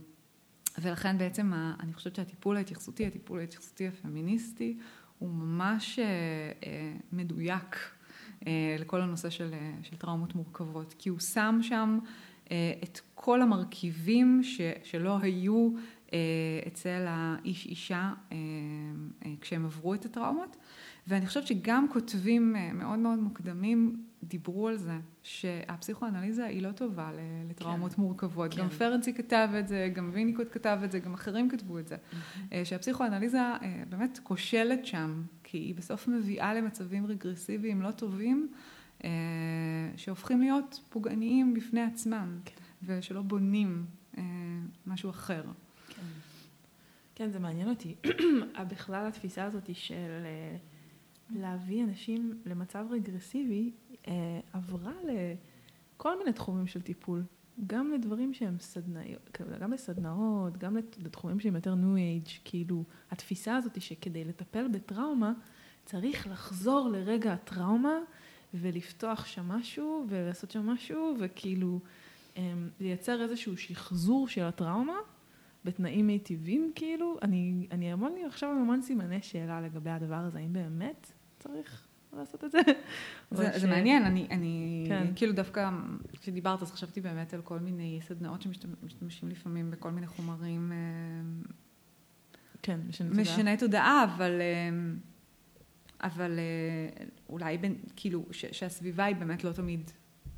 ולכן 0.81 1.17
בעצם 1.17 1.51
אני 1.79 1.93
חושבת 1.93 2.15
שהטיפול 2.15 2.57
ההתייחסותי, 2.57 3.07
הטיפול 3.07 3.39
ההתייחסותי 3.39 3.87
הפמיניסטי, 3.87 4.77
הוא 5.19 5.29
ממש 5.29 5.99
אה, 5.99 6.05
אה, 6.65 6.93
מדויק 7.11 7.77
אה, 8.47 8.75
לכל 8.79 9.01
הנושא 9.01 9.29
של, 9.29 9.53
של 9.83 9.95
טראומות 9.95 10.35
מורכבות, 10.35 10.95
כי 10.97 11.09
הוא 11.09 11.19
שם 11.19 11.59
שם 11.61 11.99
את 12.83 12.99
כל 13.15 13.41
המרכיבים 13.41 14.39
ש, 14.43 14.61
שלא 14.83 15.17
היו 15.21 15.69
אצל 16.67 17.05
האיש 17.07 17.65
אישה 17.65 18.13
כשהם 19.41 19.65
עברו 19.65 19.93
את 19.93 20.05
הטראומות. 20.05 20.57
ואני 21.07 21.27
חושבת 21.27 21.47
שגם 21.47 21.87
כותבים 21.89 22.55
מאוד 22.73 22.99
מאוד 22.99 23.19
מוקדמים 23.19 24.03
דיברו 24.23 24.67
על 24.67 24.77
זה, 24.77 24.97
שהפסיכואנליזה 25.23 26.45
היא 26.45 26.61
לא 26.61 26.71
טובה 26.71 27.11
לטראומות 27.49 27.93
כן. 27.93 28.01
מורכבות. 28.01 28.53
כן. 28.53 28.61
גם 28.61 28.69
פרנסי 28.69 29.13
כתב 29.13 29.49
את 29.59 29.67
זה, 29.67 29.89
גם 29.93 30.09
ויניקוט 30.13 30.47
כתב 30.51 30.79
את 30.83 30.91
זה, 30.91 30.99
גם 30.99 31.13
אחרים 31.13 31.49
כתבו 31.49 31.79
את 31.79 31.87
זה. 31.87 31.95
Mm-hmm. 31.95 32.53
שהפסיכואנליזה 32.63 33.39
באמת 33.89 34.19
כושלת 34.23 34.85
שם, 34.85 35.23
כי 35.43 35.57
היא 35.57 35.75
בסוף 35.75 36.07
מביאה 36.07 36.53
למצבים 36.53 37.05
רגרסיביים 37.05 37.81
לא 37.81 37.91
טובים, 37.91 38.47
שהופכים 39.97 40.41
להיות 40.41 40.79
פוגעניים 40.89 41.53
בפני 41.53 41.81
עצמם, 41.81 42.39
כן. 42.45 42.55
ושלא 42.83 43.21
בונים 43.21 43.85
משהו 44.87 45.09
אחר. 45.09 45.43
כן, 45.89 46.01
כן 47.15 47.29
זה 47.29 47.39
מעניין 47.39 47.69
אותי. 47.69 47.95
בכלל 48.71 49.07
התפיסה 49.07 49.43
הזאת 49.43 49.75
של... 49.75 50.25
להביא 51.35 51.83
אנשים 51.83 52.41
למצב 52.45 52.85
רגרסיבי 52.89 53.71
אה, 54.07 54.39
עברה 54.53 54.91
לכל 55.03 56.17
מיני 56.17 56.33
תחומים 56.33 56.67
של 56.67 56.81
טיפול, 56.81 57.23
גם 57.67 57.91
לדברים 57.91 58.33
שהם 58.33 58.59
סדנאיות, 58.59 59.37
גם 59.59 59.73
לסדנאות, 59.73 60.57
גם 60.57 60.77
לתחומים 60.97 61.39
שהם 61.39 61.55
יותר 61.55 61.75
ניו 61.75 61.95
אייג', 61.95 62.27
כאילו 62.45 62.83
התפיסה 63.11 63.55
הזאת 63.55 63.81
שכדי 63.81 64.23
לטפל 64.23 64.67
בטראומה 64.67 65.33
צריך 65.85 66.27
לחזור 66.27 66.89
לרגע 66.89 67.33
הטראומה 67.33 67.97
ולפתוח 68.53 69.25
שם 69.25 69.47
משהו 69.47 70.05
ולעשות 70.09 70.51
שם 70.51 70.69
משהו 70.69 71.15
וכאילו 71.19 71.79
אה, 72.37 72.53
לייצר 72.79 73.21
איזשהו 73.21 73.57
שחזור 73.57 74.27
של 74.27 74.43
הטראומה 74.43 74.97
בתנאים 75.65 76.07
מיטיבים 76.07 76.71
כאילו, 76.75 77.17
אני, 77.21 77.67
אני 77.71 77.91
המון, 77.91 78.15
עכשיו 78.27 78.49
עם 78.49 78.57
המון 78.57 78.81
סימני 78.81 79.21
שאלה 79.21 79.61
לגבי 79.61 79.89
הדבר 79.89 80.15
הזה, 80.15 80.39
האם 80.39 80.53
באמת 80.53 81.11
צריך 81.39 81.87
לעשות 82.17 82.43
את 82.43 82.51
זה. 82.51 82.59
זה, 83.31 83.53
ש... 83.53 83.55
זה 83.55 83.67
מעניין, 83.67 84.03
אני, 84.03 84.27
אני 84.31 84.85
כן. 84.87 85.07
כאילו 85.15 85.33
דווקא, 85.33 85.69
כשדיברת 86.21 86.61
אז 86.61 86.71
חשבתי 86.71 87.01
באמת 87.01 87.33
על 87.33 87.41
כל 87.41 87.59
מיני 87.59 87.99
סדנאות 88.01 88.41
שמשתמשים 88.41 89.29
לפעמים 89.29 89.71
בכל 89.71 89.91
מיני 89.91 90.07
חומרים. 90.07 90.71
אה, 90.71 90.77
כן, 92.61 92.79
משנה 92.87 93.09
תודעה. 93.09 93.21
משנה 93.21 93.57
תודעה, 93.57 94.03
אבל, 94.03 94.41
אה, 94.41 94.69
אבל 96.03 96.39
אה, 96.39 97.05
אולי 97.29 97.57
בין, 97.57 97.75
כאילו, 97.95 98.25
ש, 98.31 98.45
שהסביבה 98.51 99.03
היא 99.03 99.15
באמת 99.15 99.43
לא 99.43 99.51
תמיד 99.51 99.91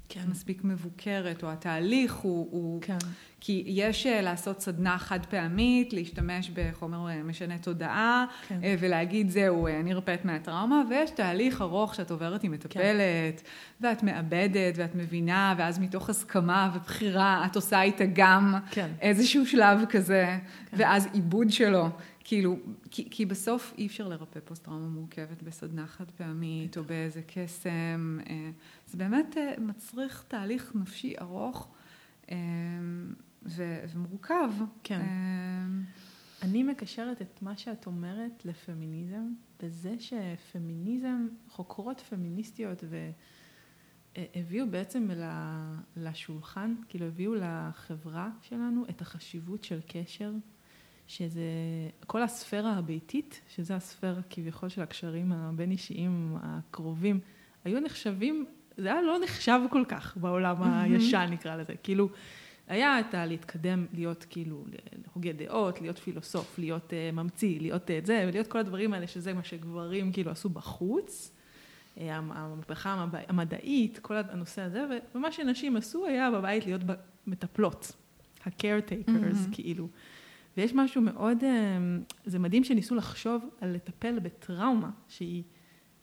כן. 0.09 0.21
מספיק 0.27 0.63
מבוקרת, 0.63 1.43
או 1.43 1.51
התהליך 1.51 2.13
הוא... 2.13 2.47
הוא 2.51 2.81
כן. 2.81 2.97
כי 3.39 3.63
יש 3.67 4.07
אה, 4.07 4.21
לעשות 4.21 4.61
סדנה 4.61 4.97
חד 4.97 5.25
פעמית, 5.25 5.93
להשתמש 5.93 6.49
בחומר 6.53 7.09
אה, 7.09 7.23
משנה 7.23 7.57
תודעה, 7.57 8.25
כן. 8.47 8.59
ולהגיד 8.79 9.29
זהו, 9.29 9.67
אני 9.67 9.93
רפאת 9.93 10.25
מהטראומה, 10.25 10.83
ויש 10.89 11.09
תהליך 11.09 11.61
ארוך 11.61 11.95
שאת 11.95 12.11
עוברת 12.11 12.43
עם 12.43 12.51
מטפלת, 12.51 13.41
כן. 13.41 13.87
ואת 13.87 14.03
מאבדת, 14.03 14.73
ואת 14.75 14.95
מבינה, 14.95 15.55
ואז 15.57 15.79
מתוך 15.79 16.09
הסכמה 16.09 16.71
ובחירה, 16.75 17.45
את 17.45 17.55
עושה 17.55 17.81
איתה 17.81 18.03
גם 18.13 18.55
כן. 18.71 18.91
איזשהו 19.01 19.45
שלב 19.45 19.79
כזה, 19.89 20.37
כן. 20.71 20.77
ואז 20.79 21.07
עיבוד 21.13 21.49
שלו. 21.51 21.89
כאילו, 22.27 22.57
כי, 22.91 23.09
כי 23.09 23.25
בסוף 23.25 23.73
אי 23.77 23.87
אפשר 23.87 24.07
לרפא 24.07 24.39
פוסט-טראומה 24.45 24.87
מורכבת 24.87 25.43
בסדנה 25.43 25.87
חד 25.87 26.11
פעמית, 26.11 26.77
או 26.77 26.83
באיזה 26.83 27.21
קסם. 27.27 28.19
זה 28.87 28.97
באמת 28.97 29.37
מצריך 29.57 30.23
תהליך 30.27 30.71
נפשי 30.75 31.13
ארוך. 31.21 31.75
ו- 33.45 33.83
ומורכב. 33.93 34.51
כן. 34.83 35.01
אני 36.41 36.63
מקשרת 36.63 37.21
את 37.21 37.41
מה 37.41 37.57
שאת 37.57 37.85
אומרת 37.85 38.45
לפמיניזם, 38.45 39.33
בזה 39.63 39.95
שפמיניזם, 39.99 41.27
חוקרות 41.47 41.99
פמיניסטיות 41.99 42.83
והביאו 44.17 44.69
בעצם 44.69 45.09
לשולחן, 45.95 46.75
כאילו 46.89 47.05
הביאו 47.05 47.35
לחברה 47.35 48.29
שלנו 48.41 48.85
את 48.89 49.01
החשיבות 49.01 49.63
של 49.63 49.79
קשר, 49.87 50.31
שזה 51.07 51.41
כל 52.07 52.23
הספירה 52.23 52.77
הביתית, 52.77 53.41
שזה 53.55 53.75
הספירה 53.75 54.21
כביכול 54.29 54.69
של 54.69 54.81
הקשרים 54.81 55.31
הבין 55.31 55.71
אישיים 55.71 56.37
הקרובים, 56.41 57.19
היו 57.65 57.79
נחשבים, 57.79 58.45
זה 58.77 58.91
היה 58.91 59.01
לא 59.01 59.17
נחשב 59.23 59.59
כל 59.69 59.83
כך 59.87 60.17
בעולם 60.17 60.55
הישן 60.63 61.27
נקרא 61.31 61.55
לזה, 61.55 61.73
כאילו 61.83 62.09
היה 62.67 62.99
את 62.99 63.13
הלהתקדם, 63.13 63.85
להיות 63.93 64.25
כאילו 64.29 64.65
הוגה 65.13 65.31
דעות, 65.31 65.81
להיות 65.81 65.97
פילוסוף, 65.97 66.59
להיות 66.59 66.89
uh, 66.89 67.15
ממציא, 67.15 67.59
להיות 67.61 67.83
את 67.83 68.03
uh, 68.03 68.07
זה, 68.07 68.25
ולהיות 68.27 68.47
כל 68.47 68.57
הדברים 68.57 68.93
האלה, 68.93 69.07
שזה 69.07 69.33
מה 69.33 69.43
שגברים 69.43 70.11
כאילו 70.11 70.31
עשו 70.31 70.49
בחוץ. 70.49 71.31
Uh, 71.95 71.99
המהפכה 72.09 73.05
המדעית, 73.27 73.99
כל 73.99 74.15
הנושא 74.15 74.61
הזה, 74.61 74.85
ומה 75.15 75.31
שנשים 75.31 75.77
עשו 75.77 76.05
היה 76.05 76.31
בבית 76.31 76.65
להיות 76.65 76.81
מטפלות, 77.27 77.91
ה-caretakers 78.45 79.09
mm-hmm. 79.09 79.55
כאילו. 79.55 79.87
ויש 80.57 80.75
משהו 80.75 81.01
מאוד, 81.01 81.41
uh, 81.41 81.45
זה 82.25 82.39
מדהים 82.39 82.63
שניסו 82.63 82.95
לחשוב 82.95 83.49
על 83.61 83.73
לטפל 83.73 84.19
בטראומה, 84.19 84.89
שהיא, 85.07 85.43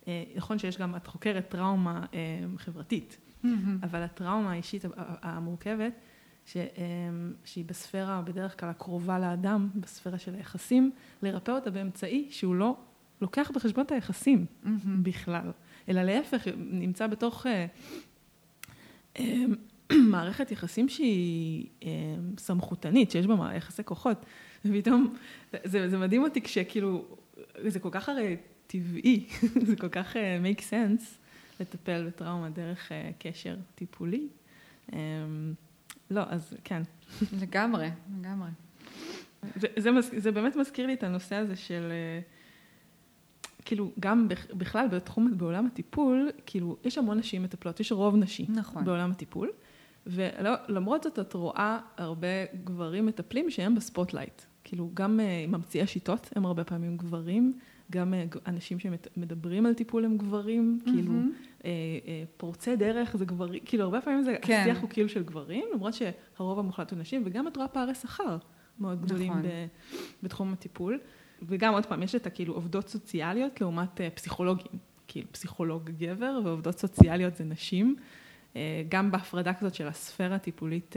uh, 0.00 0.06
נכון 0.36 0.58
שיש 0.58 0.78
גם, 0.78 0.96
את 0.96 1.06
חוקרת 1.06 1.48
טראומה 1.48 2.04
uh, 2.10 2.14
חברתית, 2.58 3.18
mm-hmm. 3.44 3.46
אבל 3.82 4.02
הטראומה 4.02 4.52
האישית 4.52 4.84
המורכבת, 4.96 5.92
ש, 6.46 6.56
שהיא 7.44 7.64
בספירה 7.64 8.22
בדרך 8.22 8.60
כלל 8.60 8.68
הקרובה 8.68 9.18
לאדם, 9.18 9.68
בספירה 9.74 10.18
של 10.18 10.34
היחסים, 10.34 10.90
לרפא 11.22 11.50
אותה 11.50 11.70
באמצעי 11.70 12.28
שהוא 12.30 12.54
לא 12.54 12.76
לוקח 13.20 13.50
בחשבון 13.54 13.84
את 13.84 13.92
היחסים 13.92 14.46
mm-hmm. 14.46 14.68
בכלל, 15.02 15.50
אלא 15.88 16.02
להפך, 16.02 16.48
נמצא 16.56 17.06
בתוך 17.06 17.46
אה, 17.46 17.66
אה, 19.18 19.44
מערכת 20.10 20.52
יחסים 20.52 20.88
שהיא 20.88 21.66
אה, 21.82 21.88
סמכותנית, 22.38 23.10
שיש 23.10 23.26
בה 23.26 23.50
יחסי 23.54 23.84
כוחות, 23.84 24.26
ופתאום, 24.64 25.14
זה, 25.64 25.88
זה 25.88 25.98
מדהים 25.98 26.22
אותי 26.22 26.40
כשכאילו, 26.40 27.04
זה 27.66 27.80
כל 27.80 27.90
כך 27.92 28.08
הרי 28.08 28.36
טבעי, 28.66 29.26
זה 29.66 29.76
כל 29.76 29.88
כך 29.88 30.16
make 30.42 30.60
sense 30.60 31.04
לטפל 31.60 32.06
בטראומה 32.06 32.50
דרך 32.50 32.92
קשר 33.18 33.56
טיפולי. 33.74 34.28
לא, 36.10 36.22
אז 36.28 36.54
כן. 36.64 36.82
לגמרי, 37.40 37.88
לגמרי. 38.20 38.50
זה, 39.56 39.68
זה, 39.76 39.90
זה 40.00 40.32
באמת 40.32 40.56
מזכיר 40.56 40.86
לי 40.86 40.94
את 40.94 41.02
הנושא 41.02 41.36
הזה 41.36 41.56
של, 41.56 41.88
אה, 41.90 42.20
כאילו, 43.64 43.92
גם 44.00 44.28
בכלל 44.54 44.88
בתחום, 44.88 45.38
בעולם 45.38 45.66
הטיפול, 45.66 46.30
כאילו, 46.46 46.76
יש 46.84 46.98
המון 46.98 47.18
נשים 47.18 47.42
מטפלות, 47.42 47.80
יש 47.80 47.92
רוב 47.92 48.16
נשי 48.16 48.46
נכון. 48.48 48.84
בעולם 48.84 49.10
הטיפול, 49.10 49.50
ולמרות 50.06 51.02
זאת 51.02 51.18
את 51.18 51.34
רואה 51.34 51.78
הרבה 51.96 52.44
גברים 52.64 53.06
מטפלים 53.06 53.50
שהם 53.50 53.74
ב 53.74 53.81
spotlight. 53.81 54.42
כאילו, 54.64 54.90
גם 54.94 55.20
ממציאי 55.48 55.82
השיטות 55.84 56.30
הם 56.36 56.46
הרבה 56.46 56.64
פעמים 56.64 56.96
גברים, 56.96 57.58
גם 57.90 58.14
uh, 58.14 58.38
אנשים 58.46 58.78
שמדברים 58.78 59.66
על 59.66 59.74
טיפול 59.74 60.04
הם 60.04 60.16
גברים, 60.16 60.78
mm-hmm. 60.80 60.90
כאילו, 60.90 61.12
אה, 61.64 61.70
אה, 62.06 62.24
פורצי 62.36 62.76
דרך 62.76 63.16
זה 63.16 63.24
גברים, 63.24 63.62
כאילו 63.64 63.84
הרבה 63.84 64.00
פעמים 64.00 64.22
זה, 64.22 64.36
כן. 64.42 64.60
השיח 64.60 64.80
הוא 64.80 64.88
כאילו 64.90 65.08
של 65.08 65.22
גברים, 65.22 65.64
למרות 65.74 65.94
שהרוב 65.94 66.58
המוחלט 66.58 66.90
הוא 66.90 66.98
נשים, 66.98 67.22
וגם 67.24 67.48
את 67.48 67.56
רואה 67.56 67.68
פערי 67.68 67.94
שכר 67.94 68.36
מאוד 68.78 69.02
גדולים 69.02 69.32
נכון. 69.32 69.42
בתחום 70.22 70.52
הטיפול. 70.52 70.98
וגם 71.42 71.74
עוד 71.74 71.86
פעם, 71.86 72.02
יש 72.02 72.14
את 72.14 72.26
הכאילו 72.26 72.54
עובדות 72.54 72.88
סוציאליות 72.88 73.60
לעומת 73.60 74.00
אה, 74.00 74.10
פסיכולוגים, 74.10 74.72
כאילו 75.08 75.28
פסיכולוג 75.32 75.90
גבר 75.90 76.40
ועובדות 76.44 76.78
סוציאליות 76.78 77.36
זה 77.36 77.44
נשים. 77.44 77.96
גם 78.88 79.10
בהפרדה 79.10 79.54
כזאת 79.54 79.74
של 79.74 79.88
הספירה 79.88 80.36
הטיפולית, 80.36 80.96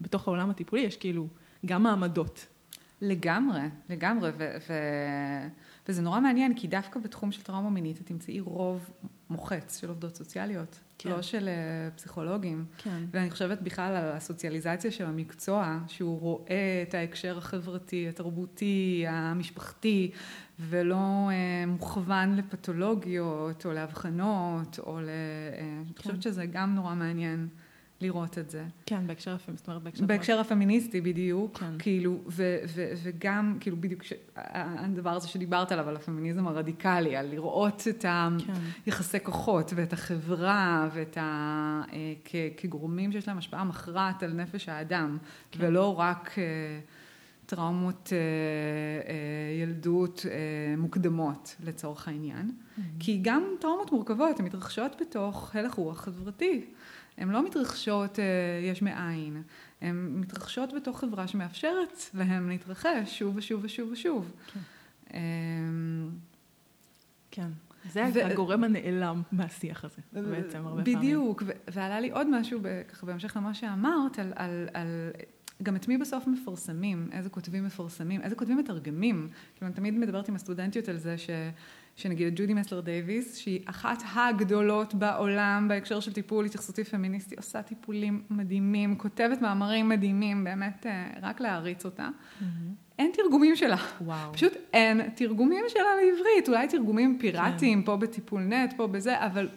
בתוך 0.00 0.28
העולם 0.28 0.50
הטיפולי 0.50 0.82
יש 0.82 0.96
כאילו 0.96 1.28
גם 1.66 1.82
מעמדות. 1.82 2.46
לגמרי, 3.00 3.60
לגמרי, 3.88 4.30
ו- 4.38 4.56
ו- 4.68 5.48
וזה 5.88 6.02
נורא 6.02 6.20
מעניין, 6.20 6.54
כי 6.56 6.68
דווקא 6.68 7.00
בתחום 7.00 7.32
של 7.32 7.42
טראומה 7.42 7.70
מינית 7.70 8.00
את 8.00 8.06
תמצאי 8.06 8.40
רוב 8.40 8.90
מוחץ 9.30 9.80
של 9.80 9.88
עובדות 9.88 10.16
סוציאליות, 10.16 10.80
כן. 10.98 11.10
לא 11.10 11.22
של 11.22 11.48
uh, 11.48 11.96
פסיכולוגים. 11.96 12.64
כן. 12.78 13.04
ואני 13.10 13.30
חושבת 13.30 13.60
בכלל 13.62 13.96
על 13.96 14.12
הסוציאליזציה 14.12 14.90
של 14.90 15.04
המקצוע, 15.04 15.78
שהוא 15.88 16.20
רואה 16.20 16.84
את 16.88 16.94
ההקשר 16.94 17.38
החברתי, 17.38 18.08
התרבותי, 18.08 19.04
המשפחתי, 19.08 20.10
ולא 20.60 21.28
uh, 21.28 21.66
מוכוון 21.66 22.36
לפתולוגיות 22.36 23.66
או 23.66 23.72
לאבחנות, 23.72 24.78
או 24.78 25.00
ל... 25.00 25.04
Uh, 25.04 25.08
כן. 25.58 25.64
אני 25.86 25.98
חושבת 25.98 26.22
שזה 26.22 26.46
גם 26.46 26.74
נורא 26.74 26.94
מעניין. 26.94 27.48
לראות 28.00 28.38
את 28.38 28.50
זה. 28.50 28.64
כן, 28.86 29.06
בהקשר 29.06 29.34
הפמיניסטי, 29.34 29.56
זאת 29.56 29.68
אומרת 29.68 29.82
בהקשר... 29.82 30.06
בהקשר 30.06 30.40
הפמיניסטי 30.40 31.00
בדיוק, 31.00 31.58
כן. 31.58 31.78
כאילו, 31.78 32.18
ו, 32.26 32.56
ו, 32.68 32.92
וגם, 33.02 33.56
כאילו, 33.60 33.76
בדיוק, 33.80 34.02
ש, 34.02 34.12
הדבר 34.36 35.10
הזה 35.10 35.28
שדיברת 35.28 35.72
עליו, 35.72 35.88
על 35.88 35.96
הפמיניזם 35.96 36.46
הרדיקלי, 36.46 37.16
על 37.16 37.26
לראות 37.26 37.82
את 37.90 38.04
היחסי 38.86 39.18
כן. 39.18 39.24
כוחות 39.24 39.72
ואת 39.76 39.92
החברה 39.92 40.88
ואת 40.94 41.18
ה... 41.18 41.82
אה, 41.92 42.14
כ, 42.24 42.34
כגורמים 42.56 43.12
שיש 43.12 43.28
להם 43.28 43.38
השפעה 43.38 43.64
מכרעת 43.64 44.22
על 44.22 44.32
נפש 44.32 44.68
האדם, 44.68 45.18
כן. 45.50 45.58
ולא 45.62 45.98
רק... 45.98 46.34
אה, 46.38 46.44
טראומות 47.48 48.12
אה, 48.12 49.62
ילדות 49.62 50.26
מוקדמות 50.78 51.56
לצורך 51.64 52.08
העניין, 52.08 52.50
mm-hmm. 52.50 52.80
כי 53.00 53.18
גם 53.22 53.44
טראומות 53.60 53.92
מורכבות, 53.92 54.40
הן 54.40 54.46
מתרחשות 54.46 54.96
בתוך 55.00 55.56
הלך 55.56 55.74
רוח 55.74 56.00
חברתי. 56.00 56.64
הן 57.18 57.28
לא 57.28 57.46
מתרחשות 57.46 58.18
יש 58.64 58.82
מאין, 58.82 59.42
הן 59.80 60.12
מתרחשות 60.20 60.72
בתוך 60.72 61.00
חברה 61.00 61.26
שמאפשרת 61.28 62.02
להן 62.14 62.48
להתרחש 62.48 63.18
שוב 63.18 63.36
ושוב 63.36 63.60
ושוב 63.64 63.90
ושוב. 63.92 64.32
כן. 64.52 64.60
כן. 67.30 67.48
זה 67.92 68.04
ו... 68.14 68.26
הגורם 68.26 68.64
הנעלם 68.64 69.22
מהשיח 69.32 69.84
הזה, 69.84 70.02
בעצם, 70.12 70.66
הרבה 70.66 70.82
בדיוק, 70.82 70.96
פעמים. 70.96 71.00
בדיוק, 71.00 71.42
ועלה 71.70 72.00
לי 72.00 72.10
עוד 72.10 72.40
משהו, 72.40 72.60
ככה 72.88 73.06
בהמשך 73.06 73.36
למה 73.36 73.54
שאמרת, 73.54 74.18
על, 74.18 74.32
על, 74.36 74.68
על 74.74 75.10
גם 75.62 75.76
את 75.76 75.88
מי 75.88 75.98
בסוף 75.98 76.26
מפרסמים, 76.26 77.08
איזה 77.12 77.30
כותבים 77.30 77.64
מפרסמים, 77.64 78.22
איזה 78.22 78.34
כותבים 78.34 78.58
מתרגמים. 78.58 79.28
כאילו, 79.54 79.66
אני 79.66 79.76
תמיד 79.76 79.94
מדברת 79.94 80.28
עם 80.28 80.34
הסטודנטיות 80.34 80.88
על 80.88 80.98
זה 80.98 81.18
ש... 81.18 81.30
שנגיד 81.96 82.32
ג'ודי 82.36 82.54
מסלר 82.54 82.80
דייוויס, 82.80 83.36
שהיא 83.36 83.60
אחת 83.66 84.02
הגדולות 84.14 84.94
בעולם 84.94 85.66
בהקשר 85.68 86.00
של 86.00 86.12
טיפול 86.12 86.44
התייחסותי 86.44 86.84
פמיניסטי, 86.84 87.36
עושה 87.36 87.62
טיפולים 87.62 88.22
מדהימים, 88.30 88.96
כותבת 88.96 89.42
מאמרים 89.42 89.88
מדהימים, 89.88 90.44
באמת 90.44 90.86
אה, 90.86 91.10
רק 91.22 91.40
להעריץ 91.40 91.84
אותה. 91.84 92.08
Mm-hmm. 92.08 92.44
אין 92.98 93.10
תרגומים 93.14 93.56
שלה. 93.56 93.76
וואו. 94.00 94.32
פשוט 94.32 94.52
אין 94.72 95.10
תרגומים 95.10 95.64
שלה 95.68 95.82
לעברית, 95.82 96.48
אולי 96.48 96.68
תרגומים 96.68 97.18
פיראטיים, 97.20 97.80
כן. 97.80 97.86
פה 97.86 97.96
בטיפול 97.96 98.40
נט, 98.42 98.72
פה 98.76 98.86
בזה, 98.86 99.26
אבל... 99.26 99.48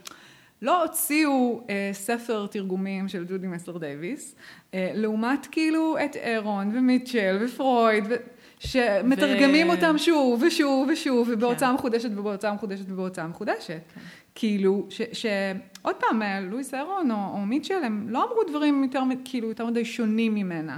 לא 0.61 0.83
הוציאו 0.83 1.61
אה, 1.69 1.89
ספר 1.93 2.47
תרגומים 2.47 3.07
של 3.07 3.25
ג'ודי 3.29 3.47
מסלר 3.47 3.77
דייוויס, 3.77 4.35
אה, 4.73 4.91
לעומת 4.93 5.47
כאילו 5.51 5.97
את 6.05 6.15
אירון 6.15 6.71
ומיטשל 6.73 7.37
ופרויד, 7.41 8.03
ו... 8.09 8.15
שמתרגמים 8.59 9.69
ו... 9.69 9.71
אותם 9.71 9.97
שוב 9.97 10.43
ושוב 10.43 10.89
ושוב, 10.91 11.29
ובהוצאה 11.31 11.69
כן. 11.69 11.75
מחודשת 11.75 12.09
ובהוצאה 12.15 12.53
מחודשת 12.53 12.85
ובהוצאה 12.87 13.27
מחודשת. 13.27 13.81
כן. 13.93 14.01
כאילו, 14.35 14.87
ש, 14.89 15.01
שעוד 15.13 15.95
פעם, 15.95 16.21
אה, 16.21 16.39
לואיס 16.39 16.73
אירון 16.73 17.11
או, 17.11 17.15
או 17.33 17.45
מיטשל, 17.45 17.83
הם 17.83 18.09
לא 18.09 18.23
אמרו 18.23 18.43
דברים 18.43 18.83
יותר, 18.83 19.01
כאילו, 19.25 19.49
יותר 19.49 19.65
מדי 19.65 19.85
שונים 19.85 20.35
ממנה, 20.35 20.77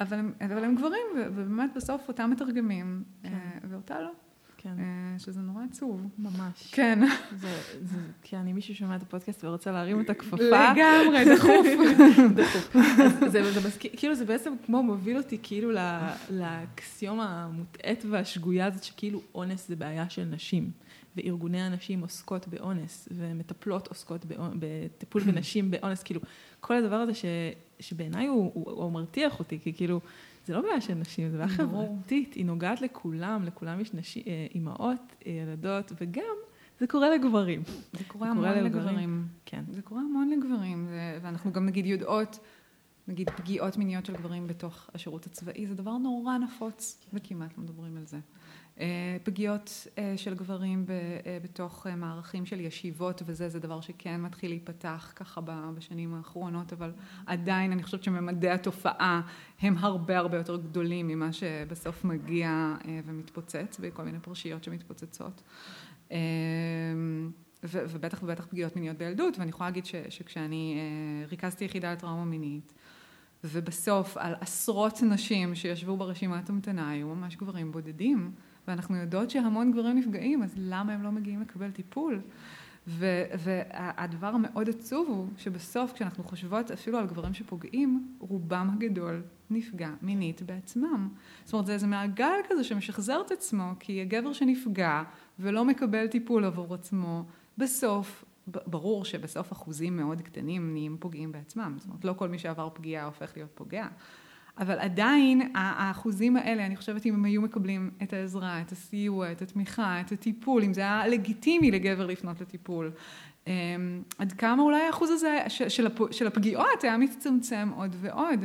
אבל 0.00 0.18
הם, 0.18 0.32
אבל 0.44 0.64
הם 0.64 0.74
גברים, 0.74 1.06
ובאמת 1.16 1.70
בסוף 1.76 2.08
אותם 2.08 2.30
מתרגמים, 2.30 3.02
כן. 3.22 3.28
אה, 3.28 3.58
ואותה 3.70 4.00
לא. 4.00 4.10
כן. 4.58 4.74
אה, 4.78 5.18
שזה 5.18 5.40
נורא 5.40 5.62
עצוב. 5.70 6.06
ממש. 6.18 6.68
כן. 6.72 6.98
זה, 7.36 7.60
זה, 7.82 7.98
כי 8.22 8.36
אני 8.36 8.52
מישהו 8.52 8.74
שומע 8.74 8.96
את 8.96 9.02
הפודקאסט 9.02 9.44
ורוצה 9.44 9.72
להרים 9.72 10.00
את 10.00 10.10
הכפפה. 10.10 10.36
לגמרי, 10.36 11.24
דחוף. 11.36 11.66
דחוף. 12.34 12.76
זה, 13.28 13.52
זה 13.52 13.68
מזכיר, 13.68 13.90
כאילו 13.96 14.14
זה 14.14 14.24
בעצם 14.24 14.52
כמו 14.66 14.82
מוביל 14.82 15.16
אותי 15.16 15.38
כאילו 15.42 15.70
לאקסיומה 16.30 17.44
המוטעית 17.44 18.04
והשגויה 18.10 18.66
הזאת, 18.66 18.84
שכאילו 18.84 19.20
אונס 19.34 19.68
זה 19.68 19.76
בעיה 19.76 20.10
של 20.10 20.24
נשים. 20.24 20.70
וארגוני 21.16 21.62
הנשים 21.62 22.00
עוסקות 22.00 22.48
באונס, 22.48 23.08
ומטפלות 23.10 23.88
עוסקות 23.88 24.26
בטיפול 24.58 25.22
בנשים 25.22 25.70
באונס, 25.70 26.02
כאילו, 26.02 26.20
כל 26.60 26.76
הדבר 26.76 26.96
הזה 26.96 27.14
ש, 27.14 27.24
שבעיניי 27.80 28.26
הוא, 28.26 28.50
הוא, 28.54 28.70
הוא 28.70 28.92
מרתיח 28.92 29.38
אותי, 29.38 29.58
כי 29.58 29.72
כאילו, 29.72 30.00
זה 30.48 30.54
לא 30.54 30.60
בעיה 30.60 30.80
של 30.80 30.94
נשים, 30.94 31.30
זה 31.30 31.36
בעיה 31.36 31.48
חברתית, 31.48 32.34
היא 32.34 32.44
נוגעת 32.44 32.80
לכולם, 32.80 33.44
לכולם 33.44 33.80
יש 33.80 33.94
נשים, 33.94 34.22
אה, 34.26 34.46
אימהות, 34.54 35.16
אה, 35.26 35.32
ילדות, 35.32 35.92
וגם 36.00 36.34
זה 36.80 36.86
קורה 36.86 37.10
לגברים. 37.10 37.62
זה 37.92 38.04
קורה 38.06 38.30
המון 38.30 38.48
לגברים. 38.48 39.28
כן. 39.44 39.64
זה 39.70 39.82
קורה 39.82 40.00
המון 40.00 40.30
לגברים, 40.30 40.88
ואנחנו 41.22 41.52
גם 41.52 41.66
נגיד 41.66 41.86
יודעות, 41.86 42.38
נגיד 43.08 43.30
פגיעות 43.30 43.76
מיניות 43.76 44.06
של 44.06 44.12
גברים 44.12 44.46
בתוך 44.46 44.90
השירות 44.94 45.26
הצבאי, 45.26 45.66
זה 45.66 45.74
דבר 45.74 45.98
נורא 45.98 46.38
נפוץ, 46.38 47.06
וכמעט 47.12 47.58
לא 47.58 47.64
מדברים 47.64 47.96
על 47.96 48.06
זה. 48.06 48.18
אה, 48.80 49.16
פגיעות 49.22 49.86
אה, 49.98 50.14
של 50.16 50.34
גברים 50.34 50.84
אה, 50.88 51.38
בתוך 51.42 51.86
מערכים 51.96 52.46
של 52.46 52.60
ישיבות 52.60 53.22
וזה, 53.26 53.48
זה 53.48 53.60
דבר 53.60 53.80
שכן 53.80 54.20
מתחיל 54.20 54.50
להיפתח 54.50 55.12
ככה 55.16 55.40
בשנים 55.76 56.14
האחרונות, 56.14 56.72
אבל 56.72 56.92
עדיין 57.26 57.72
אני 57.72 57.82
חושבת 57.82 58.02
שממדי 58.02 58.50
התופעה 58.50 59.20
הם 59.60 59.78
הרבה 59.78 60.18
הרבה 60.18 60.36
יותר 60.36 60.56
גדולים 60.56 61.08
ממה 61.08 61.32
שבסוף 61.32 62.04
מגיע 62.04 62.74
ומתפוצץ 63.04 63.78
בכל 63.80 64.02
מיני 64.02 64.20
פרשיות 64.20 64.64
שמתפוצצות. 64.64 65.42
ובטח 67.62 68.22
ובטח 68.22 68.46
פגיעות 68.46 68.76
מיניות 68.76 68.96
בילדות, 68.96 69.38
ואני 69.38 69.50
יכולה 69.50 69.68
להגיד 69.68 69.86
שכשאני 69.86 70.80
ריכזתי 71.28 71.64
יחידה 71.64 71.92
לטראומה 71.92 72.24
מינית, 72.24 72.72
ובסוף 73.44 74.16
על 74.16 74.34
עשרות 74.40 75.02
נשים 75.02 75.54
שישבו 75.54 75.96
ברשימת 75.96 76.50
המתנה 76.50 76.90
היו 76.90 77.06
ממש 77.08 77.36
גברים 77.36 77.72
בודדים. 77.72 78.32
ואנחנו 78.68 78.96
יודעות 78.96 79.30
שהמון 79.30 79.72
גברים 79.72 79.98
נפגעים, 79.98 80.42
אז 80.42 80.54
למה 80.56 80.92
הם 80.92 81.02
לא 81.02 81.12
מגיעים 81.12 81.40
לקבל 81.40 81.70
טיפול? 81.70 82.20
והדבר 82.86 84.26
המאוד 84.26 84.68
עצוב 84.68 85.08
הוא 85.08 85.26
שבסוף 85.36 85.92
כשאנחנו 85.92 86.24
חושבות 86.24 86.70
אפילו 86.70 86.98
על 86.98 87.06
גברים 87.06 87.34
שפוגעים, 87.34 88.16
רובם 88.18 88.70
הגדול 88.74 89.22
נפגע 89.50 89.90
מינית 90.02 90.42
בעצמם. 90.42 91.08
זאת 91.44 91.52
אומרת 91.52 91.66
זה 91.66 91.72
איזה 91.72 91.86
מעגל 91.86 92.40
כזה 92.48 92.64
שמשחזר 92.64 93.20
את 93.26 93.30
עצמו, 93.30 93.72
כי 93.80 94.00
הגבר 94.02 94.32
שנפגע 94.32 95.02
ולא 95.38 95.64
מקבל 95.64 96.06
טיפול 96.06 96.44
עבור 96.44 96.74
עצמו, 96.74 97.24
בסוף, 97.58 98.24
ברור 98.46 99.04
שבסוף 99.04 99.52
אחוזים 99.52 99.96
מאוד 99.96 100.22
קטנים 100.22 100.72
נהיים 100.72 100.96
פוגעים 101.00 101.32
בעצמם. 101.32 101.74
זאת 101.78 101.88
אומרת 101.88 102.04
לא 102.04 102.12
כל 102.12 102.28
מי 102.28 102.38
שעבר 102.38 102.68
פגיעה 102.74 103.06
הופך 103.06 103.32
להיות 103.36 103.50
פוגע. 103.54 103.86
אבל 104.58 104.78
עדיין 104.78 105.50
האחוזים 105.54 106.36
האלה, 106.36 106.66
אני 106.66 106.76
חושבת 106.76 107.06
אם 107.06 107.14
הם 107.14 107.24
היו 107.24 107.42
מקבלים 107.42 107.90
את 108.02 108.12
העזרה, 108.12 108.60
את 108.60 108.72
הסיוע, 108.72 109.32
את 109.32 109.42
התמיכה, 109.42 110.00
את 110.00 110.12
הטיפול, 110.12 110.62
אם 110.64 110.72
זה 110.72 110.80
היה 110.80 111.06
לגיטימי 111.06 111.70
לגבר 111.70 112.06
לפנות 112.06 112.40
לטיפול, 112.40 112.90
אמ, 113.46 113.52
עד 114.18 114.32
כמה 114.32 114.62
אולי 114.62 114.80
האחוז 114.80 115.10
הזה 115.10 115.38
של 116.10 116.26
הפגיעות 116.26 116.82
היה 116.84 116.96
מצטמצם 116.96 117.68
עוד 117.76 117.96
ועוד. 118.00 118.44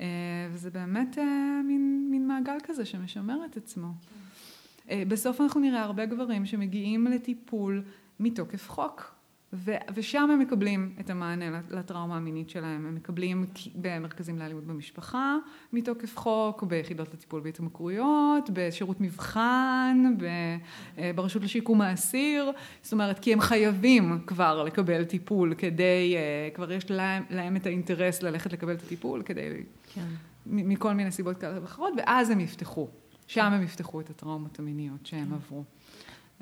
אה, 0.00 0.06
וזה 0.52 0.70
באמת 0.70 1.18
אה, 1.18 1.60
מין, 1.64 2.08
מין 2.10 2.28
מעגל 2.28 2.58
כזה 2.64 2.84
שמשמר 2.84 3.44
את 3.44 3.56
עצמו. 3.56 3.88
אה, 4.90 5.02
בסוף 5.08 5.40
אנחנו 5.40 5.60
נראה 5.60 5.82
הרבה 5.82 6.06
גברים 6.06 6.46
שמגיעים 6.46 7.06
לטיפול 7.06 7.82
מתוקף 8.20 8.70
חוק. 8.70 9.15
ו- 9.52 9.76
ושם 9.94 10.30
הם 10.30 10.38
מקבלים 10.38 10.92
את 11.00 11.10
המענה 11.10 11.60
לטראומה 11.70 12.16
המינית 12.16 12.50
שלהם, 12.50 12.86
הם 12.86 12.94
מקבלים 12.94 13.46
במרכזים 13.74 14.38
לאלימות 14.38 14.64
במשפחה 14.64 15.36
מתוקף 15.72 16.16
חוק, 16.16 16.62
ביחידות 16.62 17.14
לטיפול 17.14 17.40
בהתמכרויות, 17.40 18.50
בשירות 18.52 19.00
מבחן, 19.00 20.14
ב- 20.18 21.06
ברשות 21.14 21.42
לשיקום 21.42 21.80
האסיר, 21.80 22.52
זאת 22.82 22.92
אומרת 22.92 23.18
כי 23.18 23.32
הם 23.32 23.40
חייבים 23.40 24.18
כבר 24.26 24.64
לקבל 24.64 25.04
טיפול 25.04 25.54
כדי, 25.54 26.14
אה, 26.16 26.48
כבר 26.54 26.72
יש 26.72 26.90
להם, 26.90 27.22
להם 27.30 27.56
את 27.56 27.66
האינטרס 27.66 28.22
ללכת 28.22 28.52
לקבל 28.52 28.72
את 28.72 28.82
הטיפול 28.82 29.22
כדי, 29.22 29.50
כן. 29.94 30.06
מכל 30.46 30.92
מיני 30.92 31.10
סיבות 31.10 31.36
כאלה 31.36 31.62
ואחרות, 31.62 31.92
ואז 31.96 32.30
הם 32.30 32.40
יפתחו, 32.40 32.88
שם 33.26 33.52
הם 33.52 33.62
יפתחו 33.62 34.00
את 34.00 34.10
הטראומות 34.10 34.58
המיניות 34.58 35.06
שהם 35.06 35.26
כן. 35.26 35.32
עברו. 35.32 35.64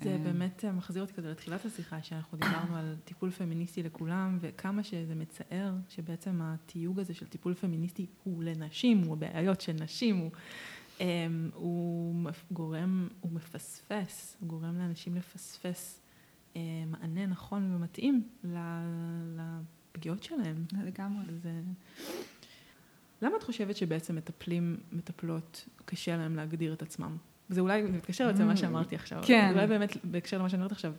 זה 0.03 0.11
אה. 0.11 0.19
באמת 0.19 0.65
מחזיר 0.65 1.03
אותי 1.03 1.13
כזה 1.13 1.31
לתחילת 1.31 1.65
השיחה, 1.65 2.03
שאנחנו 2.03 2.39
דיברנו 2.39 2.77
על 2.77 2.97
טיפול 3.05 3.31
פמיניסטי 3.31 3.83
לכולם, 3.83 4.39
וכמה 4.41 4.83
שזה 4.83 5.15
מצער 5.15 5.73
שבעצם 5.89 6.41
התיוג 6.43 7.01
הזה 7.01 7.15
של 7.15 7.27
טיפול 7.27 7.55
פמיניסטי 7.55 8.07
הוא 8.25 8.45
לנשים, 8.45 9.03
הוא 9.03 9.17
בעיות 9.17 9.61
של 9.61 9.73
נשים, 9.73 10.17
הוא, 10.17 10.31
um, 10.99 11.03
הוא 11.55 12.31
גורם, 12.51 13.09
הוא 13.21 13.33
מפספס, 13.33 14.37
הוא 14.41 14.49
גורם 14.49 14.79
לאנשים 14.79 15.17
לפספס 15.17 16.01
um, 16.55 16.57
מענה 16.87 17.27
נכון 17.27 17.75
ומתאים 17.75 18.29
לפגיעות 19.95 20.23
שלהם. 20.23 20.65
לגמרי. 20.85 21.25
זה... 21.43 21.61
למה 23.23 23.37
את 23.37 23.43
חושבת 23.43 23.77
שבעצם 23.77 24.17
מטפלים, 24.17 24.77
מטפלות, 24.93 25.69
קשה 25.85 26.17
להם 26.17 26.37
להגדיר 26.37 26.73
את 26.73 26.83
עצמם? 26.83 27.17
זה 27.49 27.61
אולי 27.61 27.83
מתקשר 27.83 28.29
לזה 28.29 28.45
מה 28.45 28.57
שאמרתי 28.57 28.95
עכשיו. 28.95 29.23
כן. 29.27 29.51
אולי 29.55 29.67
באמת 29.67 29.97
בהקשר 30.05 30.39
למה 30.39 30.49
שאני 30.49 30.61
אומרת 30.61 30.73
עכשיו, 30.73 30.93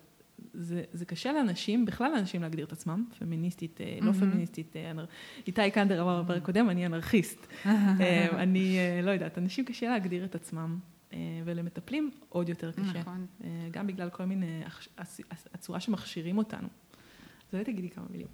זה, 0.54 0.84
זה 0.94 1.06
קשה 1.06 1.34
לאנשים, 1.34 1.86
בכלל 1.86 2.12
לאנשים 2.12 2.42
להגדיר 2.42 2.66
את 2.66 2.72
עצמם, 2.72 3.06
פמיניסטית, 3.20 3.82
אה, 3.82 3.98
לא 4.02 4.12
פמיניסטית, 4.12 4.76
אה, 4.76 4.92
איתי 5.48 5.72
קנדר 5.72 6.02
אמר 6.02 6.24
בפרק 6.24 6.44
קודם, 6.44 6.70
אני 6.70 6.86
אנרכיסט. 6.86 7.48
אה, 7.66 8.44
אני 8.44 8.78
לא 9.04 9.12
יודעת, 9.12 9.38
אנשים 9.38 9.66
קשה 9.66 9.90
להגדיר 9.90 10.26
את 10.26 10.36
עצמם, 10.36 10.80
ולמטפלים 11.46 12.12
עוד 12.30 12.50
יותר 12.50 12.72
קשה. 12.72 13.00
נכון. 13.00 13.26
גם 13.72 13.88
בגלל 13.88 14.10
כל 14.10 14.26
מיני, 14.26 14.62
הצורה 15.54 15.80
שמכשירים 15.80 16.38
אותנו. 16.38 16.68
אז 17.48 17.54
אולי 17.54 17.64
תגידי 17.64 17.90
כמה 17.90 18.06
מילים. 18.10 18.28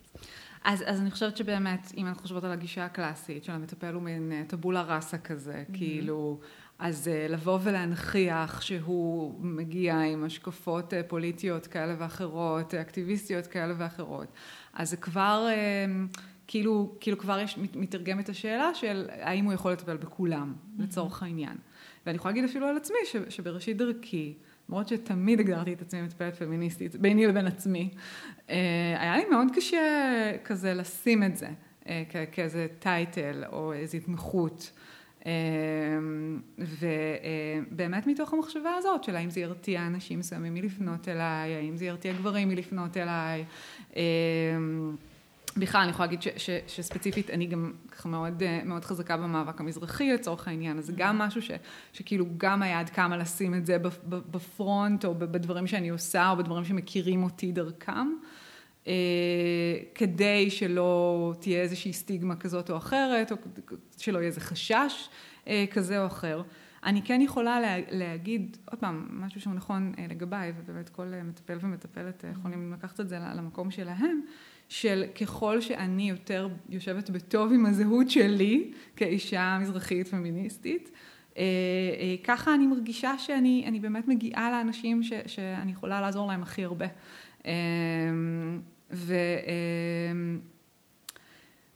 אז, 0.63 0.83
אז 0.87 1.01
אני 1.01 1.11
חושבת 1.11 1.37
שבאמת, 1.37 1.91
אם 1.97 2.07
אנחנו 2.07 2.21
חושבות 2.21 2.43
על 2.43 2.51
הגישה 2.51 2.85
הקלאסית 2.85 3.43
של 3.43 3.51
המטפל 3.51 3.93
הוא 3.93 4.01
מין 4.01 4.45
טבולה 4.47 4.81
ראסה 4.81 5.17
כזה, 5.17 5.63
mm-hmm. 5.67 5.77
כאילו 5.77 6.39
אז 6.81 7.07
אה, 7.07 7.27
לבוא 7.29 7.59
ולהנכיח 7.63 8.61
שהוא 8.61 9.35
מגיע 9.39 9.99
עם 9.99 10.23
השקפות 10.23 10.93
אה, 10.93 11.03
פוליטיות 11.03 11.67
כאלה 11.67 11.95
ואחרות, 11.97 12.73
אקטיביסטיות 12.73 13.47
כאלה 13.47 13.73
ואחרות, 13.77 14.27
אז 14.73 14.89
זה 14.89 14.97
כבר 14.97 15.47
אה, 15.49 15.85
כאילו, 16.47 16.95
כאילו 16.99 17.17
כבר 17.17 17.39
יש, 17.39 17.57
מתרגמת 17.75 18.29
השאלה 18.29 18.75
של 18.75 19.07
האם 19.09 19.45
הוא 19.45 19.53
יכול 19.53 19.71
לטפל 19.71 19.97
בכולם, 19.97 20.53
mm-hmm. 20.53 20.83
לצורך 20.83 21.23
העניין. 21.23 21.57
ואני 22.05 22.15
יכולה 22.15 22.33
להגיד 22.33 22.49
אפילו 22.49 22.67
על 22.67 22.77
עצמי, 22.77 22.97
ש, 23.05 23.15
שבראשית 23.29 23.77
דרכי, 23.77 24.33
למרות 24.69 24.87
שתמיד 24.87 25.39
הגדרתי 25.39 25.73
את 25.73 25.81
עצמי 25.81 26.01
מטפלת 26.01 26.35
פמיניסטית, 26.35 26.95
ביני 26.95 27.27
לבין 27.27 27.47
עצמי, 27.47 27.89
אה, 28.49 28.55
היה 28.99 29.17
לי 29.17 29.25
מאוד 29.25 29.47
קשה 29.55 29.81
כזה 30.43 30.73
לשים 30.73 31.23
את 31.23 31.37
זה 31.37 31.49
כאיזה 32.31 32.67
טייטל 32.79 33.43
או 33.51 33.73
איזו 33.73 33.97
התמחות. 33.97 34.71
אה, 35.25 35.31
ובאמת 36.57 38.07
מתוך 38.07 38.33
המחשבה 38.33 38.75
הזאת 38.77 39.03
של 39.03 39.15
האם 39.15 39.29
זה 39.29 39.39
ירתיע 39.39 39.87
אנשים 39.87 40.19
מסוימים 40.19 40.53
מלפנות 40.53 41.07
אליי, 41.07 41.55
האם 41.55 41.77
זה 41.77 41.85
ירתיע 41.85 42.13
גברים 42.13 42.49
מלפנות 42.49 42.97
אליי. 42.97 43.45
בכלל, 45.57 45.81
אני 45.81 45.89
יכולה 45.89 46.05
להגיד 46.05 46.21
ש, 46.21 46.27
ש, 46.37 46.49
שספציפית 46.67 47.29
אני 47.29 47.45
גם 47.45 47.71
ככה 47.91 48.09
מאוד, 48.09 48.43
מאוד 48.65 48.85
חזקה 48.85 49.17
במאבק 49.17 49.61
המזרחי 49.61 50.13
לצורך 50.13 50.47
העניין, 50.47 50.77
אז 50.77 50.85
זה 50.85 50.93
גם 50.95 51.17
משהו 51.17 51.41
ש, 51.41 51.51
שכאילו 51.93 52.25
גם 52.37 52.61
היה 52.61 52.79
עד 52.79 52.89
כמה 52.89 53.17
לשים 53.17 53.53
את 53.53 53.65
זה 53.65 53.77
בפרונט, 54.07 55.05
או 55.05 55.15
בדברים 55.15 55.67
שאני 55.67 55.89
עושה, 55.89 56.29
או 56.29 56.37
בדברים 56.37 56.65
שמכירים 56.65 57.23
אותי 57.23 57.51
דרכם, 57.51 57.91
אה, 57.91 58.05
כדי 59.95 60.49
שלא 60.49 61.33
תהיה 61.39 61.61
איזושהי 61.61 61.93
סטיגמה 61.93 62.35
כזאת 62.35 62.69
או 62.69 62.77
אחרת, 62.77 63.31
או 63.31 63.37
שלא 63.97 64.17
יהיה 64.17 64.27
איזה 64.27 64.41
חשש 64.41 65.09
אה, 65.47 65.65
כזה 65.71 66.01
או 66.01 66.07
אחר. 66.07 66.41
אני 66.83 67.01
כן 67.01 67.21
יכולה 67.21 67.59
לה, 67.59 67.75
להגיד, 67.91 68.57
עוד 68.71 68.79
פעם, 68.79 69.07
משהו 69.11 69.41
שהוא 69.41 69.53
נכון 69.53 69.93
אה, 69.97 70.05
לגביי, 70.09 70.53
ובאמת 70.57 70.89
כל 70.89 71.13
מטפל 71.23 71.57
ומטפלת 71.61 72.25
יכולים 72.31 72.73
לקחת 72.73 72.99
את 72.99 73.09
זה 73.09 73.19
למקום 73.35 73.71
שלהם, 73.71 74.21
של 74.69 75.03
ככל 75.21 75.61
שאני 75.61 76.09
יותר 76.09 76.49
יושבת 76.69 77.09
בטוב 77.09 77.53
עם 77.53 77.65
הזהות 77.65 78.09
שלי 78.09 78.71
כאישה 78.95 79.57
מזרחית 79.61 80.07
פמיניסטית, 80.07 80.91
אה, 81.37 81.43
אה, 81.99 82.15
ככה 82.23 82.53
אני 82.53 82.67
מרגישה 82.67 83.17
שאני 83.17 83.79
באמת 83.81 84.07
מגיעה 84.07 84.51
לאנשים 84.51 85.03
ש, 85.03 85.13
שאני 85.25 85.71
יכולה 85.71 86.01
לעזור 86.01 86.27
להם 86.27 86.43
הכי 86.43 86.63
הרבה. 86.63 86.85
אה, 88.91 88.97
ו... 88.97 89.15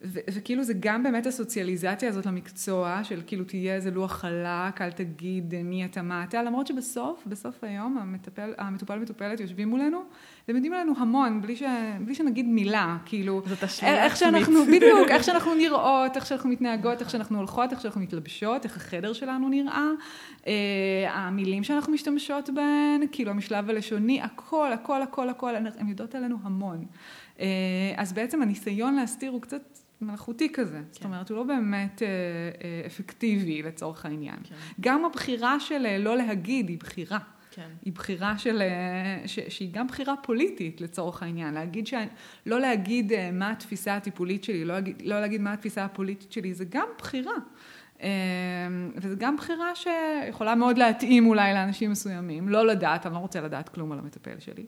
ו- 0.02 0.20
וכאילו 0.34 0.64
זה 0.64 0.74
גם 0.80 1.04
באמת 1.04 1.26
הסוציאליזציה 1.26 2.10
הזאת 2.10 2.26
למקצוע, 2.26 3.04
של 3.04 3.22
כאילו 3.28 3.46
תהיה 3.46 3.76
איזה 3.76 3.92
לוח 3.92 4.12
חלק, 4.12 4.82
אל 4.82 4.92
תגיד 4.92 5.54
מי 5.64 5.86
אתה, 5.86 6.02
מה 6.02 6.24
אתה, 6.24 6.44
למרות 6.44 6.68
שבסוף, 6.68 7.24
בסוף 7.28 7.64
היום 7.64 7.98
המטפל, 7.98 8.54
המטופל 8.58 9.00
מטופלת 9.00 9.40
יושבים 9.40 9.70
מולנו, 9.70 10.04
והם 10.48 10.56
יודעים 10.56 10.74
עלינו 10.74 10.94
המון, 10.98 11.42
בלי, 11.42 11.56
ש, 11.56 11.64
בלי 12.06 12.16
שנגיד 12.16 12.46
מילה, 12.46 12.98
כאילו, 13.06 13.42
זאת 13.46 13.64
השאלה 13.64 14.04
איך 14.04 14.18
שאנחנו, 14.18 14.66
בדיוק, 14.76 15.10
איך 15.10 15.24
שאנחנו 15.24 15.56
נראות, 15.56 16.16
איך 16.16 16.26
שאנחנו 16.26 16.50
מתנהגות, 16.50 17.02
איך 17.02 17.10
שאנחנו 17.10 17.38
הולכות, 17.38 17.72
איך 17.72 17.82
שאנחנו 17.82 18.02
מתלבשות, 18.02 18.64
איך 18.64 18.78
החדר 18.78 19.14
שלנו 19.14 19.50
נראה, 19.50 19.88
אה, 20.48 20.54
המילים 21.14 21.64
שאנחנו 21.64 21.94
משתמשות 21.94 22.50
בהן, 22.50 23.02
כאילו 23.12 23.32
המשלב 23.32 23.70
הלשוני, 23.70 24.22
הכל, 24.22 24.74
הכל, 24.74 25.02
הכל, 25.02 25.30
הכל, 25.30 25.56
הן 25.56 25.88
יודעות 25.88 26.16
עלינו 26.16 26.38
המון. 26.44 26.86
אה, 27.40 27.46
אז 27.98 28.14
בעצם 28.14 28.42
הניסיון 28.42 28.96
להסתיר 28.96 29.32
הוא 29.32 29.42
קצת 29.42 29.80
מלאכותי 30.02 30.54
כזה, 30.54 30.78
כן. 30.78 30.84
זאת 30.92 31.06
אומרת, 31.06 31.30
הוא 31.30 31.38
לא 31.38 31.44
באמת 31.44 32.02
אה, 32.02 32.08
אה, 32.08 32.88
אפקטיבי 32.88 33.62
לצורך 33.62 34.06
העניין. 34.06 34.38
כן. 34.44 34.56
גם 34.82 35.06
הבחירה 35.06 35.60
של 35.60 35.86
אה, 35.86 35.98
לא 35.98 36.18
להגיד 36.18 36.70
היא 36.70 36.78
בחירה. 36.78 37.20
כן. 37.56 37.70
היא 37.86 37.94
בחירה 37.94 38.38
של, 38.38 38.62
אה, 38.62 39.28
ש, 39.28 39.40
שהיא 39.40 39.70
גם 39.74 39.88
בחירה 39.88 40.14
פוליטית 40.24 40.82
לצורך 40.82 41.24
העניין, 41.24 41.54
להגיד 41.54 41.88
ש... 41.88 41.94
לא 42.46 42.60
להגיד 42.60 43.14
אה, 43.14 43.32
מה 43.32 43.52
התפיסה 43.52 43.96
הטיפולית 43.96 44.44
שלי, 44.44 44.66
לא 44.66 44.74
להגיד, 44.74 45.02
לא 45.06 45.20
להגיד 45.20 45.42
מה 45.42 45.54
התפיסה 45.54 45.86
הפוליטית 45.86 46.32
שלי, 46.32 46.54
זה 46.54 46.66
גם 46.70 46.88
בחירה. 46.98 47.36
וזו 48.96 49.16
גם 49.18 49.38
בחירה 49.38 49.72
שיכולה 49.76 50.56
מאוד 50.56 50.78
להתאים 50.78 51.28
אולי 51.28 51.54
לאנשים 51.54 51.92
מסוימים, 51.92 52.50
לא 52.50 52.68
לדעת, 52.68 53.06
אני 53.06 53.14
לא 53.14 53.20
רוצה 53.20 53.42
לדעת 53.42 53.70
כלום 53.70 53.92
על 53.92 54.00
המטפל 54.00 54.40
שלי. 54.40 54.66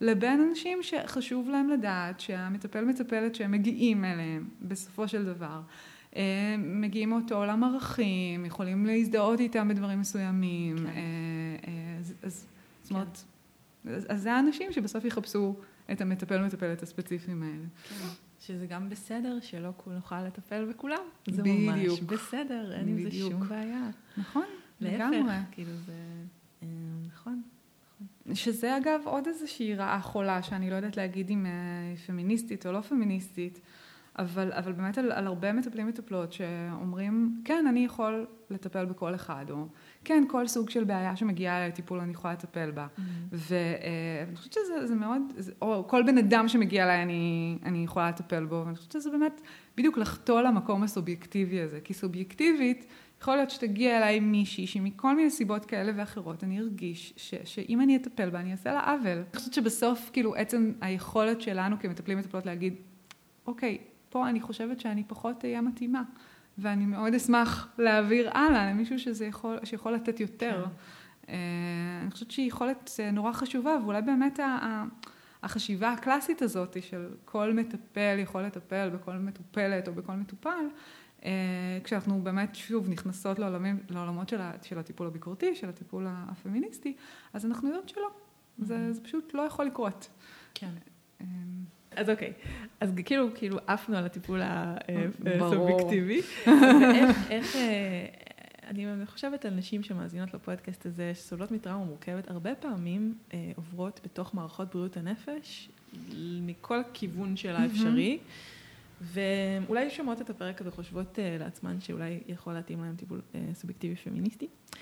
לבין 0.00 0.40
אנשים 0.50 0.78
שחשוב 0.82 1.48
להם 1.48 1.68
לדעת 1.68 2.20
שהמטפל 2.20 2.84
מטפלת 2.84 3.34
שהם 3.34 3.50
מגיעים 3.52 4.04
אליהם 4.04 4.48
בסופו 4.62 5.08
של 5.08 5.24
דבר. 5.24 5.60
אה, 6.18 6.56
מגיעים 6.58 7.10
מאותו 7.10 7.34
עולם 7.34 7.64
ערכים, 7.64 8.44
יכולים 8.44 8.86
להזדהות 8.86 9.40
איתם 9.40 9.68
בדברים 9.68 10.00
מסוימים. 10.00 10.78
כן. 10.78 10.86
אה, 10.86 10.92
אה, 11.66 11.96
אז, 12.00 12.14
אז, 12.22 12.46
כן. 12.46 12.48
זאת 12.82 12.90
אומרת, 12.90 13.18
אז, 13.96 14.06
אז 14.08 14.22
זה 14.22 14.32
האנשים 14.32 14.72
שבסוף 14.72 15.04
יחפשו 15.04 15.54
את 15.92 16.00
המטפל 16.00 16.44
מטפלת 16.44 16.82
הספציפיים 16.82 17.42
האלה. 17.42 17.64
כן. 17.88 18.06
שזה 18.40 18.66
גם 18.66 18.88
בסדר 18.88 19.38
שלא 19.40 19.70
נוכל 19.86 20.22
לטפל 20.22 20.64
בכולם. 20.64 21.02
זה 21.26 21.42
בדיוק. 21.42 22.00
ממש 22.00 22.00
בסדר, 22.00 22.72
אין 22.74 22.88
עם 22.88 23.02
זה 23.02 23.10
שום 23.10 23.48
בעיה. 23.48 23.90
נכון, 24.16 24.44
לגמרי. 24.80 25.34
כאילו 25.50 25.72
זה... 25.86 25.92
נכון. 27.06 27.42
שזה 28.34 28.76
אגב 28.76 29.00
עוד 29.04 29.26
איזושהי 29.26 29.74
רעה 29.74 30.00
חולה, 30.00 30.42
שאני 30.42 30.70
לא 30.70 30.74
יודעת 30.74 30.96
להגיד 30.96 31.30
אם 31.30 31.46
היא 31.46 31.96
פמיניסטית 31.96 32.66
או 32.66 32.72
לא 32.72 32.80
פמיניסטית, 32.80 33.60
אבל, 34.18 34.52
אבל 34.52 34.72
באמת 34.72 34.98
על, 34.98 35.12
על 35.12 35.26
הרבה 35.26 35.52
מטפלים 35.52 35.86
מטפלות 35.86 36.32
שאומרים, 36.32 37.40
כן, 37.44 37.64
אני 37.68 37.84
יכול 37.84 38.26
לטפל 38.50 38.84
בכל 38.84 39.14
אחד, 39.14 39.44
או 39.50 39.66
כן, 40.04 40.24
כל 40.28 40.46
סוג 40.46 40.70
של 40.70 40.84
בעיה 40.84 41.16
שמגיעה 41.16 41.68
לטיפול 41.68 42.00
אני 42.00 42.12
יכולה 42.12 42.32
לטפל 42.32 42.70
בה. 42.70 42.86
Mm-hmm. 42.86 43.00
ואני 43.32 44.36
חושבת 44.36 44.52
שזה 44.52 44.94
מאוד, 44.94 45.22
או 45.62 45.88
כל 45.88 46.02
בן 46.02 46.18
אדם 46.18 46.48
שמגיע 46.48 46.84
אליי 46.84 47.02
אני, 47.02 47.58
אני 47.64 47.84
יכולה 47.84 48.08
לטפל 48.08 48.44
בו, 48.44 48.62
ואני 48.64 48.76
חושבת 48.76 48.92
שזה 48.92 49.10
באמת 49.10 49.40
בדיוק 49.76 49.98
לחטוא 49.98 50.40
למקום 50.40 50.82
הסובייקטיבי 50.82 51.60
הזה, 51.60 51.80
כי 51.80 51.94
סובייקטיבית, 51.94 52.86
יכול 53.20 53.36
להיות 53.36 53.50
שתגיע 53.50 53.98
אליי 53.98 54.20
מישהי 54.20 54.66
שמכל 54.66 55.16
מיני 55.16 55.30
סיבות 55.30 55.64
כאלה 55.64 55.92
ואחרות 55.96 56.44
אני 56.44 56.58
ארגיש 56.60 57.14
ש, 57.16 57.34
שאם 57.44 57.80
אני 57.80 57.96
אטפל 57.96 58.30
בה 58.30 58.40
אני 58.40 58.52
אעשה 58.52 58.72
לה 58.72 58.80
עוול. 58.80 59.12
אני 59.12 59.36
חושבת 59.36 59.54
שבסוף 59.54 60.10
כאילו 60.12 60.34
עצם 60.34 60.72
היכולת 60.80 61.40
שלנו 61.40 61.76
כמטפלים 61.80 62.18
מטפלות 62.18 62.46
להגיד 62.46 62.74
אוקיי, 63.48 63.78
פה 64.10 64.28
אני 64.28 64.40
חושבת 64.40 64.80
שאני 64.80 65.04
פחות 65.04 65.44
אהיה 65.44 65.60
מתאימה 65.60 66.02
ואני 66.58 66.86
מאוד 66.86 67.14
אשמח 67.14 67.68
להעביר 67.78 68.30
הלאה 68.34 68.70
למישהו 68.70 68.98
שזה 68.98 69.26
יכול, 69.26 69.58
שיכול 69.64 69.92
לתת 69.92 70.20
יותר. 70.20 70.64
כן. 70.64 70.70
אה, 71.28 72.00
אני 72.02 72.10
חושבת 72.10 72.30
שהיא 72.30 72.48
יכולת 72.48 72.90
אה, 73.00 73.10
נורא 73.10 73.32
חשובה 73.32 73.78
ואולי 73.82 74.02
באמת 74.02 74.40
החשיבה 75.42 75.92
הקלאסית 75.92 76.42
הזאת 76.42 76.82
של 76.82 77.08
כל 77.24 77.52
מטפל 77.52 78.16
יכול 78.18 78.42
לטפל 78.42 78.90
בכל 78.94 79.12
מטופלת 79.12 79.88
או 79.88 79.92
בכל 79.94 80.12
מטופל 80.12 80.64
אה, 81.24 81.78
כשאנחנו 81.84 82.22
באמת 82.22 82.54
שוב 82.54 82.88
נכנסות 82.88 83.38
לעולמים, 83.38 83.78
לעולמות 83.88 84.28
של, 84.28 84.40
של 84.62 84.78
הטיפול 84.78 85.06
הביקורתי, 85.06 85.54
של 85.54 85.68
הטיפול 85.68 86.06
הפמיניסטי, 86.08 86.96
אז 87.32 87.46
אנחנו 87.46 87.68
יודעות 87.68 87.88
שלא, 87.88 88.06
mm-hmm. 88.06 88.64
זה, 88.64 88.92
זה 88.92 89.00
פשוט 89.00 89.34
לא 89.34 89.42
יכול 89.42 89.64
לקרות. 89.64 90.08
כן. 90.54 90.70
אה, 91.96 92.00
אז 92.00 92.10
אוקיי, 92.10 92.32
אז 92.80 92.92
כאילו, 93.04 93.28
כאילו 93.34 93.58
עפנו 93.66 93.96
על 93.96 94.06
הטיפול 94.06 94.40
הסובייקטיבי. 94.44 96.20
איך, 96.94 97.30
איך, 97.30 97.56
אה, 97.56 98.06
אני 98.66 99.06
חושבת 99.06 99.44
על 99.44 99.54
נשים 99.54 99.82
שמאזינות 99.82 100.34
לפודקאסט 100.34 100.86
הזה, 100.86 101.12
שסובלות 101.14 101.50
מטראומה 101.50 101.84
מורכבת, 101.84 102.30
הרבה 102.30 102.54
פעמים 102.54 103.14
אה, 103.34 103.52
עוברות 103.56 104.00
בתוך 104.04 104.34
מערכות 104.34 104.74
בריאות 104.74 104.96
הנפש, 104.96 105.68
מכל 106.42 106.80
כיוון 106.94 107.36
שלה 107.36 107.66
אפשרי. 107.66 108.18
Mm-hmm. 108.20 108.58
ואולי 109.00 109.90
שומעות 109.90 110.20
את 110.20 110.30
הפרק 110.30 110.60
הזה 110.60 110.70
וחושבות 110.70 111.18
uh, 111.18 111.42
לעצמן 111.42 111.80
שאולי 111.80 112.20
יכול 112.28 112.52
להתאים 112.52 112.80
להם 112.80 112.96
טיפול 112.96 113.20
uh, 113.32 113.36
סובייקטיבי 113.54 113.96
פמיניסטי. 113.96 114.46
Uh, 114.46 114.76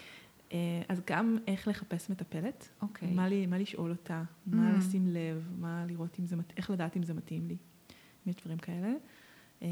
אז 0.88 1.00
גם 1.06 1.38
איך 1.46 1.68
לחפש 1.68 2.10
מטפלת, 2.10 2.62
okay. 2.62 2.82
אוקיי. 2.82 3.10
מה, 3.10 3.28
לי, 3.28 3.46
מה 3.46 3.58
לשאול 3.58 3.90
אותה, 3.90 4.22
mm. 4.22 4.56
מה 4.56 4.72
לשים 4.78 5.08
לב, 5.08 5.48
מה 5.58 5.84
לראות 5.86 6.16
אם 6.20 6.26
זה, 6.26 6.36
איך 6.56 6.70
לדעת 6.70 6.96
אם 6.96 7.02
זה 7.02 7.14
מתאים 7.14 7.48
לי, 7.48 7.56
אם 8.26 8.30
יש 8.30 8.36
דברים 8.36 8.58
כאלה. 8.58 8.92
Uh, 9.60 9.64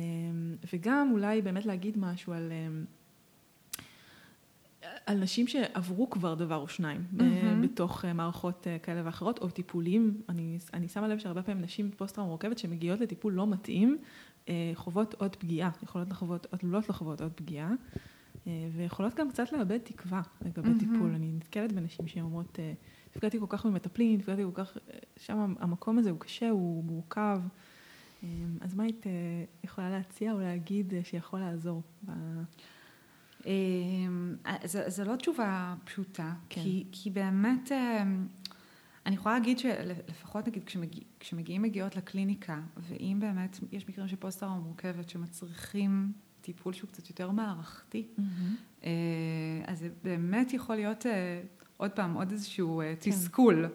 וגם 0.73 1.11
אולי 1.13 1.43
באמת 1.43 1.67
להגיד 1.67 1.99
משהו 1.99 2.33
על, 2.33 2.53
uh, 2.53 3.81
על 5.07 5.19
נשים 5.19 5.47
שעברו 5.47 6.11
כבר 6.11 6.35
דבר 6.35 6.57
או 6.57 6.69
שניים 6.69 7.05
mm-hmm. 7.13 7.23
בתוך 7.63 8.05
מערכות 8.05 8.67
כאלה 8.83 9.03
ואחרות, 9.05 9.39
או 9.39 9.51
טיפולים. 9.51 10.23
אני, 10.29 10.59
אני 10.75 10.89
שמה 10.89 11.09
לב 11.09 11.19
שהרבה 11.19 11.43
פעמים 11.43 11.63
נשים 11.63 11.91
פוסט-טראומה 11.97 12.29
מורכבת 12.29 12.59
שמגיעות 12.59 13.01
לטיפול 13.01 13.33
לא 13.33 13.47
מתאים, 13.47 13.99
אה, 14.49 14.73
חוות 14.75 15.15
עוד 15.15 15.37
פגיעה, 15.37 15.71
יכולות 15.83 16.09
לחוות, 16.11 16.47
עלולות 16.53 16.89
לחוות 16.89 17.21
עוד 17.21 17.33
פגיעה, 17.33 17.69
אה, 17.71 17.75
ויכולות 18.47 19.15
גם 19.15 19.31
קצת 19.31 19.53
לאבד 19.53 19.79
תקווה 19.79 20.23
לגבי 20.45 20.69
mm-hmm. 20.69 20.79
טיפול. 20.79 21.15
אני 21.15 21.33
נתקלת 21.33 21.73
בנשים 21.73 22.07
שהן 22.07 22.25
אומרות, 22.25 22.59
אה, 22.59 22.73
נפגעתי 23.17 23.41
כל 23.41 23.47
כך 23.49 23.65
ממטפלים, 23.67 24.19
נפגעתי 24.19 24.43
כל 24.43 24.65
כך, 24.65 24.77
שם 25.17 25.55
המקום 25.59 25.99
הזה 25.99 26.11
הוא 26.11 26.21
קשה, 26.21 26.51
הוא 26.51 26.85
מורכב. 26.85 27.41
אז 28.61 28.75
מה 28.75 28.83
היית 28.83 29.07
יכולה 29.65 29.91
להציע 29.91 30.33
או 30.33 30.41
להגיד 30.41 30.93
שיכול 31.03 31.41
לעזור? 31.41 31.83
זו 34.87 35.05
לא 35.05 35.17
תשובה 35.17 35.75
פשוטה, 35.85 36.35
כן. 36.49 36.63
כי, 36.63 36.87
כי 36.93 37.11
באמת 37.11 37.73
אני 39.07 39.15
יכולה 39.15 39.39
להגיד 39.39 39.59
שלפחות 39.59 40.49
נגיד 40.49 40.65
כשמגיע, 40.65 41.03
כשמגיעים 41.21 41.63
מגיעות 41.63 41.97
לקליניקה, 41.97 42.61
ואם 42.77 43.17
באמת 43.21 43.59
יש 43.73 43.89
מקרים 43.89 44.09
של 44.09 44.17
פוסט-טראומה 44.17 44.59
מורכבת 44.59 45.09
שמצריכים 45.09 46.13
טיפול 46.45 46.73
שהוא 46.73 46.91
קצת 46.91 47.09
יותר 47.09 47.31
מערכתי, 47.31 48.09
mm-hmm. 48.19 48.83
אז 49.67 49.79
זה 49.79 49.89
באמת 50.03 50.53
יכול 50.53 50.77
להיות 50.77 51.07
עוד 51.77 51.91
פעם 51.91 52.15
עוד 52.15 52.31
איזשהו 52.31 52.83
כן. 53.01 53.11
תסכול. 53.11 53.67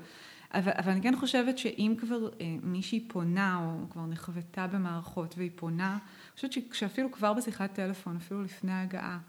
אבל, 0.53 0.71
אבל 0.77 0.91
אני 0.91 1.01
כן 1.01 1.15
חושבת 1.15 1.57
שאם 1.57 1.95
כבר 1.97 2.29
אה, 2.41 2.55
מישהי 2.63 3.05
פונה, 3.07 3.59
או 3.65 3.89
כבר 3.89 4.05
נכוותה 4.05 4.67
במערכות 4.67 5.35
והיא 5.37 5.51
פונה, 5.55 5.91
אני 5.91 6.35
חושבת 6.35 6.73
שאפילו 6.73 7.11
כבר 7.11 7.33
בשיחת 7.33 7.73
טלפון, 7.73 8.15
אפילו 8.15 8.43
לפני 8.43 8.71
ההגעה, 8.71 9.19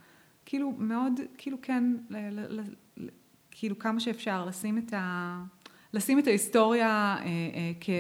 כאילו 0.46 0.74
מאוד, 0.78 1.12
כאילו 1.38 1.56
כן, 1.62 1.96
ל, 2.10 2.16
ל, 2.16 2.60
ל, 2.96 3.08
כאילו 3.50 3.78
כמה 3.78 4.00
שאפשר, 4.00 4.44
לשים 4.44 4.78
את, 4.78 4.92
ה, 4.92 5.42
לשים 5.92 6.18
את 6.18 6.26
ההיסטוריה 6.26 7.16
אה, 7.18 7.24
אה, 7.24 7.72
כ... 7.80 7.90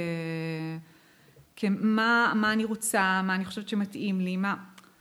כמה 1.56 2.32
מה 2.36 2.52
אני 2.52 2.64
רוצה, 2.64 3.22
מה 3.22 3.34
אני 3.34 3.44
חושבת 3.44 3.68
שמתאים 3.68 4.20
לי, 4.20 4.36
מה... 4.36 4.54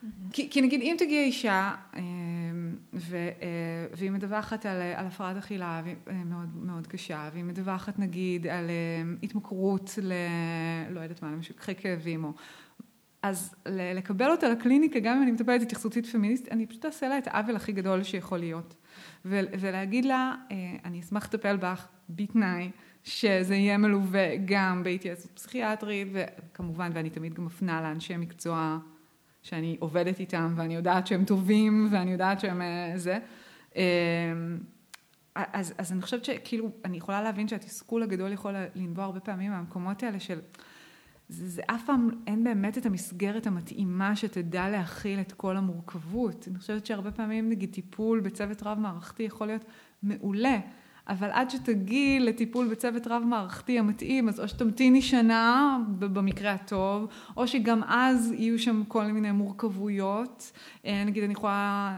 Mm-hmm. 0.03 0.33
כי, 0.33 0.49
כי 0.49 0.61
נגיד 0.61 0.81
אם 0.81 0.95
תגיע 0.97 1.21
אישה 1.21 1.75
אה, 1.95 2.01
ו, 2.93 3.15
אה, 3.15 3.87
והיא 3.97 4.11
מדווחת 4.11 4.65
על, 4.65 4.81
על 4.81 5.07
הפרעת 5.07 5.37
אכילה 5.37 5.81
אה, 6.07 6.13
מאוד, 6.25 6.49
מאוד 6.55 6.87
קשה, 6.87 7.29
והיא 7.33 7.43
מדווחת 7.43 7.99
נגיד 7.99 8.47
על 8.47 8.69
התמכרות 9.23 9.99
ל... 10.01 10.13
לא 10.89 10.99
יודעת 10.99 11.23
מה, 11.23 11.31
למשככי 11.31 11.75
כאבים 11.75 12.23
או... 12.23 12.33
אז 13.21 13.55
לקבל 13.65 14.31
אותה 14.31 14.49
לקליניקה, 14.49 14.99
גם 14.99 15.17
אם 15.17 15.23
אני 15.23 15.31
מטפלת 15.31 15.61
התייחסותית 15.61 16.05
פמיניסטית, 16.05 16.51
אני 16.51 16.65
פשוט 16.65 16.85
אעשה 16.85 17.07
לה 17.07 17.17
את 17.17 17.27
העוול 17.27 17.55
הכי 17.55 17.71
גדול 17.71 18.03
שיכול 18.03 18.37
להיות. 18.37 18.75
ולהגיד 19.25 20.05
לה, 20.05 20.35
אני 20.85 20.99
אשמח 20.99 21.25
לטפל 21.25 21.57
בך 21.57 21.87
בתנאי 22.09 22.71
שזה 23.03 23.55
יהיה 23.55 23.77
מלווה 23.77 24.37
גם 24.45 24.83
בהתייעצות 24.83 25.31
פסיכיאטרית, 25.31 26.07
וכמובן, 26.11 26.91
ואני 26.93 27.09
תמיד 27.09 27.33
גם 27.33 27.45
מפנה 27.45 27.81
לאנשי 27.81 28.17
מקצוע 28.17 28.77
שאני 29.41 29.77
עובדת 29.79 30.19
איתם 30.19 30.53
ואני 30.55 30.75
יודעת 30.75 31.07
שהם 31.07 31.25
טובים 31.25 31.87
ואני 31.91 32.11
יודעת 32.11 32.39
שהם 32.39 32.61
אה, 32.61 32.93
זה. 32.95 33.19
אמ, 33.75 33.81
אז, 35.35 35.73
אז 35.77 35.91
אני 35.91 36.01
חושבת 36.01 36.25
שכאילו, 36.25 36.71
אני 36.85 36.97
יכולה 36.97 37.21
להבין 37.21 37.47
שהתסכול 37.47 38.03
הגדול 38.03 38.31
יכול 38.31 38.55
לנבוע 38.75 39.05
הרבה 39.05 39.19
פעמים 39.19 39.51
מהמקומות 39.51 40.03
האלה 40.03 40.19
של, 40.19 40.39
זה, 41.29 41.49
זה 41.49 41.61
אף 41.65 41.85
פעם 41.85 42.09
אין 42.27 42.43
באמת 42.43 42.77
את 42.77 42.85
המסגרת 42.85 43.47
המתאימה 43.47 44.15
שתדע 44.15 44.69
להכיל 44.69 45.19
את 45.19 45.31
כל 45.31 45.57
המורכבות. 45.57 46.47
אני 46.47 46.59
חושבת 46.59 46.85
שהרבה 46.85 47.11
פעמים 47.11 47.49
נגיד 47.49 47.73
טיפול 47.73 48.19
בצוות 48.19 48.63
רב 48.63 48.79
מערכתי 48.79 49.23
יכול 49.23 49.47
להיות 49.47 49.65
מעולה, 50.03 50.59
אבל 51.09 51.29
עד 51.31 51.49
שתגיעי 51.49 52.19
לטיפול 52.19 52.67
בצוות 52.67 53.07
רב-מערכתי 53.07 53.79
המתאים, 53.79 54.29
אז 54.29 54.39
או 54.39 54.47
שתמתיני 54.47 55.01
שנה, 55.01 55.77
במקרה 55.99 56.51
הטוב, 56.51 57.07
או 57.37 57.47
שגם 57.47 57.83
אז 57.83 58.33
יהיו 58.37 58.59
שם 58.59 58.83
כל 58.87 59.05
מיני 59.05 59.31
מורכבויות. 59.31 60.51
אה, 60.85 61.03
נגיד, 61.05 61.23
אני 61.23 61.33
יכולה, 61.33 61.97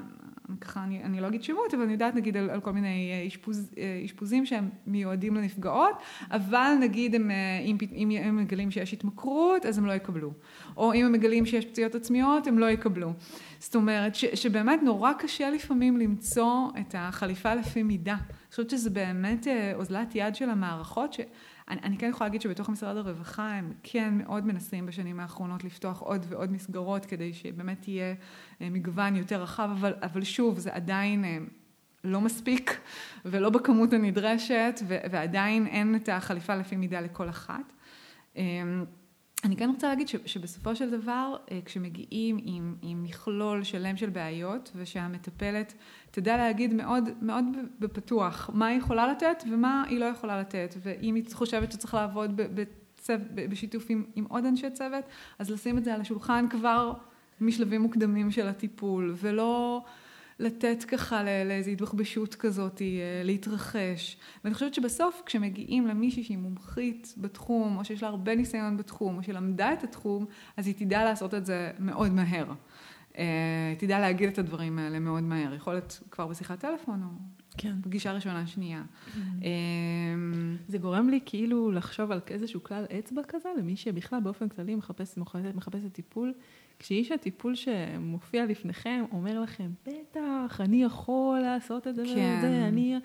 ככה, 0.62 0.84
אני, 0.84 1.04
אני 1.04 1.22
לא 1.22 1.28
אגיד 1.28 1.44
שמות, 1.44 1.74
אבל 1.74 1.84
אני 1.84 1.92
יודעת 1.92 2.16
נגיד 2.16 2.38
על, 2.38 2.50
על 2.50 2.62
כל 2.62 2.72
מיני 2.72 3.12
אה, 3.12 3.28
אשפוז, 3.28 3.72
אה, 3.78 4.02
אשפוזים 4.06 4.46
שהם 4.46 4.70
מיועדים 4.88 5.36
לנפגעות, 5.36 5.96
אבל 6.32 6.74
נגיד 6.80 7.16
הם, 7.16 7.32
אם, 7.66 7.78
אם 7.94 8.12
הם 8.24 8.38
מגלים 8.38 8.72
שיש 8.72 8.94
התמכרות, 8.94 9.66
אז 9.66 9.78
הם 9.78 9.86
לא 9.86 9.92
יקבלו. 9.92 10.32
או 10.78 10.94
אם 10.94 11.06
הם 11.06 11.12
מגלים 11.12 11.46
שיש 11.46 11.66
פציעות 11.66 11.96
עצמיות, 11.96 12.48
הם 12.48 12.60
לא 12.60 12.70
יקבלו. 12.70 13.14
זאת 13.62 13.76
אומרת, 13.76 14.16
ש, 14.16 14.26
שבאמת 14.26 14.80
נורא 14.84 15.14
קשה 15.14 15.50
לפעמים 15.50 15.98
למצוא 15.98 16.70
את 16.80 16.96
החליפה 16.98 17.56
לפי 17.56 17.84
מידה. 17.84 18.14
אני 18.14 18.50
חושבת 18.50 18.70
שזה 18.70 18.90
באמת 18.90 19.48
אה, 19.48 19.72
אוזלת 19.76 20.16
יד 20.16 20.36
של 20.36 20.50
המערכות, 20.50 21.14
שאני 21.14 21.28
אני 21.68 21.98
כן 21.98 22.10
יכולה 22.10 22.28
להגיד 22.28 22.42
שבתוך 22.42 22.70
משרד 22.70 22.98
הרווחה 22.98 23.50
הם 23.50 23.74
כן 23.84 24.14
מאוד 24.18 24.46
מנסים 24.46 24.86
בשנים 24.86 25.20
האחרונות 25.20 25.64
לפתוח 25.64 26.00
עוד 26.00 26.26
ועוד 26.30 26.52
מסגרות 26.52 27.06
כדי 27.06 27.34
שבאמת 27.34 27.88
יהיה 27.88 28.16
אה, 28.62 28.70
מגוון 28.70 29.16
יותר 29.16 29.42
רחב, 29.42 29.70
אבל, 29.72 29.94
אבל 30.02 30.24
שוב, 30.24 30.60
זה 30.60 30.74
עדיין 30.74 31.26
אה, 31.26 31.38
לא 32.04 32.22
מספיק 32.22 32.82
ולא 33.26 33.50
בכמות 33.50 33.94
הנדרשת, 33.94 34.80
ועדיין 34.88 35.68
אין 35.68 35.96
את 35.96 36.10
החליפה 36.10 36.56
לפי 36.56 36.76
מידה 36.76 37.02
לכל 37.02 37.30
אחת. 37.30 37.74
אני 39.44 39.56
כן 39.58 39.70
רוצה 39.70 39.90
להגיד 39.90 40.08
שבסופו 40.08 40.76
של 40.76 40.90
דבר, 40.90 41.36
כשמגיעים 41.66 42.38
עם, 42.44 42.76
עם 42.82 43.04
מכלול 43.04 43.64
שלם 43.64 43.98
של 43.98 44.10
בעיות, 44.10 44.72
ושהמטפלת 44.76 45.74
תדע 46.12 46.38
להגיד 46.38 46.74
מאוד, 46.74 47.10
מאוד 47.22 47.46
בפתוח 47.80 48.50
מה 48.54 48.68
היא 48.68 48.78
יכולה 48.78 49.08
לתת 49.08 49.44
ומה 49.52 49.84
היא 49.90 50.00
לא 50.00 50.06
יכולה 50.06 50.40
לתת, 50.42 50.76
ואם 50.82 51.16
היא 51.16 51.24
חושבת 51.34 51.72
שצריך 51.72 51.94
לעבוד 51.94 52.32
בצו, 52.36 53.14
בשיתוף 53.34 53.86
עם, 53.90 54.04
עם 54.16 54.26
עוד 54.30 54.46
אנשי 54.46 54.72
צוות, 54.72 55.06
אז 55.40 55.52
לשים 55.52 55.78
את 55.78 55.84
זה 55.84 55.94
על 55.94 56.02
השולחן 56.02 56.46
כבר 56.50 56.94
משלבים 57.42 57.82
מוקדמים 57.82 58.32
של 58.32 58.48
הטיפול, 58.48 59.14
ולא 59.18 59.84
לתת 60.42 60.84
ככה 60.88 61.24
לאיזו 61.24 61.72
התבחבשות 61.72 62.36
כזאת 62.36 62.82
אה, 62.82 63.22
להתרחש. 63.24 64.18
ואני 64.44 64.54
חושבת 64.54 64.74
שבסוף 64.74 65.22
כשמגיעים 65.26 65.88
למישהי 65.88 66.24
שהיא 66.24 66.38
מומחית 66.38 67.14
בתחום, 67.18 67.78
או 67.78 67.86
שיש 67.86 68.04
לה 68.04 68.10
הרבה 68.10 68.36
ניסיון 68.36 68.78
בתחום, 68.78 69.18
או 69.18 69.24
שלמדה 69.24 69.74
את 69.74 69.84
התחום, 69.84 70.26
אז 70.58 70.68
היא 70.68 70.76
תדע 70.76 71.04
לעשות 71.04 71.34
את 71.34 71.46
זה 71.46 71.72
מאוד 71.80 72.12
מהר. 72.12 72.54
אה, 73.18 73.74
תדע 73.78 74.00
להגיד 74.00 74.30
את 74.30 74.38
הדברים 74.38 74.80
האלה 74.80 75.00
מאוד 75.00 75.24
מהר. 75.24 75.54
יכול 75.54 75.74
להיות 75.74 76.00
כבר 76.12 76.28
בשיחת 76.28 76.60
טלפון 76.60 77.04
או 77.04 77.10
כן. 77.58 77.76
פגישה 77.82 78.14
ראשונה, 78.14 78.48
שנייה. 78.48 78.84
Mm-hmm. 78.84 79.18
אמ, 79.20 80.58
זה 80.68 80.78
גורם 80.78 81.10
לי 81.10 81.20
כאילו 81.26 81.72
לחשוב 81.72 82.12
על 82.12 82.20
איזשהו 82.28 82.64
כלל 82.64 82.86
אצבע 83.00 83.22
כזה, 83.28 83.50
למי 83.58 83.76
שבכלל 83.76 84.20
באופן 84.20 84.50
כללי 84.50 84.76
מחפש, 84.76 85.18
מחפשת 85.56 85.94
טיפול. 85.94 86.34
כשאיש 86.82 87.12
הטיפול 87.12 87.56
שמופיע 87.56 88.46
לפניכם 88.46 89.04
אומר 89.12 89.40
לכם, 89.42 89.72
בטח, 89.88 90.62
אני 90.62 90.84
יכול 90.84 91.40
לעשות 91.40 91.88
את 91.88 91.96
זה 91.96 92.04
כן. 92.06 92.36
וזה, 92.38 92.68
אני... 92.68 92.96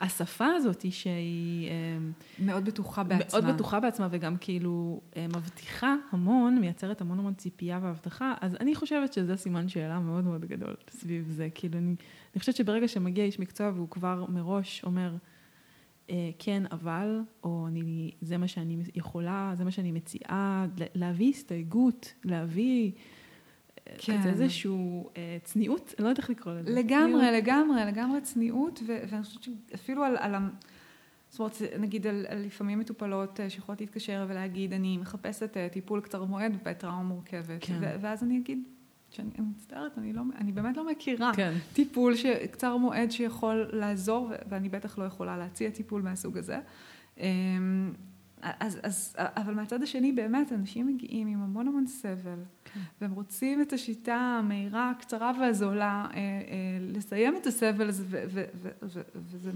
השפה 0.00 0.46
הזאת 0.46 0.92
שהיא... 0.92 1.70
אמ, 1.70 2.12
מאוד 2.38 2.64
בטוחה 2.64 3.02
בעצמה. 3.02 3.40
מאוד 3.40 3.54
בטוחה 3.54 3.80
בעצמה, 3.80 4.08
וגם 4.10 4.36
כאילו 4.36 5.00
אה, 5.16 5.26
מבטיחה 5.28 5.94
המון, 6.10 6.58
מייצרת 6.58 7.00
המון 7.00 7.18
המון 7.18 7.34
ציפייה 7.34 7.78
והבטחה, 7.82 8.34
אז 8.40 8.56
אני 8.60 8.74
חושבת 8.74 9.12
שזה 9.12 9.36
סימן 9.36 9.68
שאלה 9.68 10.00
מאוד 10.00 10.24
מאוד 10.24 10.44
גדול 10.44 10.74
סביב 10.90 11.28
זה. 11.28 11.48
כאילו, 11.54 11.78
אני, 11.78 11.94
אני 12.34 12.40
חושבת 12.40 12.56
שברגע 12.56 12.88
שמגיע 12.88 13.24
איש 13.24 13.38
מקצוע 13.38 13.70
והוא 13.74 13.90
כבר 13.90 14.24
מראש 14.28 14.84
אומר, 14.84 15.16
אה, 16.10 16.30
כן, 16.38 16.62
אבל, 16.72 17.20
או 17.44 17.64
אני, 17.68 18.10
זה 18.20 18.36
מה 18.36 18.48
שאני 18.48 18.76
יכולה, 18.94 19.52
זה 19.54 19.64
מה 19.64 19.70
שאני 19.70 19.92
מציעה, 19.92 20.66
להביא 20.94 21.30
הסתייגות, 21.30 22.14
להביא... 22.24 22.92
כן. 23.98 24.18
כזה 24.18 24.28
איזשהו 24.28 25.10
אה, 25.16 25.38
צניעות, 25.44 25.94
אני 25.98 26.04
לא 26.04 26.08
יודעת 26.08 26.18
איך 26.18 26.30
לקרוא 26.30 26.54
לזה. 26.54 26.70
לגמרי, 26.70 27.12
צניעות. 27.12 27.34
לגמרי, 27.34 27.84
לגמרי 27.84 28.20
צניעות, 28.20 28.80
ו- 28.86 29.02
ואני 29.08 29.22
חושבת 29.22 29.42
שאפילו 29.42 30.04
על, 30.04 30.16
על 30.16 30.34
זאת 31.30 31.40
אומרת, 31.40 31.58
נגיד 31.78 32.06
על, 32.06 32.26
על 32.28 32.44
לפעמים 32.44 32.78
מטופלות 32.78 33.40
אה, 33.40 33.50
שיכולות 33.50 33.80
להתקשר 33.80 34.26
ולהגיד, 34.28 34.72
אני 34.72 34.98
מחפשת 34.98 35.56
אה, 35.56 35.68
טיפול 35.72 36.00
קצר 36.00 36.24
מועד 36.24 36.58
בטראומה 36.64 37.02
מורכבת, 37.02 37.58
כן. 37.60 37.78
ו- 37.80 37.94
ואז 38.00 38.22
אני 38.22 38.38
אגיד, 38.38 38.62
שאני 39.10 39.30
מצטערת, 39.38 39.98
אני, 39.98 40.12
לא, 40.12 40.22
אני 40.38 40.52
באמת 40.52 40.76
לא 40.76 40.86
מכירה 40.86 41.32
כן. 41.36 41.52
טיפול 41.72 42.16
ש, 42.16 42.26
קצר 42.26 42.76
מועד 42.76 43.10
שיכול 43.10 43.70
לעזור, 43.72 44.30
ואני 44.48 44.68
בטח 44.68 44.98
לא 44.98 45.04
יכולה 45.04 45.36
להציע 45.36 45.70
טיפול 45.70 46.02
מהסוג 46.02 46.38
הזה. 46.38 46.58
אז, 48.60 48.80
אז, 48.82 49.16
אבל 49.18 49.54
מהצד 49.54 49.82
השני, 49.82 50.12
באמת, 50.12 50.52
אנשים 50.52 50.86
מגיעים 50.86 51.28
עם 51.28 51.42
המון 51.42 51.68
המון 51.68 51.86
סבל, 51.86 52.38
כן. 52.64 52.80
והם 53.00 53.12
רוצים 53.12 53.62
את 53.62 53.72
השיטה 53.72 54.14
המהירה, 54.14 54.90
הקצרה 54.90 55.32
והזולה, 55.40 56.06
אה, 56.10 56.16
אה, 56.16 56.22
לסיים 56.80 57.36
את 57.36 57.46
הסבל 57.46 57.88
הזה, 57.88 58.24
וזה 59.14 59.50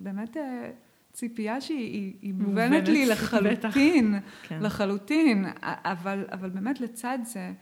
באמת 0.00 0.36
אה, 0.36 0.70
ציפייה 1.12 1.60
שהיא 1.60 2.34
מובנת 2.34 2.88
לי 2.88 3.06
לחלוטין, 3.10 4.14
כן. 4.42 4.62
לחלוטין, 4.62 5.44
אבל, 5.62 6.24
אבל 6.32 6.50
באמת 6.50 6.80
לצד 6.80 7.18
זה, 7.24 7.52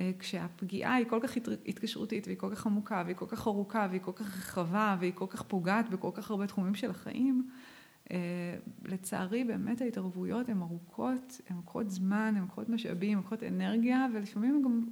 אה, 0.00 0.10
כשהפגיעה 0.18 0.94
היא 0.94 1.06
כל 1.08 1.20
כך 1.22 1.36
התקשרותית 1.66 2.26
והיא 2.26 2.38
כל 2.38 2.50
כך 2.54 2.66
עמוקה 2.66 3.02
והיא 3.04 3.16
כל 3.16 3.26
כך 3.28 3.46
ארוכה 3.46 3.86
והיא 3.90 4.00
כל 4.00 4.12
כך 4.14 4.38
רחבה 4.38 4.96
והיא 5.00 5.12
כל 5.14 5.26
כך 5.28 5.42
פוגעת 5.42 5.90
בכל 5.90 6.10
כך 6.14 6.30
הרבה 6.30 6.46
תחומים 6.46 6.74
של 6.74 6.90
החיים, 6.90 7.48
לצערי 8.84 9.44
באמת 9.44 9.80
ההתערבויות 9.80 10.48
הן 10.48 10.62
ארוכות, 10.62 11.40
הן 11.48 11.56
לוקחות 11.56 11.90
זמן, 11.90 12.32
הן 12.36 12.42
לוקחות 12.42 12.68
משאבים, 12.68 13.10
הן 13.10 13.16
לוקחות 13.16 13.42
אנרגיה 13.42 14.06
ולפעמים 14.14 14.62
גם, 14.64 14.84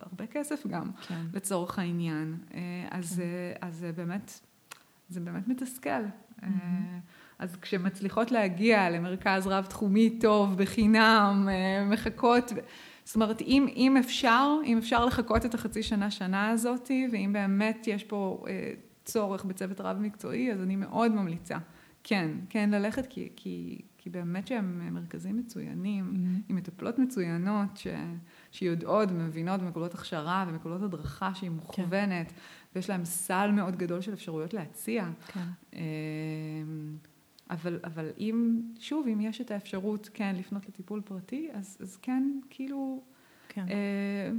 הרבה 0.00 0.26
כסף 0.26 0.66
גם 0.66 0.90
כן. 1.08 1.24
לצורך 1.34 1.78
העניין. 1.78 2.36
אה, 2.54 2.60
אז, 2.90 3.16
כן. 3.16 3.66
אז 3.66 3.76
זה 3.76 3.92
באמת, 3.92 4.40
זה 5.08 5.20
באמת 5.20 5.48
מתסכל. 5.48 6.04
Mm-hmm. 6.40 6.44
אז 7.38 7.56
כשמצליחות 7.56 8.30
להגיע 8.30 8.90
למרכז 8.90 9.46
רב-תחומי 9.46 10.18
טוב, 10.20 10.56
בחינם, 10.56 11.48
מחכות, 11.90 12.52
זאת 13.04 13.14
אומרת, 13.14 13.40
אם, 13.40 13.66
אם 13.76 13.96
אפשר, 13.96 14.56
אם 14.64 14.78
אפשר 14.78 15.06
לחכות 15.06 15.46
את 15.46 15.54
החצי 15.54 15.82
שנה, 15.82 16.10
שנה 16.10 16.50
הזאתי, 16.50 17.08
ואם 17.12 17.30
באמת 17.32 17.86
יש 17.86 18.04
פה 18.04 18.44
צורך 19.04 19.44
בצוות 19.44 19.80
רב-מקצועי, 19.80 20.52
אז 20.52 20.62
אני 20.62 20.76
מאוד 20.76 21.12
ממליצה. 21.12 21.58
כן, 22.04 22.30
כן, 22.48 22.70
ללכת, 22.70 23.06
כי, 23.06 23.28
כי, 23.36 23.80
כי 23.98 24.10
באמת 24.10 24.46
שהם 24.46 24.94
מרכזים 24.94 25.36
מצוינים, 25.36 26.12
mm-hmm. 26.14 26.50
עם 26.50 26.56
מטפלות 26.56 26.98
מצוינות, 26.98 27.76
ש, 27.76 27.86
שיודעות 28.50 29.08
ומבינות 29.12 29.60
ומקבלות 29.60 29.94
הכשרה 29.94 30.44
ומקבלות 30.48 30.82
הדרכה 30.82 31.34
שהיא 31.34 31.50
מוכוונת, 31.50 32.28
כן. 32.28 32.34
ויש 32.74 32.90
להם 32.90 33.04
סל 33.04 33.50
מאוד 33.50 33.76
גדול 33.76 34.00
של 34.00 34.12
אפשרויות 34.12 34.54
להציע. 34.54 35.08
כן. 35.26 35.46
אמ, 35.72 35.78
אבל, 37.50 37.80
אבל 37.84 38.10
אם, 38.18 38.62
שוב, 38.78 39.06
אם 39.12 39.20
יש 39.20 39.40
את 39.40 39.50
האפשרות 39.50 40.10
כן 40.14 40.36
לפנות 40.38 40.68
לטיפול 40.68 41.00
פרטי, 41.00 41.48
אז, 41.52 41.78
אז 41.80 41.96
כן, 42.02 42.40
כאילו, 42.50 43.02
כן. 43.48 43.66
אה, 43.68 44.30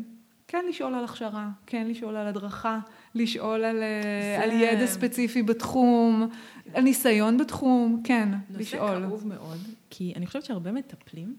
כן 0.52 0.66
לשאול 0.70 0.96
על 0.96 1.04
הכשרה, 1.04 1.50
כן 1.66 1.88
לשאול 1.88 2.16
על 2.16 2.28
הדרכה, 2.28 2.80
לשאול 3.16 3.64
על, 3.64 3.84
אה, 3.84 4.02
זה... 4.40 4.44
על 4.44 4.52
ידע 4.52 4.88
ספציפי 4.88 5.44
בתחום, 5.44 6.30
על 6.74 6.84
ניסיון 6.84 7.38
בתחום, 7.38 8.02
כן, 8.04 8.30
נושא 8.50 8.62
לשאול. 8.62 8.98
נושא 8.98 9.08
כאוב 9.08 9.28
מאוד, 9.28 9.58
כי 9.90 10.14
אני 10.16 10.28
חושבת 10.28 10.44
שהרבה 10.44 10.72
מטפלים 10.72 11.36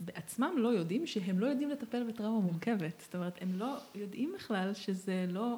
בעצמם 0.00 0.54
לא 0.56 0.68
יודעים 0.68 1.06
שהם 1.06 1.38
לא 1.38 1.46
יודעים 1.46 1.70
לטפל 1.70 2.04
בטראומה 2.04 2.40
מורכבת. 2.40 3.00
זאת 3.00 3.14
אומרת, 3.14 3.38
הם 3.40 3.48
לא 3.58 3.76
יודעים 3.94 4.32
בכלל 4.34 4.74
שזה 4.74 5.26
לא... 5.28 5.56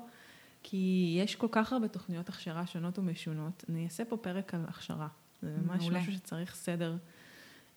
כי 0.63 1.15
יש 1.23 1.37
כל 1.37 1.49
כך 1.51 1.73
הרבה 1.73 1.89
תוכניות 1.89 2.29
הכשרה 2.29 2.67
שונות 2.67 2.99
ומשונות. 2.99 3.65
אני 3.69 3.85
אעשה 3.85 4.05
פה 4.05 4.17
פרק 4.17 4.55
על 4.55 4.61
הכשרה. 4.69 5.09
זה 5.43 5.51
ממש 5.67 5.81
מעולה. 5.81 5.99
משהו 6.01 6.13
שצריך 6.13 6.55
סדר. 6.55 6.97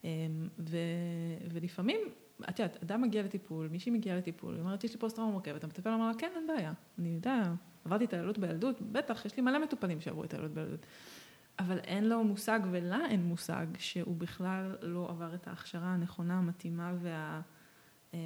אמ, 0.04 0.08
ו, 0.58 0.76
ולפעמים, 1.52 2.00
את 2.48 2.58
יודעת, 2.58 2.82
אדם 2.82 3.02
מגיע 3.02 3.22
לטיפול, 3.22 3.68
מישהי 3.68 3.92
מגיעה 3.92 4.16
לטיפול, 4.16 4.54
היא 4.54 4.62
אומרת, 4.62 4.84
יש 4.84 4.92
לי 4.92 4.98
פוסט 4.98 5.16
טראומה 5.16 5.32
מורכבת, 5.32 5.64
המטפל 5.64 5.90
אמר 5.90 6.08
לה, 6.08 6.14
כן, 6.14 6.30
אין 6.36 6.46
בעיה, 6.46 6.72
אני 6.98 7.08
יודע, 7.08 7.52
עברתי 7.84 8.04
התעללות 8.04 8.38
בילדות, 8.38 8.80
בטח, 8.80 9.24
יש 9.24 9.36
לי 9.36 9.42
מלא 9.42 9.62
מטופלים 9.62 10.00
שעברו 10.00 10.24
התעללות 10.24 10.50
בילדות. 10.50 10.86
אבל 11.58 11.78
אין 11.78 12.08
לו 12.08 12.24
מושג, 12.24 12.60
ולה 12.70 13.06
אין 13.06 13.24
מושג, 13.24 13.66
שהוא 13.78 14.16
בכלל 14.16 14.76
לא 14.82 15.10
עבר 15.10 15.34
את 15.34 15.48
ההכשרה 15.48 15.94
הנכונה, 15.94 16.38
המתאימה 16.38 16.92
וה... 17.02 17.40
אמ, 18.14 18.18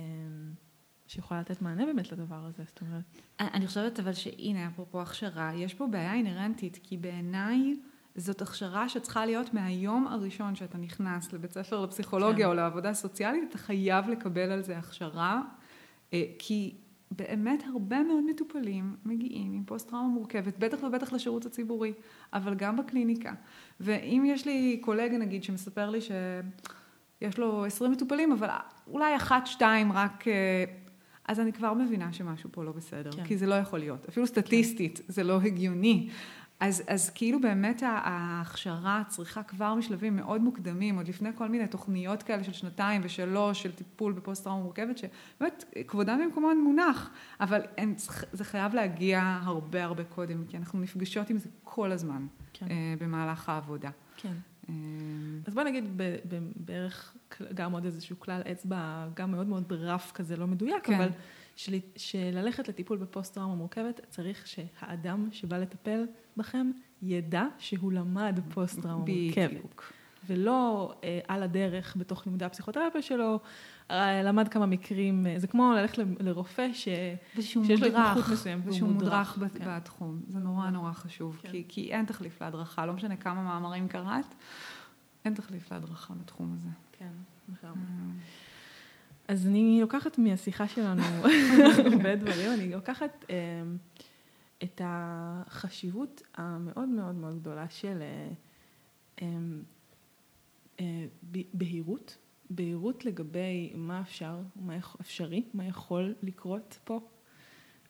שיכולה 1.06 1.40
לתת 1.40 1.62
מענה 1.62 1.86
באמת 1.86 2.12
לדבר 2.12 2.44
הזה, 2.44 2.62
זאת 2.66 2.80
אומרת. 2.80 3.04
אני 3.40 3.66
חושבת 3.66 4.00
אבל 4.00 4.12
שהנה, 4.12 4.68
אפרופו 4.68 5.02
הכשרה, 5.02 5.54
יש 5.54 5.74
פה 5.74 5.86
בעיה 5.86 6.14
אינהרנטית, 6.14 6.78
כי 6.82 6.96
בעיניי 6.96 7.76
זאת 8.16 8.42
הכשרה 8.42 8.88
שצריכה 8.88 9.26
להיות 9.26 9.54
מהיום 9.54 10.06
הראשון 10.06 10.54
שאתה 10.54 10.78
נכנס 10.78 11.32
לבית 11.32 11.52
ספר 11.52 11.80
לפסיכולוגיה 11.80 12.46
כן. 12.46 12.50
או 12.50 12.54
לעבודה 12.54 12.94
סוציאלית, 12.94 13.42
אתה 13.48 13.58
חייב 13.58 14.08
לקבל 14.08 14.50
על 14.50 14.62
זה 14.62 14.78
הכשרה, 14.78 15.42
אה, 16.12 16.22
כי 16.38 16.74
באמת 17.10 17.62
הרבה 17.72 18.02
מאוד 18.02 18.24
מטופלים 18.30 18.96
מגיעים 19.04 19.52
עם 19.52 19.64
פוסט 19.64 19.90
טראומה 19.90 20.08
מורכבת, 20.08 20.58
בטח 20.58 20.82
ובטח 20.82 21.12
לשירות 21.12 21.46
הציבורי, 21.46 21.92
אבל 22.32 22.54
גם 22.54 22.76
בקליניקה. 22.76 23.32
ואם 23.80 24.24
יש 24.26 24.46
לי 24.46 24.80
קולגה 24.80 25.18
נגיד 25.18 25.44
שמספר 25.44 25.90
לי 25.90 25.98
שיש 26.00 27.38
לו 27.38 27.64
20 27.64 27.92
מטופלים, 27.92 28.32
אבל 28.32 28.48
אולי 28.86 29.16
אחת, 29.16 29.46
שתיים 29.46 29.92
רק... 29.92 30.28
אה, 30.28 30.64
אז 31.28 31.40
אני 31.40 31.52
כבר 31.52 31.74
מבינה 31.74 32.12
שמשהו 32.12 32.50
פה 32.52 32.64
לא 32.64 32.72
בסדר, 32.72 33.12
כן. 33.12 33.24
כי 33.24 33.36
זה 33.36 33.46
לא 33.46 33.54
יכול 33.54 33.78
להיות. 33.78 34.08
אפילו 34.08 34.26
סטטיסטית, 34.26 34.98
כן. 34.98 35.12
זה 35.12 35.22
לא 35.22 35.40
הגיוני. 35.44 36.08
אז, 36.60 36.82
אז 36.86 37.10
כאילו 37.10 37.40
באמת 37.40 37.82
ההכשרה 37.86 39.02
צריכה 39.08 39.42
כבר 39.42 39.74
משלבים 39.74 40.16
מאוד 40.16 40.40
מוקדמים, 40.40 40.96
עוד 40.96 41.08
לפני 41.08 41.30
כל 41.34 41.48
מיני 41.48 41.66
תוכניות 41.66 42.22
כאלה 42.22 42.44
של 42.44 42.52
שנתיים 42.52 43.00
ושלוש 43.04 43.62
של 43.62 43.72
טיפול 43.72 44.12
בפוסט 44.12 44.44
טראומה 44.44 44.62
מורכבת, 44.62 44.98
שבאמת 44.98 45.64
כבודם 45.86 46.20
במקומם 46.24 46.60
מונח, 46.64 47.10
אבל 47.40 47.60
הם, 47.78 47.94
זה 48.32 48.44
חייב 48.44 48.74
להגיע 48.74 49.38
הרבה 49.42 49.84
הרבה 49.84 50.04
קודם, 50.04 50.44
כי 50.48 50.56
אנחנו 50.56 50.80
נפגשות 50.80 51.30
עם 51.30 51.38
זה 51.38 51.48
כל 51.64 51.92
הזמן 51.92 52.26
כן. 52.52 52.66
אה, 52.70 52.94
במהלך 53.00 53.48
העבודה. 53.48 53.90
כן. 54.16 54.32
אה, 54.68 54.74
אז 55.46 55.54
בוא 55.54 55.62
נגיד 55.62 56.00
בערך 56.56 57.16
גם 57.54 57.72
עוד 57.72 57.84
איזשהו 57.84 58.20
כלל 58.20 58.42
אצבע, 58.52 59.08
גם 59.14 59.30
מאוד 59.30 59.46
מאוד 59.46 59.72
רף 59.72 60.12
כזה, 60.12 60.36
לא 60.36 60.46
מדויק, 60.46 60.86
כן. 60.86 60.94
אבל 60.94 61.08
של, 61.56 61.74
שללכת 61.96 62.68
לטיפול 62.68 62.98
בפוסט 62.98 63.34
טראומה 63.34 63.54
מורכבת, 63.54 64.00
צריך 64.08 64.46
שהאדם 64.46 65.28
שבא 65.32 65.58
לטפל 65.58 66.04
בכם 66.36 66.70
ידע 67.02 67.44
שהוא 67.58 67.92
למד 67.92 68.40
פוסט 68.54 68.82
טראומה 68.82 69.04
מורכבת. 69.04 69.50
בדיוק. 69.50 69.92
ולא 70.26 70.94
אה, 71.04 71.20
על 71.28 71.42
הדרך 71.42 71.96
בתוך 71.96 72.26
לימודי 72.26 72.44
הפסיכותרפיה 72.44 73.02
שלו, 73.02 73.40
אה, 73.90 74.22
למד 74.22 74.48
כמה 74.48 74.66
מקרים, 74.66 75.26
אה, 75.26 75.38
זה 75.38 75.46
כמו 75.46 75.72
ללכת 75.72 75.98
לרופא 76.20 76.68
ש... 76.72 76.88
שיש 77.40 77.56
מודרך, 77.56 77.80
לו 77.80 77.86
התמחות 77.86 78.32
מסוימת. 78.32 78.64
ושהוא 78.66 78.88
מודרך 78.88 79.38
כן. 79.58 79.64
בתחום, 79.66 80.20
זה 80.28 80.38
נורא 80.38 80.70
נורא 80.70 80.92
חשוב, 80.92 81.38
כן. 81.42 81.50
כי, 81.50 81.64
כי 81.68 81.92
אין 81.92 82.04
תחליף 82.04 82.42
להדרכה, 82.42 82.86
לא 82.86 82.92
משנה 82.92 83.16
כמה 83.16 83.42
מאמרים 83.42 83.88
קראת, 83.88 84.34
אין 85.24 85.34
תחליף 85.34 85.72
להדרכה 85.72 86.14
בתחום 86.14 86.56
הזה. 86.58 86.68
כן, 86.92 87.12
נכון. 87.48 87.74
אז 89.28 89.46
אני 89.46 89.78
לוקחת 89.80 90.18
מהשיחה 90.18 90.68
שלנו 90.68 91.02
הרבה 91.92 92.16
דברים, 92.16 92.52
אני 92.52 92.70
לוקחת 92.72 93.24
אה, 93.30 93.62
את 94.62 94.80
החשיבות 94.84 96.22
המאוד 96.34 96.88
מאוד 96.88 97.14
מאוד 97.14 97.40
גדולה 97.40 97.68
של 97.68 98.02
אה, 98.02 99.28
אה, 100.80 101.06
בהירות, 101.54 102.16
בהירות 102.50 103.04
לגבי 103.04 103.72
מה 103.74 104.00
אפשר, 104.00 104.38
מה 104.56 104.76
אפשרי, 105.00 105.42
מה 105.54 105.64
יכול 105.64 106.14
לקרות 106.22 106.78
פה, 106.84 107.00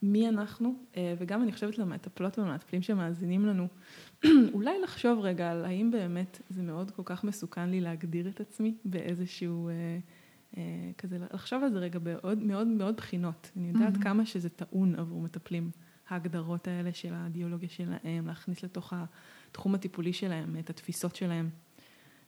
מי 0.03 0.29
אנחנו, 0.29 0.75
אה, 0.97 1.15
וגם 1.19 1.43
אני 1.43 1.53
חושבת 1.53 1.79
למטפלות 1.79 2.39
ולמטפלים 2.39 2.83
שמאזינים 2.83 3.47
לנו, 3.47 3.69
אולי 4.55 4.81
לחשוב 4.81 5.21
רגע 5.21 5.51
על 5.51 5.65
האם 5.65 5.91
באמת 5.91 6.41
זה 6.49 6.63
מאוד 6.63 6.91
כל 6.91 7.03
כך 7.05 7.25
מסוכן 7.25 7.69
לי 7.71 7.81
להגדיר 7.81 8.29
את 8.29 8.41
עצמי 8.41 8.75
באיזשהו... 8.85 9.69
אה, 9.69 9.99
כזה 10.99 11.19
לחשוב 11.33 11.63
על 11.63 11.73
זה 11.73 11.79
רגע 11.79 11.99
בעוד 11.99 12.39
מאוד 12.39 12.67
מאוד 12.67 12.97
בחינות. 12.97 13.51
אני 13.57 13.69
יודעת 13.69 13.95
mm-hmm. 13.95 14.03
כמה 14.03 14.27
שזה 14.27 14.49
טעון 14.49 14.95
עבור 14.95 15.23
מטפלים, 15.23 15.71
ההגדרות 16.09 16.69
האלה 16.69 16.93
של 16.93 17.15
האידיאולוגיה 17.15 17.69
שלהם, 17.69 18.27
להכניס 18.27 18.63
לתוך 18.63 18.93
התחום 19.51 19.75
הטיפולי 19.75 20.13
שלהם, 20.13 20.57
את 20.59 20.71
התפיסות 20.71 21.17
שלהם. 21.17 21.51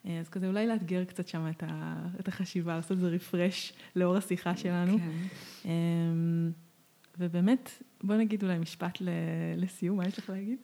אה, 0.06 0.20
אז 0.20 0.28
כזה 0.28 0.48
אולי 0.48 0.66
לאתגר 0.66 1.04
קצת 1.04 1.28
שם 1.28 1.46
את, 1.50 1.62
ה, 1.66 2.06
את 2.20 2.28
החשיבה, 2.28 2.76
לעשות 2.76 2.90
איזה 2.90 3.08
רפרש 3.08 3.72
לאור 3.96 4.16
השיחה 4.16 4.56
שלנו. 4.56 4.98
כן. 4.98 5.10
אמ, 5.64 6.50
ובאמת, 7.18 7.82
בוא 8.02 8.14
נגיד 8.16 8.42
אולי 8.42 8.58
משפט 8.58 8.98
לסיום, 9.56 9.96
מה 9.96 10.06
יש 10.06 10.18
לך 10.18 10.30
להגיד? 10.30 10.58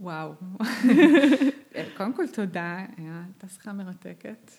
וואו. 0.00 0.32
קודם 1.96 2.16
כל 2.16 2.26
תודה, 2.32 2.86
הייתה 2.96 3.48
שיחה 3.48 3.72
מרתקת. 3.72 4.50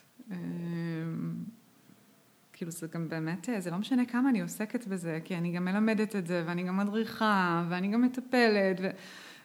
כאילו 2.62 2.72
זה 2.72 2.88
גם 2.94 3.10
באמת, 3.10 3.50
זה 3.60 3.72
לא 3.72 3.78
משנה 3.78 4.06
כמה 4.06 4.30
אני 4.30 4.42
עוסקת 4.42 4.88
בזה, 4.88 5.20
כי 5.24 5.36
אני 5.36 5.52
גם 5.52 5.66
מלמדת 5.66 6.16
את 6.16 6.28
זה, 6.28 6.44
ואני 6.46 6.64
גם 6.64 6.78
מדריכה, 6.78 7.64
ואני 7.70 7.88
גם 7.88 8.02
מטפלת, 8.02 8.78
ו... 8.82 8.90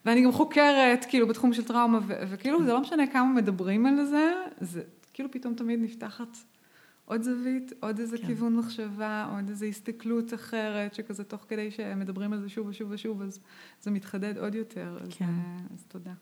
ואני 0.04 0.24
גם 0.24 0.32
חוקרת, 0.32 1.04
כאילו, 1.08 1.28
בתחום 1.28 1.52
של 1.52 1.64
טראומה, 1.64 1.98
ו... 2.06 2.14
וכאילו 2.28 2.64
זה 2.64 2.72
לא 2.72 2.80
משנה 2.80 3.06
כמה 3.06 3.34
מדברים 3.34 3.86
על 3.86 4.04
זה, 4.04 4.32
זה 4.60 4.82
כאילו 5.12 5.30
פתאום 5.30 5.54
תמיד 5.54 5.80
נפתחת 5.82 6.36
עוד 7.06 7.22
זווית, 7.22 7.72
עוד 7.80 7.98
איזה 7.98 8.18
כן. 8.18 8.26
כיוון 8.26 8.56
מחשבה, 8.56 9.28
עוד 9.36 9.48
איזו 9.48 9.66
הסתכלות 9.66 10.34
אחרת, 10.34 10.94
שכזה 10.94 11.24
תוך 11.24 11.44
כדי 11.48 11.70
שמדברים 11.70 12.32
על 12.32 12.40
זה 12.40 12.48
שוב 12.48 12.66
ושוב 12.66 12.90
ושוב, 12.90 13.22
אז 13.22 13.40
זה 13.80 13.90
מתחדד 13.90 14.38
עוד 14.38 14.54
יותר, 14.54 14.98
כן. 15.10 15.24
אז, 15.24 15.74
אז 15.74 15.84
תודה. 15.88 16.12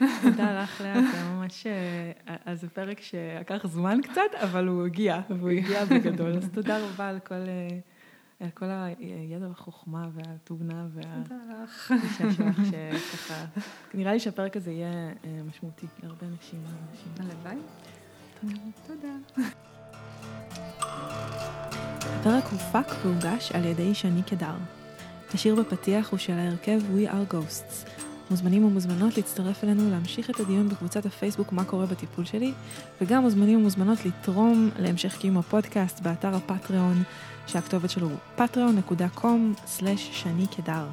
תודה 0.22 0.62
לך, 0.62 0.80
לאה, 0.80 1.00
זה 1.12 1.24
ממש... 1.24 1.66
אה, 1.66 2.36
אז 2.44 2.60
זה 2.60 2.68
פרק 2.68 3.00
שלקח 3.00 3.66
זמן 3.66 3.98
קצת, 4.02 4.34
אבל 4.42 4.66
הוא 4.66 4.86
הגיע, 4.86 5.20
והוא 5.28 5.50
הגיע 5.58 5.84
בגדול. 5.84 6.36
אז 6.36 6.48
תודה 6.52 6.78
רבה 6.78 7.08
על 7.08 7.18
כל... 7.18 7.34
אה, 7.34 7.78
על 8.40 8.50
כל 8.54 8.66
הידע 8.98 9.48
והחוכמה 9.48 10.08
והתובנה 10.12 10.86
וה... 10.94 11.02
תודה 11.22 11.62
לך. 11.64 11.94
שלך 12.18 12.56
שככה... 12.66 13.44
נראה 13.94 14.12
לי 14.12 14.20
שהפרק 14.20 14.56
הזה 14.56 14.70
יהיה 14.70 15.12
אה, 15.24 15.40
משמעותי 15.48 15.86
להרבה 16.02 16.26
אנשים. 16.26 16.60
הלוואי. 17.18 17.56
תודה. 18.86 19.42
הפרק 22.20 22.44
הופק 22.44 22.86
והוגש 23.04 23.52
על 23.52 23.64
ידי 23.64 23.94
שני 23.94 24.22
קדר. 24.22 24.54
השיר 25.34 25.54
בפתיח 25.54 26.10
הוא 26.10 26.18
של 26.18 26.32
ההרכב 26.32 26.80
We 26.96 27.10
Are 27.10 27.34
Ghosts. 27.34 27.88
מוזמנים 28.30 28.64
ומוזמנות 28.64 29.16
להצטרף 29.16 29.64
אלינו 29.64 29.90
להמשיך 29.90 30.30
את 30.30 30.40
הדיון 30.40 30.68
בקבוצת 30.68 31.06
הפייסבוק 31.06 31.52
מה 31.52 31.64
קורה 31.64 31.86
בטיפול 31.86 32.24
שלי, 32.24 32.52
וגם 33.00 33.22
מוזמנים 33.22 33.58
ומוזמנות 33.58 34.04
לתרום 34.04 34.70
להמשך 34.78 35.18
קיום 35.18 35.38
הפודקאסט 35.38 36.00
באתר 36.00 36.34
הפטריון, 36.34 37.02
שהכתובת 37.46 37.90
שלו 37.90 38.08
הוא 38.08 38.16
patreon.com/שני 38.38 40.46
קדר. 40.56 40.86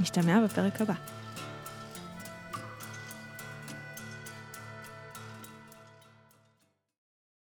נשתמע 0.00 0.44
בפרק 0.44 0.80
הבא. 0.80 0.94